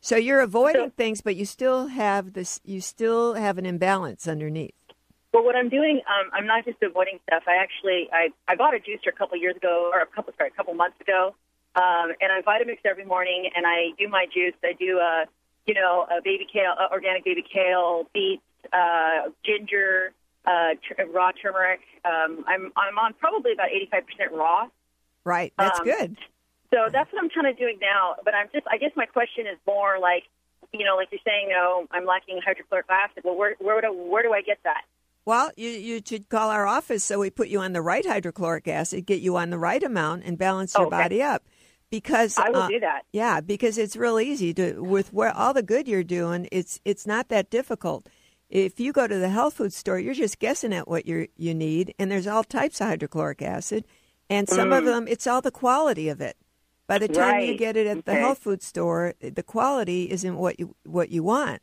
So 0.00 0.16
you're 0.16 0.40
avoiding 0.40 0.90
things, 0.90 1.20
but 1.22 1.36
you 1.36 1.44
still 1.46 1.86
have 1.86 2.32
this. 2.34 2.60
You 2.64 2.80
still 2.80 3.34
have 3.34 3.58
an 3.58 3.64
imbalance 3.66 4.26
underneath. 4.28 4.74
Well, 5.32 5.44
what 5.44 5.56
I'm 5.56 5.68
doing, 5.68 6.00
um, 6.06 6.30
I'm 6.32 6.46
not 6.46 6.64
just 6.64 6.82
avoiding 6.82 7.18
stuff. 7.26 7.42
I 7.48 7.56
actually, 7.56 8.08
I, 8.12 8.28
I 8.46 8.54
bought 8.54 8.74
a 8.74 8.78
juicer 8.78 9.08
a 9.08 9.16
couple 9.16 9.36
years 9.36 9.56
ago, 9.56 9.90
or 9.92 10.00
a 10.00 10.06
couple, 10.06 10.32
sorry, 10.36 10.50
a 10.50 10.56
couple 10.56 10.74
months 10.74 11.00
ago, 11.00 11.34
um, 11.74 12.12
and 12.20 12.30
I 12.30 12.40
Vitamix 12.42 12.78
every 12.84 13.04
morning, 13.04 13.50
and 13.56 13.66
I 13.66 13.90
do 13.98 14.06
my 14.08 14.26
juice. 14.32 14.54
I 14.62 14.74
do, 14.78 15.00
uh, 15.00 15.24
you 15.66 15.74
know, 15.74 16.06
a 16.10 16.20
baby 16.22 16.46
kale, 16.50 16.74
uh, 16.78 16.88
organic 16.92 17.24
baby 17.24 17.42
kale, 17.42 18.04
beets, 18.12 18.42
uh, 18.72 19.30
ginger, 19.44 20.12
uh, 20.46 20.74
tr- 20.86 21.02
raw 21.12 21.30
turmeric. 21.32 21.80
Um, 22.04 22.44
I'm, 22.46 22.72
I'm 22.76 22.98
on 22.98 23.14
probably 23.14 23.52
about 23.52 23.68
85% 23.68 24.32
raw. 24.32 24.68
Right. 25.24 25.52
That's 25.58 25.80
Um, 25.80 25.84
good. 25.86 26.16
So 26.72 26.88
that's 26.92 27.10
what 27.12 27.22
I'm 27.22 27.30
kind 27.30 27.46
of 27.46 27.56
doing 27.56 27.78
now. 27.80 28.16
But 28.24 28.34
I'm 28.34 28.48
just, 28.52 28.66
I 28.70 28.76
guess 28.78 28.90
my 28.96 29.06
question 29.06 29.46
is 29.46 29.58
more 29.66 29.98
like, 30.00 30.24
you 30.72 30.84
know, 30.84 30.96
like 30.96 31.08
you're 31.12 31.20
saying, 31.24 31.48
know, 31.48 31.86
I'm 31.92 32.04
lacking 32.04 32.40
hydrochloric 32.44 32.86
acid. 32.90 33.22
Well, 33.24 33.36
where, 33.36 33.54
where 33.60 33.80
do, 33.80 33.92
where 33.92 34.22
do 34.22 34.32
I 34.32 34.42
get 34.42 34.58
that? 34.64 34.82
Well, 35.24 35.50
you, 35.56 35.70
you 35.70 36.02
should 36.06 36.28
call 36.28 36.50
our 36.50 36.66
office 36.66 37.02
so 37.04 37.18
we 37.20 37.30
put 37.30 37.48
you 37.48 37.60
on 37.60 37.72
the 37.72 37.80
right 37.80 38.04
hydrochloric 38.04 38.68
acid, 38.68 39.06
get 39.06 39.20
you 39.20 39.36
on 39.36 39.48
the 39.50 39.56
right 39.58 39.82
amount, 39.82 40.24
and 40.24 40.36
balance 40.36 40.74
your 40.74 40.86
Okay. 40.88 40.96
body 40.96 41.22
up. 41.22 41.42
Because 41.95 42.38
I 42.38 42.51
will 42.51 42.62
uh, 42.62 42.68
do 42.68 42.80
that. 42.80 43.03
Yeah, 43.12 43.40
because 43.40 43.78
it's 43.78 43.97
real 43.97 44.18
easy 44.18 44.53
to 44.55 44.80
with 44.80 45.12
where 45.12 45.34
all 45.36 45.55
the 45.55 45.62
good 45.62 45.86
you're 45.86 46.03
doing. 46.03 46.49
It's 46.51 46.80
it's 46.84 47.07
not 47.07 47.28
that 47.28 47.51
difficult. 47.51 48.09
If 48.51 48.78
you 48.80 48.92
go 48.92 49.07
to 49.07 49.18
the 49.18 49.28
health 49.28 49.55
food 49.55 49.72
store, 49.72 49.99
you're 49.99 50.14
just 50.14 50.38
guessing 50.38 50.72
at 50.74 50.88
what 50.88 51.07
you 51.07 51.28
you 51.36 51.55
need, 51.55 51.95
and 51.99 52.11
there's 52.11 52.26
all 52.26 52.45
types 52.45 52.80
of 52.80 52.88
hydrochloric 52.88 53.42
acid, 53.42 53.84
and 54.28 54.49
some 54.49 54.72
of 54.72 54.82
Mm. 54.82 54.86
them 54.86 55.09
it's 55.09 55.26
all 55.26 55.40
the 55.40 55.51
quality 55.51 56.09
of 56.09 56.20
it. 56.20 56.36
By 56.86 56.99
the 56.99 57.09
time 57.09 57.40
you 57.40 57.55
get 57.55 57.76
it 57.76 57.86
at 57.86 58.05
the 58.05 58.12
Okay. 58.12 58.20
health 58.20 58.38
food 58.38 58.62
store, 58.62 59.14
the 59.20 59.42
quality 59.42 60.11
isn't 60.11 60.36
what 60.36 60.59
you 60.61 60.74
what 60.84 61.11
you 61.11 61.22
want. 61.22 61.62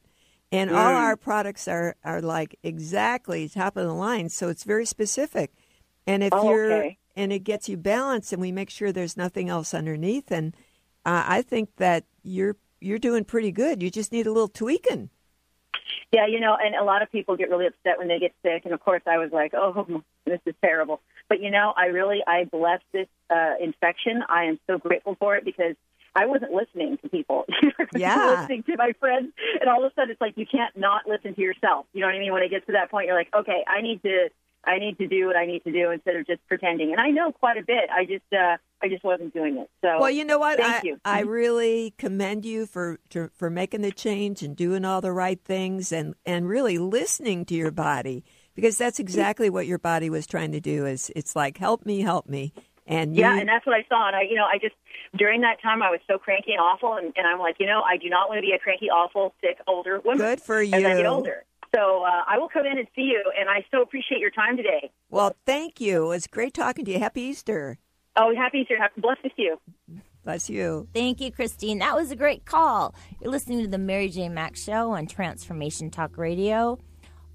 And 0.53 0.69
all 0.69 0.95
Mm. 0.95 1.03
our 1.07 1.15
products 1.15 1.67
are, 1.67 1.95
are 2.03 2.21
like 2.21 2.57
exactly 2.63 3.47
top 3.47 3.77
of 3.77 3.85
the 3.85 3.93
line, 3.93 4.29
so 4.29 4.49
it's 4.49 4.63
very 4.65 4.85
specific. 4.85 5.51
And 6.07 6.23
if 6.23 6.33
Oh, 6.33 6.47
you're 6.47 6.75
okay. 6.75 6.97
And 7.15 7.31
it 7.31 7.39
gets 7.39 7.67
you 7.69 7.77
balanced, 7.77 8.33
and 8.33 8.41
we 8.41 8.51
make 8.51 8.69
sure 8.69 8.91
there's 8.91 9.17
nothing 9.17 9.49
else 9.49 9.73
underneath, 9.73 10.31
and 10.31 10.55
uh, 11.05 11.23
I 11.27 11.41
think 11.41 11.75
that 11.77 12.05
you're 12.23 12.55
you're 12.79 12.99
doing 12.99 13.23
pretty 13.25 13.51
good. 13.51 13.81
You 13.81 13.89
just 13.91 14.11
need 14.11 14.27
a 14.27 14.31
little 14.31 14.47
tweaking. 14.47 15.09
Yeah, 16.11 16.27
you 16.27 16.39
know, 16.39 16.57
and 16.61 16.75
a 16.75 16.83
lot 16.83 17.01
of 17.01 17.11
people 17.11 17.37
get 17.37 17.49
really 17.49 17.67
upset 17.67 17.97
when 17.97 18.07
they 18.07 18.19
get 18.19 18.33
sick, 18.43 18.63
and 18.65 18.73
of 18.73 18.81
course, 18.81 19.01
I 19.05 19.17
was 19.17 19.31
like, 19.31 19.53
"Oh, 19.55 20.03
this 20.25 20.39
is 20.45 20.55
terrible." 20.61 21.01
But 21.29 21.41
you 21.41 21.51
know, 21.51 21.73
I 21.75 21.85
really 21.85 22.19
I 22.27 22.45
blessed 22.45 22.83
this 22.91 23.07
uh, 23.29 23.53
infection. 23.61 24.23
I 24.27 24.45
am 24.45 24.59
so 24.67 24.77
grateful 24.77 25.15
for 25.19 25.35
it 25.37 25.45
because 25.45 25.75
I 26.15 26.25
wasn't 26.25 26.51
listening 26.51 26.97
to 27.03 27.09
people. 27.09 27.45
Yeah. 27.93 28.39
listening 28.39 28.63
to 28.63 28.77
my 28.77 28.93
friends, 29.01 29.33
and 29.59 29.69
all 29.69 29.83
of 29.83 29.91
a 29.91 29.95
sudden, 29.95 30.11
it's 30.11 30.21
like 30.21 30.37
you 30.37 30.45
can't 30.45 30.75
not 30.77 31.01
listen 31.07 31.35
to 31.35 31.41
yourself. 31.41 31.85
You 31.93 31.99
know 32.01 32.07
what 32.07 32.15
I 32.15 32.19
mean? 32.19 32.31
When 32.31 32.41
it 32.41 32.49
gets 32.49 32.65
to 32.67 32.71
that 32.71 32.89
point, 32.89 33.07
you're 33.07 33.17
like, 33.17 33.33
"Okay, 33.35 33.63
I 33.67 33.81
need 33.81 34.01
to." 34.03 34.29
I 34.63 34.77
need 34.77 34.97
to 34.99 35.07
do 35.07 35.27
what 35.27 35.35
I 35.35 35.45
need 35.45 35.63
to 35.63 35.71
do 35.71 35.89
instead 35.91 36.15
of 36.15 36.27
just 36.27 36.45
pretending. 36.47 36.91
And 36.91 36.99
I 36.99 37.09
know 37.09 37.31
quite 37.31 37.57
a 37.57 37.63
bit. 37.63 37.89
I 37.91 38.05
just, 38.05 38.25
uh, 38.31 38.57
I 38.83 38.89
just 38.89 39.03
wasn't 39.03 39.33
doing 39.33 39.57
it. 39.57 39.69
So, 39.81 39.99
Well, 39.99 40.11
you 40.11 40.25
know 40.25 40.37
what? 40.37 40.59
Thank 40.59 40.83
I, 40.83 40.87
you. 40.87 40.97
I 41.03 41.21
really 41.21 41.93
commend 41.97 42.45
you 42.45 42.65
for 42.65 42.99
to, 43.09 43.29
for 43.35 43.49
making 43.49 43.81
the 43.81 43.91
change 43.91 44.43
and 44.43 44.55
doing 44.55 44.85
all 44.85 45.01
the 45.01 45.11
right 45.11 45.39
things 45.43 45.91
and 45.91 46.15
and 46.25 46.47
really 46.47 46.77
listening 46.77 47.45
to 47.45 47.55
your 47.55 47.71
body 47.71 48.23
because 48.55 48.77
that's 48.77 48.99
exactly 48.99 49.49
what 49.49 49.67
your 49.67 49.79
body 49.79 50.09
was 50.09 50.27
trying 50.27 50.51
to 50.51 50.59
do. 50.59 50.85
Is 50.85 51.11
it's 51.15 51.35
like 51.35 51.57
help 51.57 51.85
me, 51.85 52.01
help 52.01 52.27
me, 52.27 52.53
and 52.87 53.15
you, 53.15 53.21
Yeah, 53.21 53.39
and 53.39 53.47
that's 53.47 53.65
what 53.65 53.75
I 53.75 53.85
saw. 53.87 54.07
And 54.07 54.15
I, 54.15 54.23
you 54.23 54.35
know, 54.35 54.45
I 54.45 54.57
just 54.59 54.75
during 55.15 55.41
that 55.41 55.61
time 55.61 55.81
I 55.81 55.89
was 55.89 55.99
so 56.07 56.17
cranky 56.17 56.51
and 56.51 56.61
awful, 56.61 56.95
and, 56.95 57.13
and 57.15 57.27
I'm 57.27 57.39
like, 57.39 57.55
you 57.59 57.65
know, 57.65 57.81
I 57.81 57.97
do 57.97 58.09
not 58.09 58.29
want 58.29 58.37
to 58.39 58.41
be 58.41 58.53
a 58.53 58.59
cranky, 58.59 58.89
awful, 58.89 59.33
sick, 59.41 59.57
older 59.67 59.99
woman. 59.99 60.19
Good 60.19 60.41
for 60.41 60.61
you. 60.61 60.73
As 60.73 60.83
I 60.83 60.95
get 60.95 61.05
older, 61.05 61.45
so 61.75 62.03
uh, 62.03 62.23
I 62.27 62.37
will 62.37 62.49
come 62.49 62.65
in 62.65 62.77
and 62.77 62.87
see 62.95 63.03
you, 63.03 63.23
and 63.39 63.49
I 63.49 63.65
so 63.71 63.81
appreciate 63.81 64.19
your 64.19 64.31
time 64.31 64.57
today. 64.57 64.91
well, 65.09 65.35
thank 65.45 65.79
you. 65.81 66.11
It's 66.11 66.27
great 66.27 66.53
talking 66.53 66.85
to 66.85 66.91
you. 66.91 66.99
Happy 66.99 67.21
Easter. 67.21 67.77
Oh, 68.15 68.35
happy 68.35 68.59
Easter! 68.59 68.77
Happy 68.77 68.99
blessed 68.99 69.23
to 69.23 69.29
you. 69.37 69.57
Bless 70.23 70.49
you. 70.49 70.87
Thank 70.93 71.19
you, 71.19 71.31
Christine. 71.31 71.79
That 71.79 71.95
was 71.95 72.11
a 72.11 72.15
great 72.15 72.45
call. 72.45 72.93
You're 73.19 73.31
listening 73.31 73.61
to 73.63 73.67
the 73.67 73.77
Mary 73.77 74.09
J. 74.09 74.29
Mack's 74.29 74.63
Show 74.63 74.91
on 74.91 75.07
Transformation 75.07 75.89
Talk 75.89 76.17
Radio. 76.17 76.77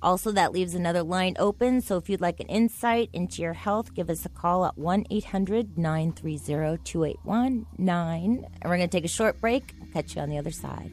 Also, 0.03 0.30
that 0.32 0.53
leaves 0.53 0.74
another 0.74 1.03
line 1.03 1.34
open. 1.39 1.80
So 1.80 1.97
if 1.97 2.09
you'd 2.09 2.20
like 2.20 2.39
an 2.39 2.47
insight 2.47 3.11
into 3.12 3.43
your 3.43 3.55
health, 3.55 3.95
give 3.95 4.09
us 4.11 4.24
a 4.24 4.28
call 4.28 4.66
at 4.66 4.78
1 4.78 5.07
800 5.11 5.78
930 5.78 6.78
2819. 6.84 8.45
And 8.45 8.70
we're 8.70 8.76
going 8.76 8.89
to 8.89 8.97
take 8.97 9.05
a 9.05 9.09
short 9.09 9.41
break. 9.41 9.74
Catch 9.93 10.14
you 10.14 10.22
on 10.22 10.28
the 10.28 10.39
other 10.39 10.53
side. 10.53 10.93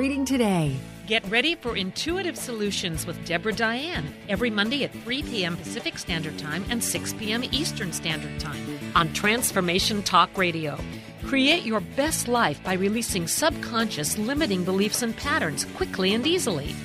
reading 0.01 0.25
today. 0.25 0.75
Get 1.05 1.23
ready 1.29 1.53
for 1.53 1.77
Intuitive 1.77 2.35
Solutions 2.35 3.05
with 3.05 3.23
Deborah 3.23 3.53
Diane 3.53 4.11
every 4.27 4.49
Monday 4.49 4.83
at 4.83 4.91
3 4.91 5.21
p.m. 5.21 5.55
Pacific 5.55 5.99
Standard 5.99 6.39
Time 6.39 6.65
and 6.71 6.83
6 6.83 7.13
p.m. 7.19 7.43
Eastern 7.43 7.93
Standard 7.93 8.39
Time 8.39 8.79
on 8.95 9.13
Transformation 9.13 10.01
Talk 10.01 10.35
Radio. 10.39 10.75
Create 11.25 11.65
your 11.65 11.81
best 11.81 12.27
life 12.27 12.63
by 12.63 12.73
releasing 12.73 13.27
subconscious 13.27 14.17
limiting 14.17 14.63
beliefs 14.63 15.03
and 15.03 15.15
patterns 15.15 15.65
quickly 15.75 16.15
and 16.15 16.25
easily. 16.25 16.75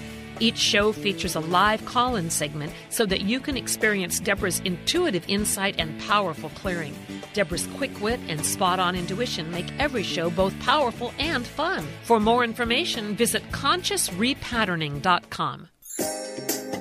Each 0.41 0.59
show 0.59 0.93
features 0.93 1.37
a 1.37 1.41
live 1.41 1.85
call 1.85 2.17
in 2.17 2.31
segment 2.31 2.73
so 2.91 3.07
that 3.07 3.23
you 3.23 3.41
can 3.41 3.57
experience 3.57 4.21
Deborah's 4.21 4.61
intuitive 4.61 5.25
insight 5.29 5.77
and 5.79 5.99
powerful 6.01 6.51
clearing. 6.51 6.95
Deborah's 7.33 7.67
quick 7.77 7.99
wit 8.01 8.21
and 8.29 8.45
spot 8.45 8.79
on 8.79 8.95
intuition 8.95 9.51
make 9.51 9.67
every 9.79 10.03
show 10.03 10.29
both 10.31 10.59
powerful 10.61 11.13
and 11.19 11.47
fun. 11.47 11.87
For 12.03 12.21
more 12.21 12.45
information, 12.45 13.17
visit 13.17 13.51
consciousrepatterning.com. 13.51 15.69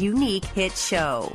unique 0.00 0.46
hit 0.46 0.72
show. 0.72 1.30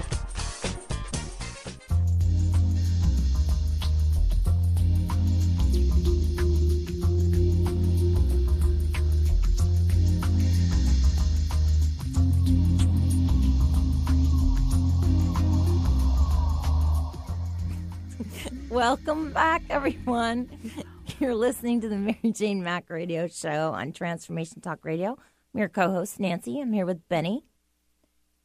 Welcome 18.69 19.31
back, 19.31 19.61
everyone. 19.69 20.49
You're 21.19 21.35
listening 21.35 21.81
to 21.81 21.89
the 21.89 21.97
Mary 21.97 22.31
Jane 22.31 22.63
Mack 22.63 22.89
Radio 22.89 23.27
Show 23.27 23.73
on 23.73 23.91
Transformation 23.91 24.59
Talk 24.59 24.83
Radio. 24.83 25.19
I'm 25.53 25.59
your 25.59 25.69
co 25.69 25.91
host, 25.91 26.19
Nancy. 26.19 26.59
I'm 26.59 26.73
here 26.73 26.87
with 26.87 27.07
Benny 27.07 27.45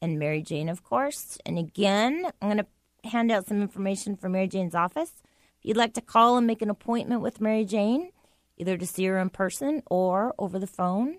and 0.02 0.18
Mary 0.18 0.42
Jane, 0.42 0.68
of 0.68 0.82
course. 0.82 1.38
And 1.44 1.58
again, 1.58 2.30
I'm 2.40 2.48
going 2.48 2.58
to 2.58 3.08
hand 3.08 3.30
out 3.30 3.46
some 3.46 3.62
information 3.62 4.16
from 4.16 4.32
Mary 4.32 4.48
Jane's 4.48 4.74
office. 4.74 5.12
If 5.58 5.64
you'd 5.64 5.76
like 5.76 5.94
to 5.94 6.00
call 6.00 6.36
and 6.36 6.46
make 6.46 6.62
an 6.62 6.70
appointment 6.70 7.20
with 7.20 7.40
Mary 7.40 7.64
Jane, 7.64 8.10
either 8.56 8.76
to 8.76 8.86
see 8.86 9.04
her 9.06 9.18
in 9.18 9.30
person 9.30 9.82
or 9.90 10.34
over 10.38 10.58
the 10.58 10.66
phone, 10.66 11.18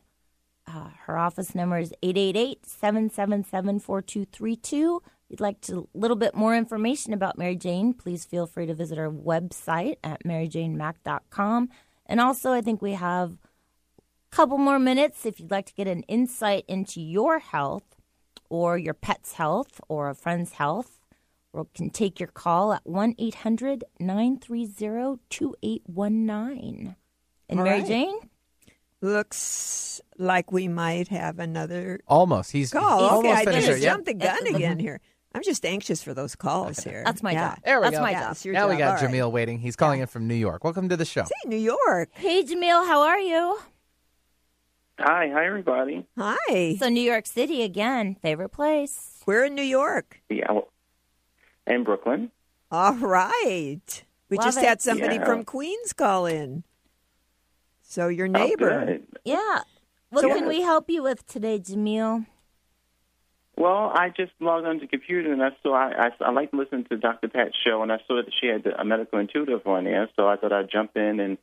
uh, 0.68 0.90
her 1.06 1.18
office 1.18 1.56
number 1.56 1.80
is 1.80 1.94
888 2.02 2.66
777 2.66 3.80
4232. 3.80 5.02
If 5.06 5.12
you'd 5.30 5.40
like 5.40 5.62
to, 5.62 5.88
a 5.94 5.98
little 5.98 6.18
bit 6.18 6.36
more 6.36 6.56
information 6.56 7.14
about 7.14 7.38
Mary 7.38 7.56
Jane, 7.56 7.94
please 7.94 8.26
feel 8.26 8.46
free 8.46 8.66
to 8.66 8.74
visit 8.74 8.98
our 8.98 9.10
website 9.10 9.96
at 10.04 10.24
maryjanemack.com. 10.24 11.70
And 12.06 12.20
also, 12.20 12.52
I 12.52 12.62
think 12.62 12.82
we 12.82 12.94
have 12.94 13.38
a 14.32 14.36
couple 14.36 14.58
more 14.58 14.80
minutes 14.80 15.26
if 15.26 15.40
you'd 15.40 15.52
like 15.52 15.66
to 15.68 15.74
get 15.74 15.88
an 15.88 16.04
insight 16.04 16.66
into 16.68 17.02
your 17.02 17.40
health 17.40 17.91
or 18.52 18.78
your 18.78 18.94
pet's 18.94 19.34
health 19.34 19.80
or 19.88 20.10
a 20.10 20.14
friend's 20.16 20.52
health. 20.54 21.00
We 21.54 21.64
can 21.74 21.90
take 21.90 22.20
your 22.20 22.28
call 22.28 22.74
at 22.74 22.86
1 22.86 23.16
800 23.18 23.84
930 24.00 25.20
2819. 25.30 26.96
And 27.50 27.60
All 27.60 27.66
Mary 27.66 27.80
right. 27.80 27.88
Jane? 27.88 28.16
Looks 29.02 30.00
like 30.18 30.52
we 30.52 30.68
might 30.68 31.08
have 31.08 31.40
another 31.40 32.02
Almost. 32.08 32.52
He's, 32.52 32.72
call. 32.72 33.00
he's 33.00 33.08
okay, 33.08 33.16
almost 33.30 33.36
I 33.42 33.46
finished. 33.46 33.68
just 33.68 33.80
it. 33.80 33.84
Yep. 33.84 33.92
jumped 33.94 34.06
the 34.06 34.14
gun 34.14 34.48
again 34.56 34.80
here. 34.80 35.00
I'm 35.34 35.44
just 35.44 35.66
anxious 35.66 36.04
for 36.04 36.14
those 36.14 36.36
calls 36.36 36.80
here. 36.84 37.04
That's 37.06 37.24
my 37.24 37.32
Yeah. 37.32 37.50
job. 37.56 37.60
There 37.64 37.80
we 37.80 37.86
That's 37.86 37.96
go. 37.96 38.02
my 38.02 38.12
Yeah, 38.12 38.22
job. 38.22 38.32
it's 38.34 38.46
your 38.46 38.54
Now 38.54 38.68
we 38.68 38.74
job. 38.74 38.80
got 38.80 39.02
All 39.02 39.08
right. 39.08 39.16
Jamil 39.16 39.32
waiting. 39.32 39.60
He's 39.60 39.76
calling 39.78 40.02
in 40.02 40.08
from 40.08 40.28
New 40.28 40.36
York. 40.36 40.64
Welcome 40.64 40.90
to 40.90 40.98
the 40.98 41.06
show. 41.06 41.24
Hey, 41.24 41.50
New 41.50 41.56
York. 41.58 42.10
Hey, 42.14 42.44
Jamil, 42.44 42.86
how 42.86 43.02
are 43.02 43.20
you? 43.20 43.60
Hi, 45.04 45.30
hi 45.34 45.46
everybody. 45.48 46.06
Hi. 46.18 46.76
So, 46.78 46.88
New 46.90 47.02
York 47.02 47.26
City 47.26 47.64
again, 47.64 48.16
favorite 48.22 48.50
place. 48.50 49.20
We're 49.26 49.46
in 49.46 49.56
New 49.56 49.64
York. 49.64 50.22
Yeah, 50.30 50.52
well, 50.52 50.68
in 51.66 51.84
Brooklyn. 51.84 52.32
All 52.70 52.94
right. 52.96 54.04
We 54.30 54.38
Love 54.38 54.46
just 54.46 54.58
it. 54.60 54.64
had 54.66 54.82
somebody 54.82 55.16
Yeah. 55.16 55.26
from 55.26 55.44
Queens 55.44 55.94
call 55.94 56.26
in. 56.26 56.64
So 57.82 58.08
your 58.10 58.28
Oh, 58.28 58.32
neighbor. 58.32 58.86
good. 58.86 59.08
Yeah. 59.26 59.62
What 60.10 60.22
So- 60.22 60.30
can 60.34 60.48
we 60.48 60.62
help 60.62 60.90
you 60.90 61.02
with 61.04 61.26
today, 61.26 61.58
Jamil? 61.60 62.28
Well, 63.58 63.92
I 63.94 64.10
just 64.10 64.32
logged 64.40 64.66
on 64.66 64.76
to 64.76 64.82
the 64.82 64.88
computer 64.88 65.32
and 65.34 65.44
I 65.44 65.50
saw 65.62 65.74
I, 65.76 66.08
I, 66.08 66.12
I 66.22 66.32
like 66.32 66.52
to 66.52 66.58
listen 66.58 66.84
to 66.86 66.98
Dr. 66.98 67.28
Pat's 67.28 67.56
show 67.64 67.82
and 67.84 67.92
I 67.92 68.00
saw 68.08 68.16
that 68.16 68.32
she 68.40 68.48
had 68.48 68.66
a 68.66 68.86
medical 68.86 69.20
intuitive 69.20 69.66
on 69.68 69.84
there, 69.84 70.10
so 70.16 70.28
I 70.28 70.36
thought 70.38 70.54
I'd 70.54 70.70
jump 70.72 70.96
in 70.96 71.20
and 71.20 71.38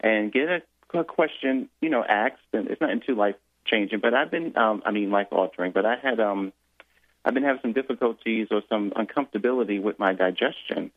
and 0.00 0.32
get 0.32 0.48
a, 0.48 0.62
a 1.00 1.04
question, 1.04 1.68
you 1.80 1.90
know, 1.90 2.04
asked. 2.04 2.42
And 2.52 2.68
it's 2.68 2.80
not 2.80 2.90
too 3.06 3.14
life 3.14 3.36
changing, 3.64 4.00
but 4.00 4.14
I've 4.14 4.30
been, 4.30 4.56
um, 4.56 4.82
I 4.84 4.90
mean, 4.90 5.10
life 5.10 5.28
altering. 5.30 5.72
But 5.72 5.86
I 5.86 5.96
had, 5.96 6.20
um, 6.20 6.52
I've 7.24 7.34
been 7.34 7.44
having 7.44 7.62
some 7.62 7.72
difficulties 7.72 8.48
or 8.50 8.62
some 8.68 8.90
uncomfortability 8.90 9.80
with 9.80 9.98
my 9.98 10.12
digestion, 10.12 10.90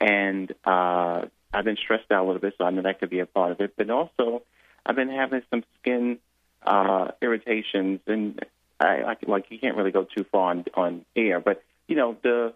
and 0.00 0.52
uh, 0.64 1.22
I've 1.52 1.64
been 1.64 1.76
stressed 1.76 2.10
out 2.10 2.24
a 2.24 2.26
little 2.26 2.40
bit, 2.40 2.54
so 2.58 2.64
I 2.64 2.70
know 2.70 2.82
that 2.82 3.00
could 3.00 3.10
be 3.10 3.20
a 3.20 3.26
part 3.26 3.52
of 3.52 3.60
it. 3.60 3.74
But 3.76 3.90
also, 3.90 4.42
I've 4.84 4.96
been 4.96 5.10
having 5.10 5.42
some 5.50 5.64
skin 5.80 6.18
uh, 6.66 7.08
irritations, 7.20 8.00
and 8.06 8.40
I 8.80 9.02
like 9.02 9.18
like 9.26 9.46
you 9.50 9.58
can't 9.58 9.76
really 9.76 9.92
go 9.92 10.04
too 10.04 10.24
far 10.24 10.50
on 10.50 10.64
on 10.74 11.04
air, 11.14 11.40
but 11.40 11.62
you 11.88 11.96
know 11.96 12.16
the 12.22 12.54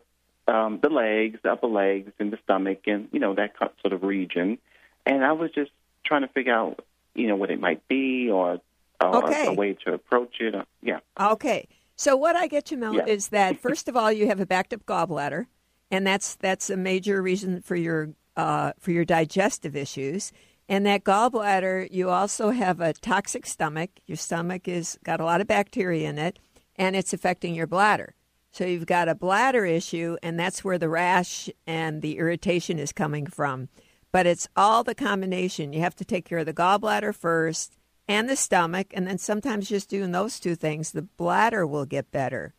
um, 0.48 0.80
the 0.82 0.88
legs, 0.88 1.38
the 1.42 1.52
upper 1.52 1.66
legs, 1.66 2.12
and 2.18 2.32
the 2.32 2.38
stomach, 2.44 2.80
and 2.86 3.08
you 3.12 3.20
know 3.20 3.34
that 3.34 3.54
sort 3.58 3.92
of 3.92 4.02
region. 4.02 4.58
And 5.06 5.24
I 5.24 5.32
was 5.32 5.50
just 5.52 5.70
trying 6.04 6.22
to 6.22 6.28
figure 6.28 6.54
out, 6.54 6.84
you 7.14 7.26
know, 7.28 7.36
what 7.36 7.50
it 7.50 7.60
might 7.60 7.86
be, 7.88 8.30
or, 8.30 8.60
or 9.00 9.24
Okay. 9.24 9.46
a, 9.46 9.52
way 9.52 9.76
to 9.84 9.94
approach 9.94 10.36
it. 10.40 10.54
Or, 10.54 10.64
yeah. 10.82 11.00
Okay. 11.18 11.66
So 11.96 12.16
what 12.16 12.36
I 12.36 12.46
get, 12.46 12.66
Jamil, 12.66 12.96
Yeah. 12.96 13.06
is 13.06 13.28
that 13.28 13.58
first 13.62 13.88
of 13.88 13.96
all, 13.96 14.10
you 14.12 14.26
have 14.28 14.40
a 14.40 14.46
backed 14.46 14.72
up 14.72 14.86
gallbladder, 14.86 15.46
and 15.90 16.06
that's 16.06 16.36
that's 16.36 16.70
a 16.70 16.76
major 16.76 17.20
reason 17.20 17.60
for 17.62 17.76
your 17.76 18.10
uh, 18.36 18.72
for 18.78 18.90
your 18.92 19.04
digestive 19.04 19.76
issues. 19.76 20.32
And 20.68 20.86
that 20.86 21.02
gallbladder, 21.02 21.88
you 21.90 22.10
also 22.10 22.50
have 22.50 22.80
a 22.80 22.92
toxic 22.92 23.44
stomach. 23.44 23.90
Your 24.06 24.16
stomach 24.16 24.68
is 24.68 24.98
got 25.02 25.20
a 25.20 25.24
lot 25.24 25.40
of 25.40 25.48
bacteria 25.48 26.08
in 26.08 26.16
it, 26.16 26.38
and 26.76 26.94
it's 26.94 27.12
affecting 27.12 27.54
your 27.54 27.66
bladder. 27.66 28.14
So 28.52 28.64
you've 28.64 28.86
got 28.86 29.08
a 29.08 29.14
bladder 29.14 29.64
issue, 29.64 30.16
and 30.22 30.38
that's 30.38 30.64
where 30.64 30.78
the 30.78 30.88
rash 30.88 31.50
and 31.66 32.02
the 32.02 32.18
irritation 32.18 32.78
is 32.78 32.92
coming 32.92 33.26
from. 33.26 33.68
But 34.12 34.26
it's 34.26 34.48
all 34.56 34.82
the 34.82 34.94
combination. 34.94 35.72
You 35.72 35.80
have 35.80 35.94
to 35.96 36.04
take 36.04 36.24
care 36.24 36.38
of 36.38 36.46
the 36.46 36.54
gallbladder 36.54 37.14
first 37.14 37.76
and 38.08 38.28
the 38.28 38.34
stomach, 38.34 38.88
and 38.92 39.06
then 39.06 39.18
sometimes 39.18 39.68
just 39.68 39.88
doing 39.88 40.10
those 40.10 40.40
two 40.40 40.56
things, 40.56 40.90
the 40.90 41.02
bladder 41.02 41.64
will 41.64 41.86
get 41.86 42.10
better. 42.10 42.54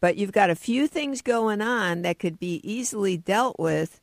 But 0.00 0.16
you've 0.16 0.32
got 0.32 0.50
a 0.50 0.56
few 0.56 0.88
things 0.88 1.22
going 1.22 1.60
on 1.60 2.02
that 2.02 2.18
could 2.18 2.40
be 2.40 2.60
easily 2.68 3.16
dealt 3.16 3.60
with, 3.60 4.00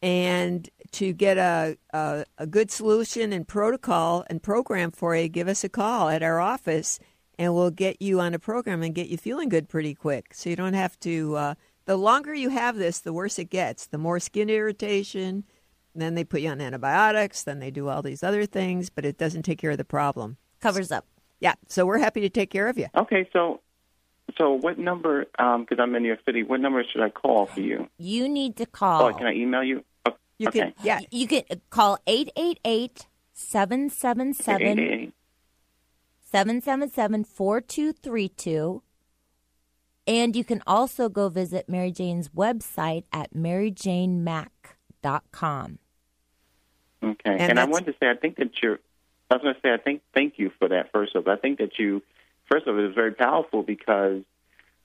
and 0.00 0.68
to 0.92 1.12
get 1.12 1.38
a, 1.38 1.76
a, 1.92 2.24
a 2.38 2.46
good 2.46 2.70
solution 2.70 3.32
and 3.32 3.48
protocol 3.48 4.24
and 4.30 4.40
program 4.40 4.92
for 4.92 5.16
you, 5.16 5.28
give 5.28 5.48
us 5.48 5.64
a 5.64 5.68
call 5.68 6.08
at 6.08 6.22
our 6.22 6.38
office, 6.38 7.00
and 7.36 7.52
we'll 7.52 7.72
get 7.72 8.00
you 8.00 8.20
on 8.20 8.32
a 8.32 8.38
program 8.38 8.82
and 8.84 8.94
get 8.94 9.08
you 9.08 9.16
feeling 9.16 9.48
good 9.48 9.68
pretty 9.68 9.94
quick. 9.94 10.34
So 10.34 10.50
you 10.50 10.56
don't 10.56 10.74
have 10.74 10.98
to. 11.00 11.36
Uh, 11.36 11.54
the 11.86 11.96
longer 11.96 12.34
you 12.34 12.50
have 12.50 12.76
this, 12.76 13.00
the 13.00 13.12
worse 13.12 13.40
it 13.40 13.50
gets. 13.50 13.86
The 13.86 13.98
more 13.98 14.20
skin 14.20 14.50
irritation. 14.50 15.44
Then 15.94 16.14
they 16.14 16.24
put 16.24 16.40
you 16.40 16.50
on 16.50 16.60
antibiotics. 16.60 17.42
Then 17.42 17.58
they 17.58 17.70
do 17.70 17.88
all 17.88 18.02
these 18.02 18.22
other 18.22 18.46
things, 18.46 18.90
but 18.90 19.04
it 19.04 19.18
doesn't 19.18 19.42
take 19.42 19.58
care 19.58 19.70
of 19.72 19.78
the 19.78 19.84
problem. 19.84 20.36
Covers 20.60 20.92
up. 20.92 21.06
Yeah. 21.40 21.54
So 21.68 21.86
we're 21.86 21.98
happy 21.98 22.20
to 22.20 22.28
take 22.28 22.50
care 22.50 22.68
of 22.68 22.78
you. 22.78 22.86
Okay, 22.96 23.28
so 23.32 23.60
So 24.36 24.52
what 24.52 24.78
number? 24.78 25.26
Um, 25.38 25.62
because 25.62 25.78
I'm 25.80 25.94
in 25.94 26.04
your 26.04 26.18
city. 26.26 26.42
What 26.42 26.60
number 26.60 26.84
should 26.90 27.02
I 27.02 27.10
call 27.10 27.46
for 27.46 27.60
you? 27.60 27.88
You 27.96 28.28
need 28.28 28.56
to 28.56 28.64
oh, 28.64 28.70
call. 28.72 29.02
Oh, 29.04 29.14
can 29.14 29.26
I 29.26 29.32
email 29.32 29.64
you? 29.64 29.84
Oh, 30.06 30.12
You 30.38 30.48
okay. 30.48 30.60
can 30.60 30.74
yeah. 30.82 31.00
You 31.10 31.26
can 31.26 31.42
call 31.70 31.98
888 32.06 33.06
777 33.32 34.68
888. 34.78 35.14
777 36.20 37.24
4232. 37.24 38.82
And 40.06 40.34
you 40.34 40.44
can 40.44 40.62
also 40.66 41.08
go 41.08 41.28
visit 41.28 41.68
Mary 41.68 41.92
Jane's 41.92 42.30
website 42.30 43.04
at 43.12 43.34
maryjanemack.com. 45.02 45.78
Okay. 47.02 47.18
And 47.24 47.40
And, 47.40 47.60
I 47.60 47.64
wanted 47.64 47.86
to 47.86 47.98
say, 48.00 48.10
I 48.10 48.14
think 48.14 48.36
that 48.36 48.50
you're. 48.62 48.78
I 49.30 49.34
was 49.34 49.42
going 49.42 49.54
to 49.54 49.60
say, 49.60 49.72
I 49.72 49.76
think. 49.76 50.02
Thank 50.14 50.38
you 50.38 50.50
for 50.58 50.68
that. 50.68 50.90
First 50.92 51.14
of 51.14 51.26
all, 51.26 51.32
I 51.32 51.36
think 51.36 51.58
that 51.58 51.78
you. 51.78 52.02
First 52.50 52.66
of 52.66 52.74
all, 52.74 52.82
it 52.82 52.86
was 52.86 52.94
very 52.94 53.12
powerful 53.12 53.62
because, 53.62 54.22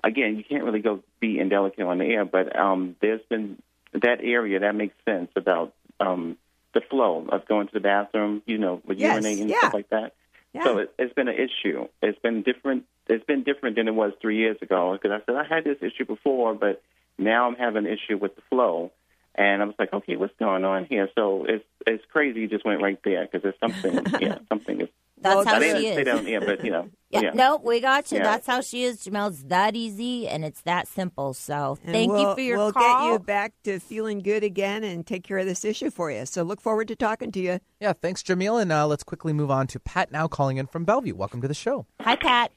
again, 0.04 0.36
you 0.36 0.44
can't 0.44 0.64
really 0.64 0.82
go 0.82 1.02
be 1.20 1.40
indelicate 1.40 1.86
on 1.86 1.98
the 1.98 2.06
air, 2.06 2.26
but 2.26 2.54
um, 2.58 2.96
there's 3.02 3.22
been 3.30 3.62
that 3.94 4.20
area 4.22 4.60
that 4.60 4.76
makes 4.76 4.96
sense 5.06 5.32
about 5.36 5.74
um, 6.00 6.38
the 6.74 6.82
flow 6.82 7.26
of 7.30 7.48
going 7.48 7.68
to 7.68 7.74
the 7.74 7.80
bathroom. 7.80 8.42
You 8.46 8.58
know, 8.58 8.82
with 8.86 9.00
Yes, 9.00 9.24
urinating 9.24 9.42
and 9.42 9.50
yeah. 9.50 9.60
stuff 9.60 9.74
like 9.74 9.90
that. 9.90 10.14
Yeah. 10.54 10.66
So 10.66 10.78
it, 10.80 10.94
it's 11.00 11.14
been 11.14 11.30
an 11.30 11.36
issue. 11.36 11.88
It's 12.02 12.20
been 12.20 12.44
different. 12.44 12.84
It's 13.08 13.26
been 13.26 13.44
different 13.44 13.76
than 13.78 13.88
it 13.88 13.96
was 13.96 14.14
three 14.22 14.38
years 14.38 14.58
ago 14.62 14.94
because 14.94 15.12
I 15.12 15.26
said 15.26 15.36
I 15.36 15.46
had 15.48 15.64
this 15.64 15.78
issue 15.82 16.06
before, 16.06 16.54
but 16.54 16.84
now 17.18 17.48
I'm 17.48 17.56
having 17.56 17.88
an 17.88 17.92
issue 17.92 18.18
with 18.18 18.36
the 18.36 18.42
flow. 18.50 18.92
And 19.36 19.62
I 19.64 19.66
was 19.66 19.76
like, 19.80 19.92
okay, 19.94 20.16
what's 20.16 20.36
going 20.38 20.64
on 20.64 20.86
here? 20.86 21.10
So 21.16 21.46
it's 21.48 21.66
it's 21.88 22.04
crazy. 22.12 22.42
You 22.42 22.48
just 22.48 22.66
went 22.66 22.82
right 22.82 23.00
there 23.04 23.26
because 23.26 23.42
there's 23.42 23.56
something. 23.60 24.06
yeah, 24.22 24.38
something 24.50 24.82
is. 24.82 24.90
That's 25.20 25.48
how 25.48 25.56
I 25.56 25.60
didn't 25.60 25.78
she 25.82 25.88
say 25.94 26.02
is. 26.02 26.06
that 26.06 26.16
on 26.42 26.46
but 26.46 26.64
you 26.66 26.72
know. 26.72 26.90
Yeah, 27.10 27.22
yeah. 27.22 27.32
no, 27.34 27.58
we 27.64 27.80
got 27.80 28.12
you. 28.12 28.18
Yeah. 28.18 28.24
That's 28.24 28.48
how 28.48 28.62
she 28.62 28.84
is, 28.84 29.06
Jamil. 29.06 29.30
It's 29.30 29.44
that 29.44 29.76
easy 29.76 30.28
and 30.28 30.44
it's 30.44 30.62
that 30.64 30.88
simple. 30.88 31.34
So 31.36 31.78
And 31.84 31.94
thank 31.94 32.08
you 32.10 32.14
we'll- 32.14 32.34
for 32.36 32.42
your 32.42 32.58
we'll 32.58 32.74
call. 32.74 33.08
get 33.08 33.14
you 33.14 33.20
back 33.20 33.54
to 33.66 33.80
feeling 33.80 34.20
good 34.20 34.44
again 34.44 34.84
and 34.84 35.06
take 35.06 35.24
care 35.24 35.38
of 35.38 35.46
this 35.46 35.64
issue 35.64 35.92
for 35.92 36.10
you. 36.10 36.26
So 36.26 36.42
look 36.42 36.60
forward 36.60 36.88
to 36.88 36.96
talking 36.96 37.32
to 37.34 37.40
you. 37.40 37.60
Yeah, 37.80 37.94
thanks, 37.94 38.24
Jamil. 38.24 38.60
And 38.62 38.72
uh, 38.72 38.88
let's 38.88 39.04
quickly 39.04 39.32
move 39.32 39.52
on 39.52 39.68
to 39.68 39.80
Pat 39.80 40.12
now 40.12 40.28
calling 40.28 40.58
in 40.58 40.66
from 40.66 40.86
Bellevue. 40.86 41.14
Welcome 41.16 41.42
to 41.44 41.48
the 41.48 41.54
show. 41.54 41.86
Hi, 42.02 42.16
Pat. 42.16 42.52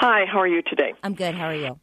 Hi, 0.00 0.24
how 0.26 0.38
are 0.40 0.48
you 0.48 0.62
today? 0.62 0.94
I'm 1.04 1.14
good. 1.14 1.34
How 1.36 1.46
are 1.46 1.54
you? 1.54 1.78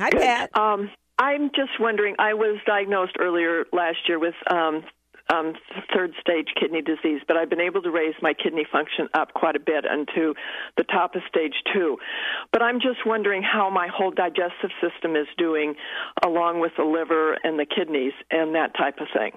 Hi, 0.00 0.10
Good. 0.10 0.20
Pat. 0.20 0.56
Um, 0.58 0.90
I'm 1.22 1.50
just 1.54 1.78
wondering. 1.78 2.16
I 2.18 2.34
was 2.34 2.58
diagnosed 2.66 3.12
earlier 3.20 3.64
last 3.72 3.98
year 4.08 4.18
with 4.18 4.34
um, 4.50 4.82
um, 5.32 5.54
third 5.94 6.14
stage 6.20 6.48
kidney 6.58 6.82
disease, 6.82 7.20
but 7.28 7.36
I've 7.36 7.48
been 7.48 7.60
able 7.60 7.80
to 7.82 7.92
raise 7.92 8.14
my 8.20 8.34
kidney 8.34 8.66
function 8.70 9.08
up 9.14 9.32
quite 9.32 9.54
a 9.54 9.60
bit 9.60 9.84
into 9.84 10.34
the 10.76 10.82
top 10.82 11.14
of 11.14 11.22
stage 11.28 11.54
two. 11.72 11.96
But 12.52 12.60
I'm 12.60 12.80
just 12.80 13.06
wondering 13.06 13.44
how 13.44 13.70
my 13.70 13.86
whole 13.86 14.10
digestive 14.10 14.70
system 14.80 15.14
is 15.14 15.28
doing, 15.38 15.76
along 16.24 16.58
with 16.58 16.72
the 16.76 16.82
liver 16.82 17.38
and 17.44 17.56
the 17.56 17.66
kidneys 17.66 18.14
and 18.32 18.56
that 18.56 18.76
type 18.76 18.98
of 18.98 19.06
thing. 19.16 19.30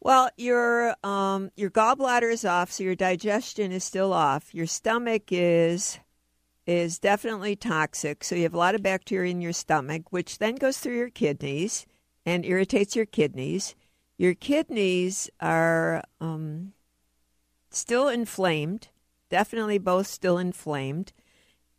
Well, 0.00 0.28
your 0.36 0.96
um, 1.04 1.52
your 1.54 1.70
gallbladder 1.70 2.32
is 2.32 2.44
off, 2.44 2.72
so 2.72 2.82
your 2.82 2.96
digestion 2.96 3.70
is 3.70 3.84
still 3.84 4.12
off. 4.12 4.52
Your 4.52 4.66
stomach 4.66 5.30
is 5.30 6.00
is 6.68 6.98
definitely 6.98 7.56
toxic, 7.56 8.22
so 8.22 8.34
you 8.34 8.42
have 8.42 8.52
a 8.52 8.58
lot 8.58 8.74
of 8.74 8.82
bacteria 8.82 9.30
in 9.30 9.40
your 9.40 9.54
stomach, 9.54 10.12
which 10.12 10.36
then 10.36 10.54
goes 10.54 10.76
through 10.76 10.96
your 10.96 11.08
kidneys 11.08 11.86
and 12.26 12.44
irritates 12.44 12.94
your 12.94 13.06
kidneys. 13.06 13.74
Your 14.18 14.34
kidneys 14.34 15.30
are 15.40 16.02
um, 16.20 16.74
still 17.70 18.08
inflamed, 18.08 18.88
definitely 19.30 19.78
both 19.78 20.08
still 20.08 20.36
inflamed, 20.36 21.14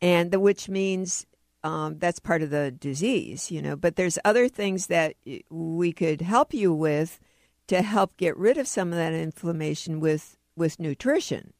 and 0.02 0.32
the, 0.32 0.40
which 0.40 0.68
means 0.68 1.24
um, 1.62 1.98
that's 1.98 2.18
part 2.18 2.42
of 2.42 2.50
the 2.50 2.72
disease, 2.72 3.48
you 3.48 3.62
know. 3.62 3.76
But 3.76 3.94
there's 3.94 4.18
other 4.24 4.48
things 4.48 4.88
that 4.88 5.14
we 5.50 5.92
could 5.92 6.20
help 6.20 6.52
you 6.52 6.74
with 6.74 7.20
to 7.68 7.82
help 7.82 8.16
get 8.16 8.36
rid 8.36 8.58
of 8.58 8.66
some 8.66 8.88
of 8.88 8.96
that 8.96 9.12
inflammation 9.12 10.00
with 10.00 10.36
with 10.56 10.80
nutrition. 10.80 11.52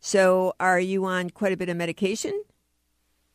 So, 0.00 0.54
are 0.58 0.80
you 0.80 1.04
on 1.04 1.28
quite 1.28 1.52
a 1.52 1.58
bit 1.58 1.68
of 1.68 1.76
medication? 1.76 2.42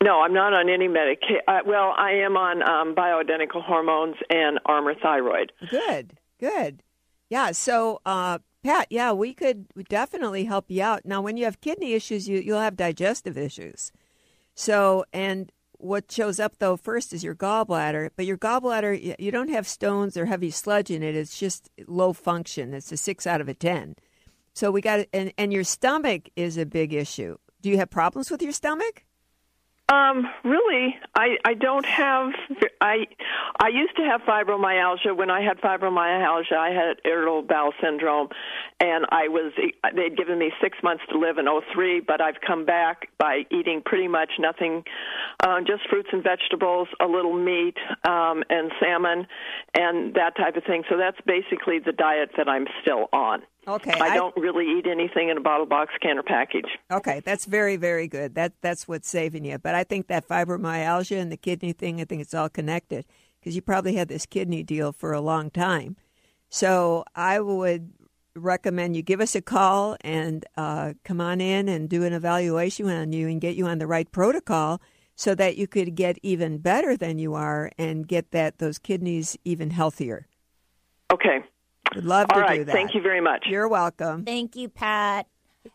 No, 0.02 0.22
I'm 0.22 0.34
not 0.34 0.54
on 0.54 0.70
any 0.70 0.88
medication. 0.88 1.42
Uh, 1.48 1.60
well, 1.66 1.94
I 1.98 2.12
am 2.12 2.38
on 2.38 2.64
um, 2.64 2.96
bioidentical 2.96 3.64
hormones 3.64 4.16
and 4.30 4.60
Armor 4.66 4.96
Thyroid. 4.96 5.52
Good, 5.70 6.14
good. 6.40 6.84
Yeah. 7.30 7.52
So, 7.52 8.00
uh, 8.06 8.40
Pat, 8.64 8.88
yeah, 8.90 9.12
we 9.12 9.34
could 9.34 9.68
definitely 9.90 10.46
help 10.46 10.72
you 10.72 10.84
out. 10.84 11.06
Now, 11.06 11.22
when 11.22 11.36
you 11.36 11.46
have 11.46 11.60
kidney 11.60 11.94
issues, 11.94 12.30
you 12.30 12.40
you'll 12.40 12.62
have 12.62 12.78
digestive 12.78 13.38
issues. 13.38 13.92
So, 14.56 15.04
and 15.12 15.52
what 15.74 16.12
shows 16.12 16.40
up 16.40 16.58
though 16.60 16.76
first 16.76 17.14
is 17.14 17.24
your 17.24 17.36
gallbladder, 17.36 18.10
but 18.16 18.26
your 18.26 18.38
gallbladder 18.38 19.16
you 19.18 19.32
don't 19.32 19.50
have 19.50 19.68
stones 19.68 20.18
or 20.18 20.26
heavy 20.26 20.52
sludge 20.52 20.92
in 20.92 21.04
it. 21.04 21.16
It's 21.16 21.38
just 21.38 21.70
low 21.88 22.14
function. 22.14 22.74
It's 22.74 22.92
a 22.92 22.98
six 22.98 23.26
out 23.28 23.42
of 23.42 23.48
a 23.50 23.54
ten. 23.54 23.96
So 24.54 24.72
we 24.72 24.82
got 24.82 25.06
and 25.14 25.34
and 25.38 25.54
your 25.54 25.64
stomach 25.64 26.30
is 26.36 26.58
a 26.58 26.66
big 26.66 26.94
issue. 26.94 27.38
Do 27.62 27.70
you 27.70 27.78
have 27.78 27.90
problems 27.90 28.32
with 28.32 28.42
your 28.42 28.52
stomach? 28.54 29.04
Um, 29.92 30.30
really, 30.44 30.96
I 31.16 31.38
I 31.44 31.56
don't 31.56 31.86
have. 31.86 32.32
I 32.80 33.08
I 33.60 33.70
used 33.70 33.96
to 33.98 34.04
have 34.04 34.22
fibromyalgia. 34.22 35.18
When 35.18 35.32
I 35.32 35.42
had 35.42 35.60
fibromyalgia, 35.60 36.56
I 36.56 36.70
had 36.70 36.98
irritable 37.06 37.42
bowel 37.42 37.74
syndrome, 37.82 38.30
and 38.80 39.06
I 39.10 39.30
was. 39.30 39.52
They'd 39.96 40.16
given 40.16 40.38
me 40.38 40.52
six 40.62 40.78
months 40.84 41.04
to 41.10 41.18
live 41.18 41.40
in 41.40 41.48
'03, 41.74 42.02
but 42.02 42.22
I've 42.22 42.40
come 42.46 42.66
back 42.66 43.10
by 43.18 43.46
eating 43.50 43.82
pretty 43.84 44.08
much 44.08 44.30
nothing, 44.38 44.84
uh, 45.44 45.62
just 45.62 45.90
fruits 45.90 46.10
and 46.12 46.24
vegetables, 46.24 46.88
a 47.00 47.08
little 47.08 47.34
meat, 47.34 47.78
um, 48.08 48.44
and 48.50 48.72
salmon, 48.80 49.26
and 49.74 50.14
that 50.14 50.38
type 50.38 50.56
of 50.56 50.66
thing. 50.66 50.84
So 50.88 50.98
that's 50.98 51.20
basically 51.26 51.80
the 51.80 51.94
diet 51.94 52.32
that 52.38 52.48
I'm 52.48 52.68
still 52.84 53.10
on. 53.12 53.42
Okay, 53.70 53.94
I 54.00 54.10
I- 54.10 54.16
don't 54.16 54.36
really 54.36 54.66
eat 54.66 54.88
anything 54.88 55.30
in 55.30 55.38
a 55.38 55.42
bottle 55.42 55.66
box, 55.66 55.94
can, 56.02 56.18
or 56.18 56.24
package. 56.24 56.66
Okay, 56.92 57.20
that's 57.22 57.46
very, 57.46 57.76
very 57.76 58.08
good. 58.08 58.36
That 58.36 58.54
that's 58.62 58.88
what's 58.88 59.08
saving 59.08 59.46
you. 59.46 59.58
But 59.58 59.76
I 59.76 59.84
think 59.84 60.08
that 60.08 60.28
fibromyalgia 60.28 61.20
and 61.20 61.32
the 61.32 61.38
kidney 61.38 61.74
thing, 61.74 62.02
I 62.02 62.06
think 62.06 62.22
it's 62.22 62.34
all 62.34 62.50
connected 62.50 63.06
because 63.40 63.56
you 63.56 63.62
probably 63.62 63.96
had 63.96 64.08
this 64.08 64.26
kidney 64.26 64.64
deal 64.64 64.92
for 64.92 65.14
a 65.14 65.22
long 65.22 65.50
time. 65.52 65.96
So 66.50 67.06
I 67.16 67.40
would 67.40 67.94
recommend 68.36 68.96
you 68.96 69.02
give 69.02 69.22
us 69.22 69.36
a 69.36 69.42
call 69.42 69.98
and 70.02 70.46
uh, 70.58 70.94
come 71.04 71.22
on 71.22 71.42
in 71.42 71.70
and 71.70 71.90
do 71.90 72.04
an 72.04 72.14
evaluation 72.14 72.90
on 72.90 73.12
you 73.12 73.28
and 73.28 73.40
get 73.40 73.56
you 73.56 73.66
on 73.66 73.78
the 73.78 73.88
right 73.88 74.12
protocol 74.12 74.82
so 75.16 75.36
that 75.36 75.58
you 75.58 75.68
could 75.68 75.96
get 75.96 76.18
even 76.24 76.58
better 76.58 76.96
than 76.96 77.20
you 77.20 77.34
are 77.34 77.72
and 77.78 78.08
get 78.08 78.32
that 78.32 78.60
those 78.60 78.80
kidneys 78.80 79.38
even 79.44 79.72
healthier. 79.72 80.28
Okay. 81.12 81.44
Would 81.96 82.06
love 82.06 82.28
All 82.32 82.40
to 82.40 82.46
right, 82.46 82.58
do 82.60 82.66
that. 82.66 82.72
thank 82.72 82.94
you 82.94 83.02
very 83.02 83.22
much. 83.22 83.46
You're 83.48 83.68
welcome. 83.68 84.24
Thank 84.26 84.56
you, 84.56 84.70
Pat. 84.70 85.28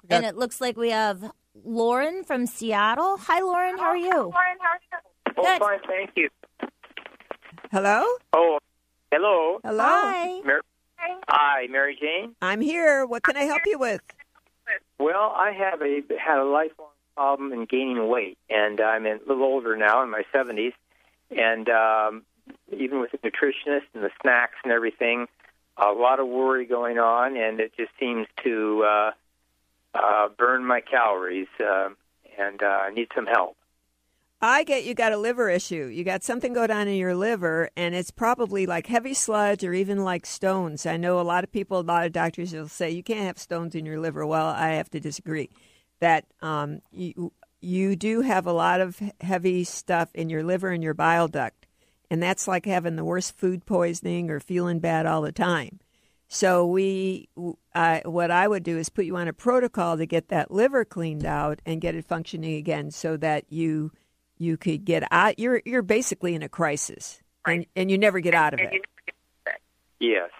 And 0.08 0.24
it 0.24 0.36
looks 0.36 0.60
like 0.60 0.76
we 0.76 0.90
have 0.90 1.32
Lauren 1.64 2.24
from 2.24 2.46
Seattle. 2.46 3.16
Hi, 3.18 3.40
Lauren. 3.40 3.76
How 3.78 3.86
are 3.86 3.96
you? 3.96 4.10
Lauren, 4.10 4.32
how 4.60 4.68
are 4.70 4.80
you? 4.92 5.34
Oh, 5.36 5.58
fine, 5.58 5.78
thank 5.86 6.10
you. 6.16 6.28
Hello? 7.72 8.04
Oh, 8.32 8.58
hello. 9.12 9.58
Hello. 9.64 9.82
Hi. 9.84 10.40
Mar- 10.44 10.60
Hi, 11.28 11.66
Mary 11.68 11.98
Jane. 12.00 12.34
I'm 12.40 12.60
here. 12.60 13.04
What 13.04 13.24
can 13.24 13.36
I 13.36 13.42
help 13.42 13.60
you 13.66 13.78
with? 13.78 14.00
Well, 14.98 15.34
I 15.36 15.50
have 15.52 15.82
a 15.82 16.00
had 16.18 16.38
a 16.38 16.44
lifelong 16.44 16.88
problem 17.14 17.52
in 17.52 17.66
gaining 17.66 18.08
weight, 18.08 18.38
and 18.48 18.80
I'm 18.80 19.04
a 19.04 19.18
little 19.26 19.42
older 19.42 19.76
now, 19.76 20.02
in 20.02 20.10
my 20.10 20.22
70s, 20.34 20.72
and 21.36 21.68
um, 21.68 22.22
even 22.72 23.00
with 23.00 23.10
the 23.10 23.18
nutritionist 23.18 23.82
and 23.92 24.02
the 24.02 24.10
snacks 24.22 24.54
and 24.64 24.72
everything, 24.72 25.26
a 25.76 25.92
lot 25.92 26.20
of 26.20 26.28
worry 26.28 26.66
going 26.66 26.98
on, 26.98 27.36
and 27.36 27.60
it 27.60 27.72
just 27.76 27.90
seems 27.98 28.26
to 28.44 28.84
uh, 28.84 29.10
uh, 29.94 30.28
burn 30.36 30.64
my 30.64 30.80
calories, 30.80 31.48
uh, 31.60 31.88
and 32.38 32.62
uh, 32.62 32.66
I 32.66 32.90
need 32.90 33.08
some 33.14 33.26
help. 33.26 33.56
I 34.40 34.62
get 34.62 34.84
you 34.84 34.94
got 34.94 35.12
a 35.12 35.16
liver 35.16 35.48
issue. 35.48 35.86
You 35.86 36.04
got 36.04 36.22
something 36.22 36.52
going 36.52 36.70
on 36.70 36.86
in 36.86 36.96
your 36.96 37.14
liver, 37.14 37.70
and 37.76 37.94
it's 37.94 38.10
probably 38.10 38.66
like 38.66 38.86
heavy 38.86 39.14
sludge 39.14 39.64
or 39.64 39.72
even 39.72 40.04
like 40.04 40.26
stones. 40.26 40.84
I 40.84 40.98
know 40.98 41.18
a 41.18 41.22
lot 41.22 41.44
of 41.44 41.52
people, 41.52 41.80
a 41.80 41.82
lot 41.82 42.04
of 42.04 42.12
doctors 42.12 42.52
will 42.52 42.68
say 42.68 42.90
you 42.90 43.02
can't 43.02 43.26
have 43.26 43.38
stones 43.38 43.74
in 43.74 43.86
your 43.86 43.98
liver. 43.98 44.26
Well, 44.26 44.48
I 44.48 44.72
have 44.72 44.90
to 44.90 45.00
disagree. 45.00 45.48
That 46.00 46.26
um, 46.42 46.82
you 46.92 47.32
you 47.62 47.96
do 47.96 48.20
have 48.20 48.46
a 48.46 48.52
lot 48.52 48.82
of 48.82 49.00
heavy 49.22 49.64
stuff 49.64 50.10
in 50.14 50.28
your 50.28 50.44
liver 50.44 50.68
and 50.68 50.84
your 50.84 50.92
bile 50.92 51.28
duct, 51.28 51.63
and 52.10 52.22
that's 52.22 52.46
like 52.46 52.66
having 52.66 52.96
the 52.96 53.04
worst 53.04 53.36
food 53.36 53.64
poisoning 53.66 54.30
or 54.30 54.40
feeling 54.40 54.78
bad 54.78 55.06
all 55.06 55.22
the 55.22 55.32
time. 55.32 55.80
So 56.28 56.66
we, 56.66 57.28
I, 57.74 58.02
what 58.04 58.30
I 58.30 58.48
would 58.48 58.62
do 58.62 58.78
is 58.78 58.88
put 58.88 59.04
you 59.04 59.16
on 59.16 59.28
a 59.28 59.32
protocol 59.32 59.96
to 59.96 60.06
get 60.06 60.28
that 60.28 60.50
liver 60.50 60.84
cleaned 60.84 61.24
out 61.24 61.60
and 61.64 61.80
get 61.80 61.94
it 61.94 62.06
functioning 62.06 62.56
again, 62.56 62.90
so 62.90 63.16
that 63.18 63.44
you 63.50 63.92
you 64.38 64.56
could 64.56 64.84
get 64.84 65.04
out. 65.10 65.38
You're 65.38 65.62
you're 65.64 65.82
basically 65.82 66.34
in 66.34 66.42
a 66.42 66.48
crisis, 66.48 67.20
and 67.46 67.66
and 67.76 67.90
you 67.90 67.98
never 67.98 68.20
get 68.20 68.34
out 68.34 68.54
of 68.54 68.60
it. 68.60 68.72
Yes. 70.00 70.30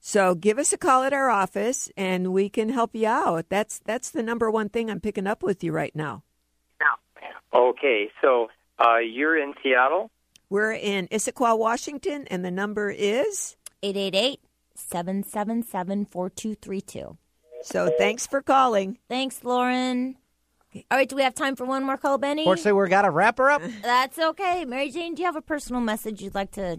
So 0.00 0.34
give 0.34 0.58
us 0.58 0.72
a 0.72 0.78
call 0.78 1.02
at 1.02 1.12
our 1.12 1.28
office, 1.28 1.90
and 1.96 2.32
we 2.32 2.48
can 2.48 2.70
help 2.70 2.94
you 2.94 3.06
out. 3.06 3.50
That's 3.50 3.78
that's 3.84 4.10
the 4.10 4.22
number 4.22 4.50
one 4.50 4.68
thing 4.68 4.90
I'm 4.90 5.00
picking 5.00 5.26
up 5.26 5.42
with 5.42 5.62
you 5.62 5.72
right 5.72 5.94
now. 5.94 6.22
Okay, 7.52 8.10
so 8.22 8.48
Uh, 8.80 8.96
you're 8.96 9.36
in 9.36 9.52
Seattle. 9.62 10.10
We're 10.50 10.72
in 10.72 11.06
Issaquah, 11.08 11.56
Washington, 11.56 12.26
and 12.26 12.44
the 12.44 12.50
number 12.50 12.90
is 12.90 13.56
888 13.84 14.40
777 14.74 16.06
4232. 16.06 17.16
So 17.62 17.92
thanks 17.96 18.26
for 18.26 18.42
calling. 18.42 18.98
Thanks, 19.08 19.44
Lauren. 19.44 20.16
All 20.74 20.98
right, 20.98 21.08
do 21.08 21.14
we 21.14 21.22
have 21.22 21.36
time 21.36 21.54
for 21.54 21.64
one 21.64 21.84
more 21.84 21.96
call, 21.96 22.18
Benny? 22.18 22.44
Fortunately, 22.44 22.72
we're 22.72 22.88
got 22.88 23.02
to 23.02 23.10
wrap 23.10 23.38
her 23.38 23.48
up. 23.48 23.62
That's 23.82 24.18
okay. 24.18 24.64
Mary 24.64 24.90
Jane, 24.90 25.14
do 25.14 25.22
you 25.22 25.26
have 25.26 25.36
a 25.36 25.42
personal 25.42 25.80
message 25.80 26.20
you'd 26.20 26.34
like 26.34 26.50
to 26.52 26.78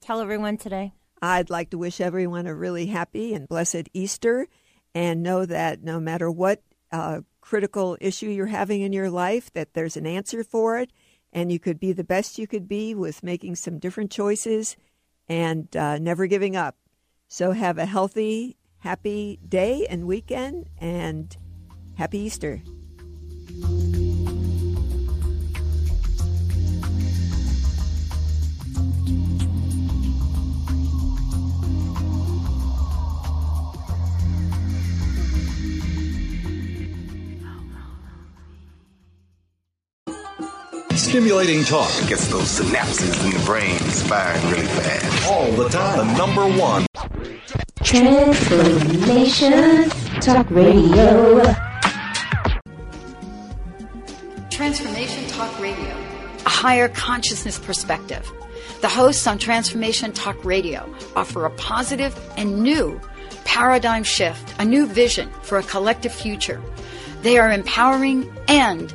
tell 0.00 0.20
everyone 0.20 0.56
today? 0.56 0.92
I'd 1.20 1.50
like 1.50 1.70
to 1.70 1.78
wish 1.78 2.00
everyone 2.00 2.46
a 2.46 2.54
really 2.54 2.86
happy 2.86 3.34
and 3.34 3.48
blessed 3.48 3.88
Easter 3.92 4.46
and 4.94 5.24
know 5.24 5.44
that 5.44 5.82
no 5.82 5.98
matter 5.98 6.30
what 6.30 6.62
uh, 6.92 7.22
critical 7.40 7.96
issue 8.00 8.28
you're 8.28 8.46
having 8.46 8.82
in 8.82 8.92
your 8.92 9.10
life, 9.10 9.52
that 9.54 9.74
there's 9.74 9.96
an 9.96 10.06
answer 10.06 10.44
for 10.44 10.78
it 10.78 10.92
and 11.32 11.50
you 11.50 11.58
could 11.58 11.80
be 11.80 11.92
the 11.92 12.04
best 12.04 12.38
you 12.38 12.46
could 12.46 12.68
be 12.68 12.94
with 12.94 13.22
making 13.22 13.56
some 13.56 13.78
different 13.78 14.10
choices 14.10 14.76
and 15.28 15.74
uh, 15.76 15.98
never 15.98 16.26
giving 16.26 16.56
up. 16.56 16.76
So 17.28 17.52
have 17.52 17.78
a 17.78 17.86
healthy, 17.86 18.56
happy 18.78 19.38
day 19.48 19.86
and 19.88 20.06
weekend 20.06 20.68
and 20.78 21.34
happy 21.96 22.18
Easter. 22.18 22.62
Stimulating 40.96 41.64
talk 41.64 41.90
gets 42.06 42.28
those 42.28 42.60
synapses 42.60 43.24
in 43.24 43.30
the 43.38 43.44
brain 43.44 43.76
firing 43.78 44.50
really 44.50 44.66
fast. 44.66 45.28
all 45.28 45.50
the 45.52 45.68
time. 45.68 46.06
The 46.06 46.16
number 46.16 46.46
one. 46.58 46.86
Transformation 47.82 49.90
Talk 50.20 50.48
Radio. 50.50 51.42
Transformation 54.50 55.26
Talk 55.28 55.58
Radio, 55.60 55.96
a 56.46 56.48
higher 56.48 56.88
consciousness 56.88 57.58
perspective. 57.58 58.30
The 58.80 58.88
hosts 58.88 59.26
on 59.26 59.38
Transformation 59.38 60.12
Talk 60.12 60.42
Radio 60.44 60.88
offer 61.16 61.44
a 61.44 61.50
positive 61.50 62.18
and 62.36 62.62
new 62.62 63.00
paradigm 63.44 64.04
shift, 64.04 64.54
a 64.58 64.64
new 64.64 64.86
vision 64.86 65.28
for 65.42 65.58
a 65.58 65.62
collective 65.62 66.12
future. 66.12 66.60
They 67.22 67.38
are 67.38 67.50
empowering 67.50 68.30
and 68.48 68.94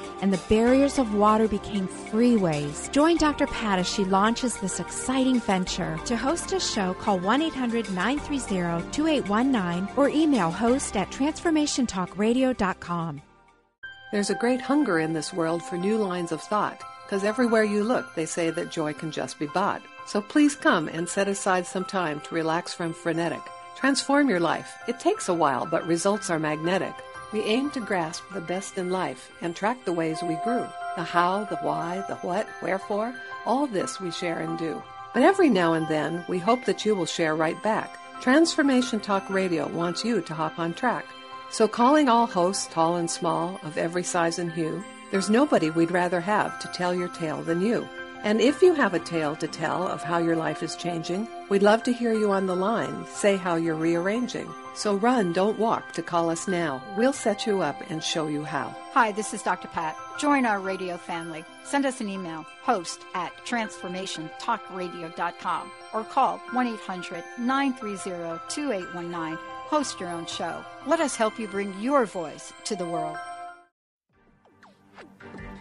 and 0.21 0.31
the 0.31 0.41
barriers 0.49 0.99
of 0.99 1.13
water 1.13 1.47
became 1.47 1.87
freeways. 1.87 2.91
Join 2.91 3.17
Dr. 3.17 3.47
Pat 3.47 3.79
as 3.79 3.87
she 3.87 4.05
launches 4.05 4.57
this 4.57 4.79
exciting 4.79 5.39
venture. 5.39 5.97
To 6.05 6.15
host 6.15 6.53
a 6.53 6.59
show, 6.59 6.93
call 6.93 7.17
1 7.19 7.41
800 7.41 7.91
930 7.91 8.91
2819 8.91 9.97
or 9.97 10.09
email 10.09 10.51
host 10.51 10.95
at 10.95 11.09
transformationtalkradio.com. 11.11 13.21
There's 14.11 14.29
a 14.29 14.35
great 14.35 14.61
hunger 14.61 14.99
in 14.99 15.13
this 15.13 15.33
world 15.33 15.63
for 15.63 15.77
new 15.77 15.97
lines 15.97 16.33
of 16.33 16.41
thought, 16.41 16.81
because 17.05 17.23
everywhere 17.23 17.63
you 17.63 17.83
look, 17.83 18.13
they 18.13 18.25
say 18.25 18.51
that 18.51 18.69
joy 18.69 18.93
can 18.93 19.09
just 19.09 19.39
be 19.39 19.47
bought. 19.47 19.81
So 20.05 20.21
please 20.21 20.55
come 20.55 20.89
and 20.89 21.07
set 21.07 21.29
aside 21.29 21.65
some 21.65 21.85
time 21.85 22.19
to 22.21 22.35
relax 22.35 22.73
from 22.73 22.93
frenetic. 22.93 23.41
Transform 23.77 24.27
your 24.27 24.41
life. 24.41 24.77
It 24.87 24.99
takes 24.99 25.29
a 25.29 25.33
while, 25.33 25.65
but 25.65 25.87
results 25.87 26.29
are 26.29 26.39
magnetic. 26.39 26.93
We 27.31 27.41
aim 27.41 27.71
to 27.71 27.79
grasp 27.79 28.23
the 28.33 28.41
best 28.41 28.77
in 28.77 28.89
life 28.89 29.31
and 29.41 29.55
track 29.55 29.85
the 29.85 29.93
ways 29.93 30.21
we 30.21 30.35
grew. 30.43 30.67
The 30.97 31.03
how, 31.03 31.45
the 31.45 31.55
why, 31.57 32.03
the 32.09 32.15
what, 32.17 32.47
wherefore, 32.61 33.15
all 33.45 33.67
this 33.67 33.99
we 34.01 34.11
share 34.11 34.39
and 34.39 34.59
do. 34.59 34.83
But 35.13 35.23
every 35.23 35.49
now 35.49 35.73
and 35.73 35.87
then, 35.87 36.25
we 36.27 36.39
hope 36.39 36.65
that 36.65 36.85
you 36.85 36.93
will 36.95 37.05
share 37.05 37.35
right 37.35 37.61
back. 37.63 37.97
Transformation 38.21 38.99
Talk 38.99 39.29
Radio 39.29 39.67
wants 39.67 40.03
you 40.03 40.21
to 40.21 40.33
hop 40.33 40.59
on 40.59 40.73
track. 40.73 41.05
So, 41.51 41.67
calling 41.67 42.07
all 42.07 42.27
hosts, 42.27 42.67
tall 42.67 42.97
and 42.97 43.09
small, 43.09 43.59
of 43.63 43.77
every 43.77 44.03
size 44.03 44.37
and 44.39 44.51
hue, 44.51 44.83
there's 45.11 45.29
nobody 45.29 45.69
we'd 45.69 45.91
rather 45.91 46.21
have 46.21 46.59
to 46.59 46.67
tell 46.69 46.93
your 46.93 47.09
tale 47.09 47.41
than 47.41 47.61
you. 47.61 47.87
And 48.23 48.39
if 48.39 48.61
you 48.61 48.75
have 48.75 48.93
a 48.93 48.99
tale 48.99 49.35
to 49.37 49.47
tell 49.47 49.87
of 49.87 50.03
how 50.03 50.19
your 50.19 50.35
life 50.35 50.61
is 50.61 50.75
changing, 50.75 51.27
we'd 51.49 51.63
love 51.63 51.81
to 51.83 51.93
hear 51.93 52.13
you 52.13 52.31
on 52.31 52.45
the 52.45 52.55
line 52.55 53.07
say 53.07 53.35
how 53.35 53.55
you're 53.55 53.73
rearranging. 53.73 54.47
So 54.75 54.93
run, 54.95 55.33
don't 55.33 55.57
walk 55.57 55.93
to 55.93 56.03
call 56.03 56.29
us 56.29 56.47
now. 56.47 56.83
We'll 56.95 57.13
set 57.13 57.47
you 57.47 57.61
up 57.61 57.81
and 57.89 58.03
show 58.03 58.27
you 58.27 58.43
how. 58.43 58.75
Hi, 58.93 59.11
this 59.11 59.33
is 59.33 59.41
Dr. 59.41 59.69
Pat. 59.69 59.97
Join 60.19 60.45
our 60.45 60.59
radio 60.59 60.97
family. 60.97 61.43
Send 61.63 61.83
us 61.85 61.99
an 61.99 62.09
email, 62.09 62.45
host 62.61 63.01
at 63.15 63.35
transformationtalkradio.com, 63.45 65.71
or 65.93 66.03
call 66.03 66.37
1 66.51 66.67
800 66.67 67.23
930 67.39 68.39
2819. 68.49 69.39
Host 69.71 69.99
your 69.99 70.09
own 70.09 70.27
show. 70.27 70.63
Let 70.85 70.99
us 70.99 71.15
help 71.15 71.39
you 71.39 71.47
bring 71.47 71.73
your 71.79 72.05
voice 72.05 72.53
to 72.65 72.75
the 72.75 72.85
world. 72.85 73.17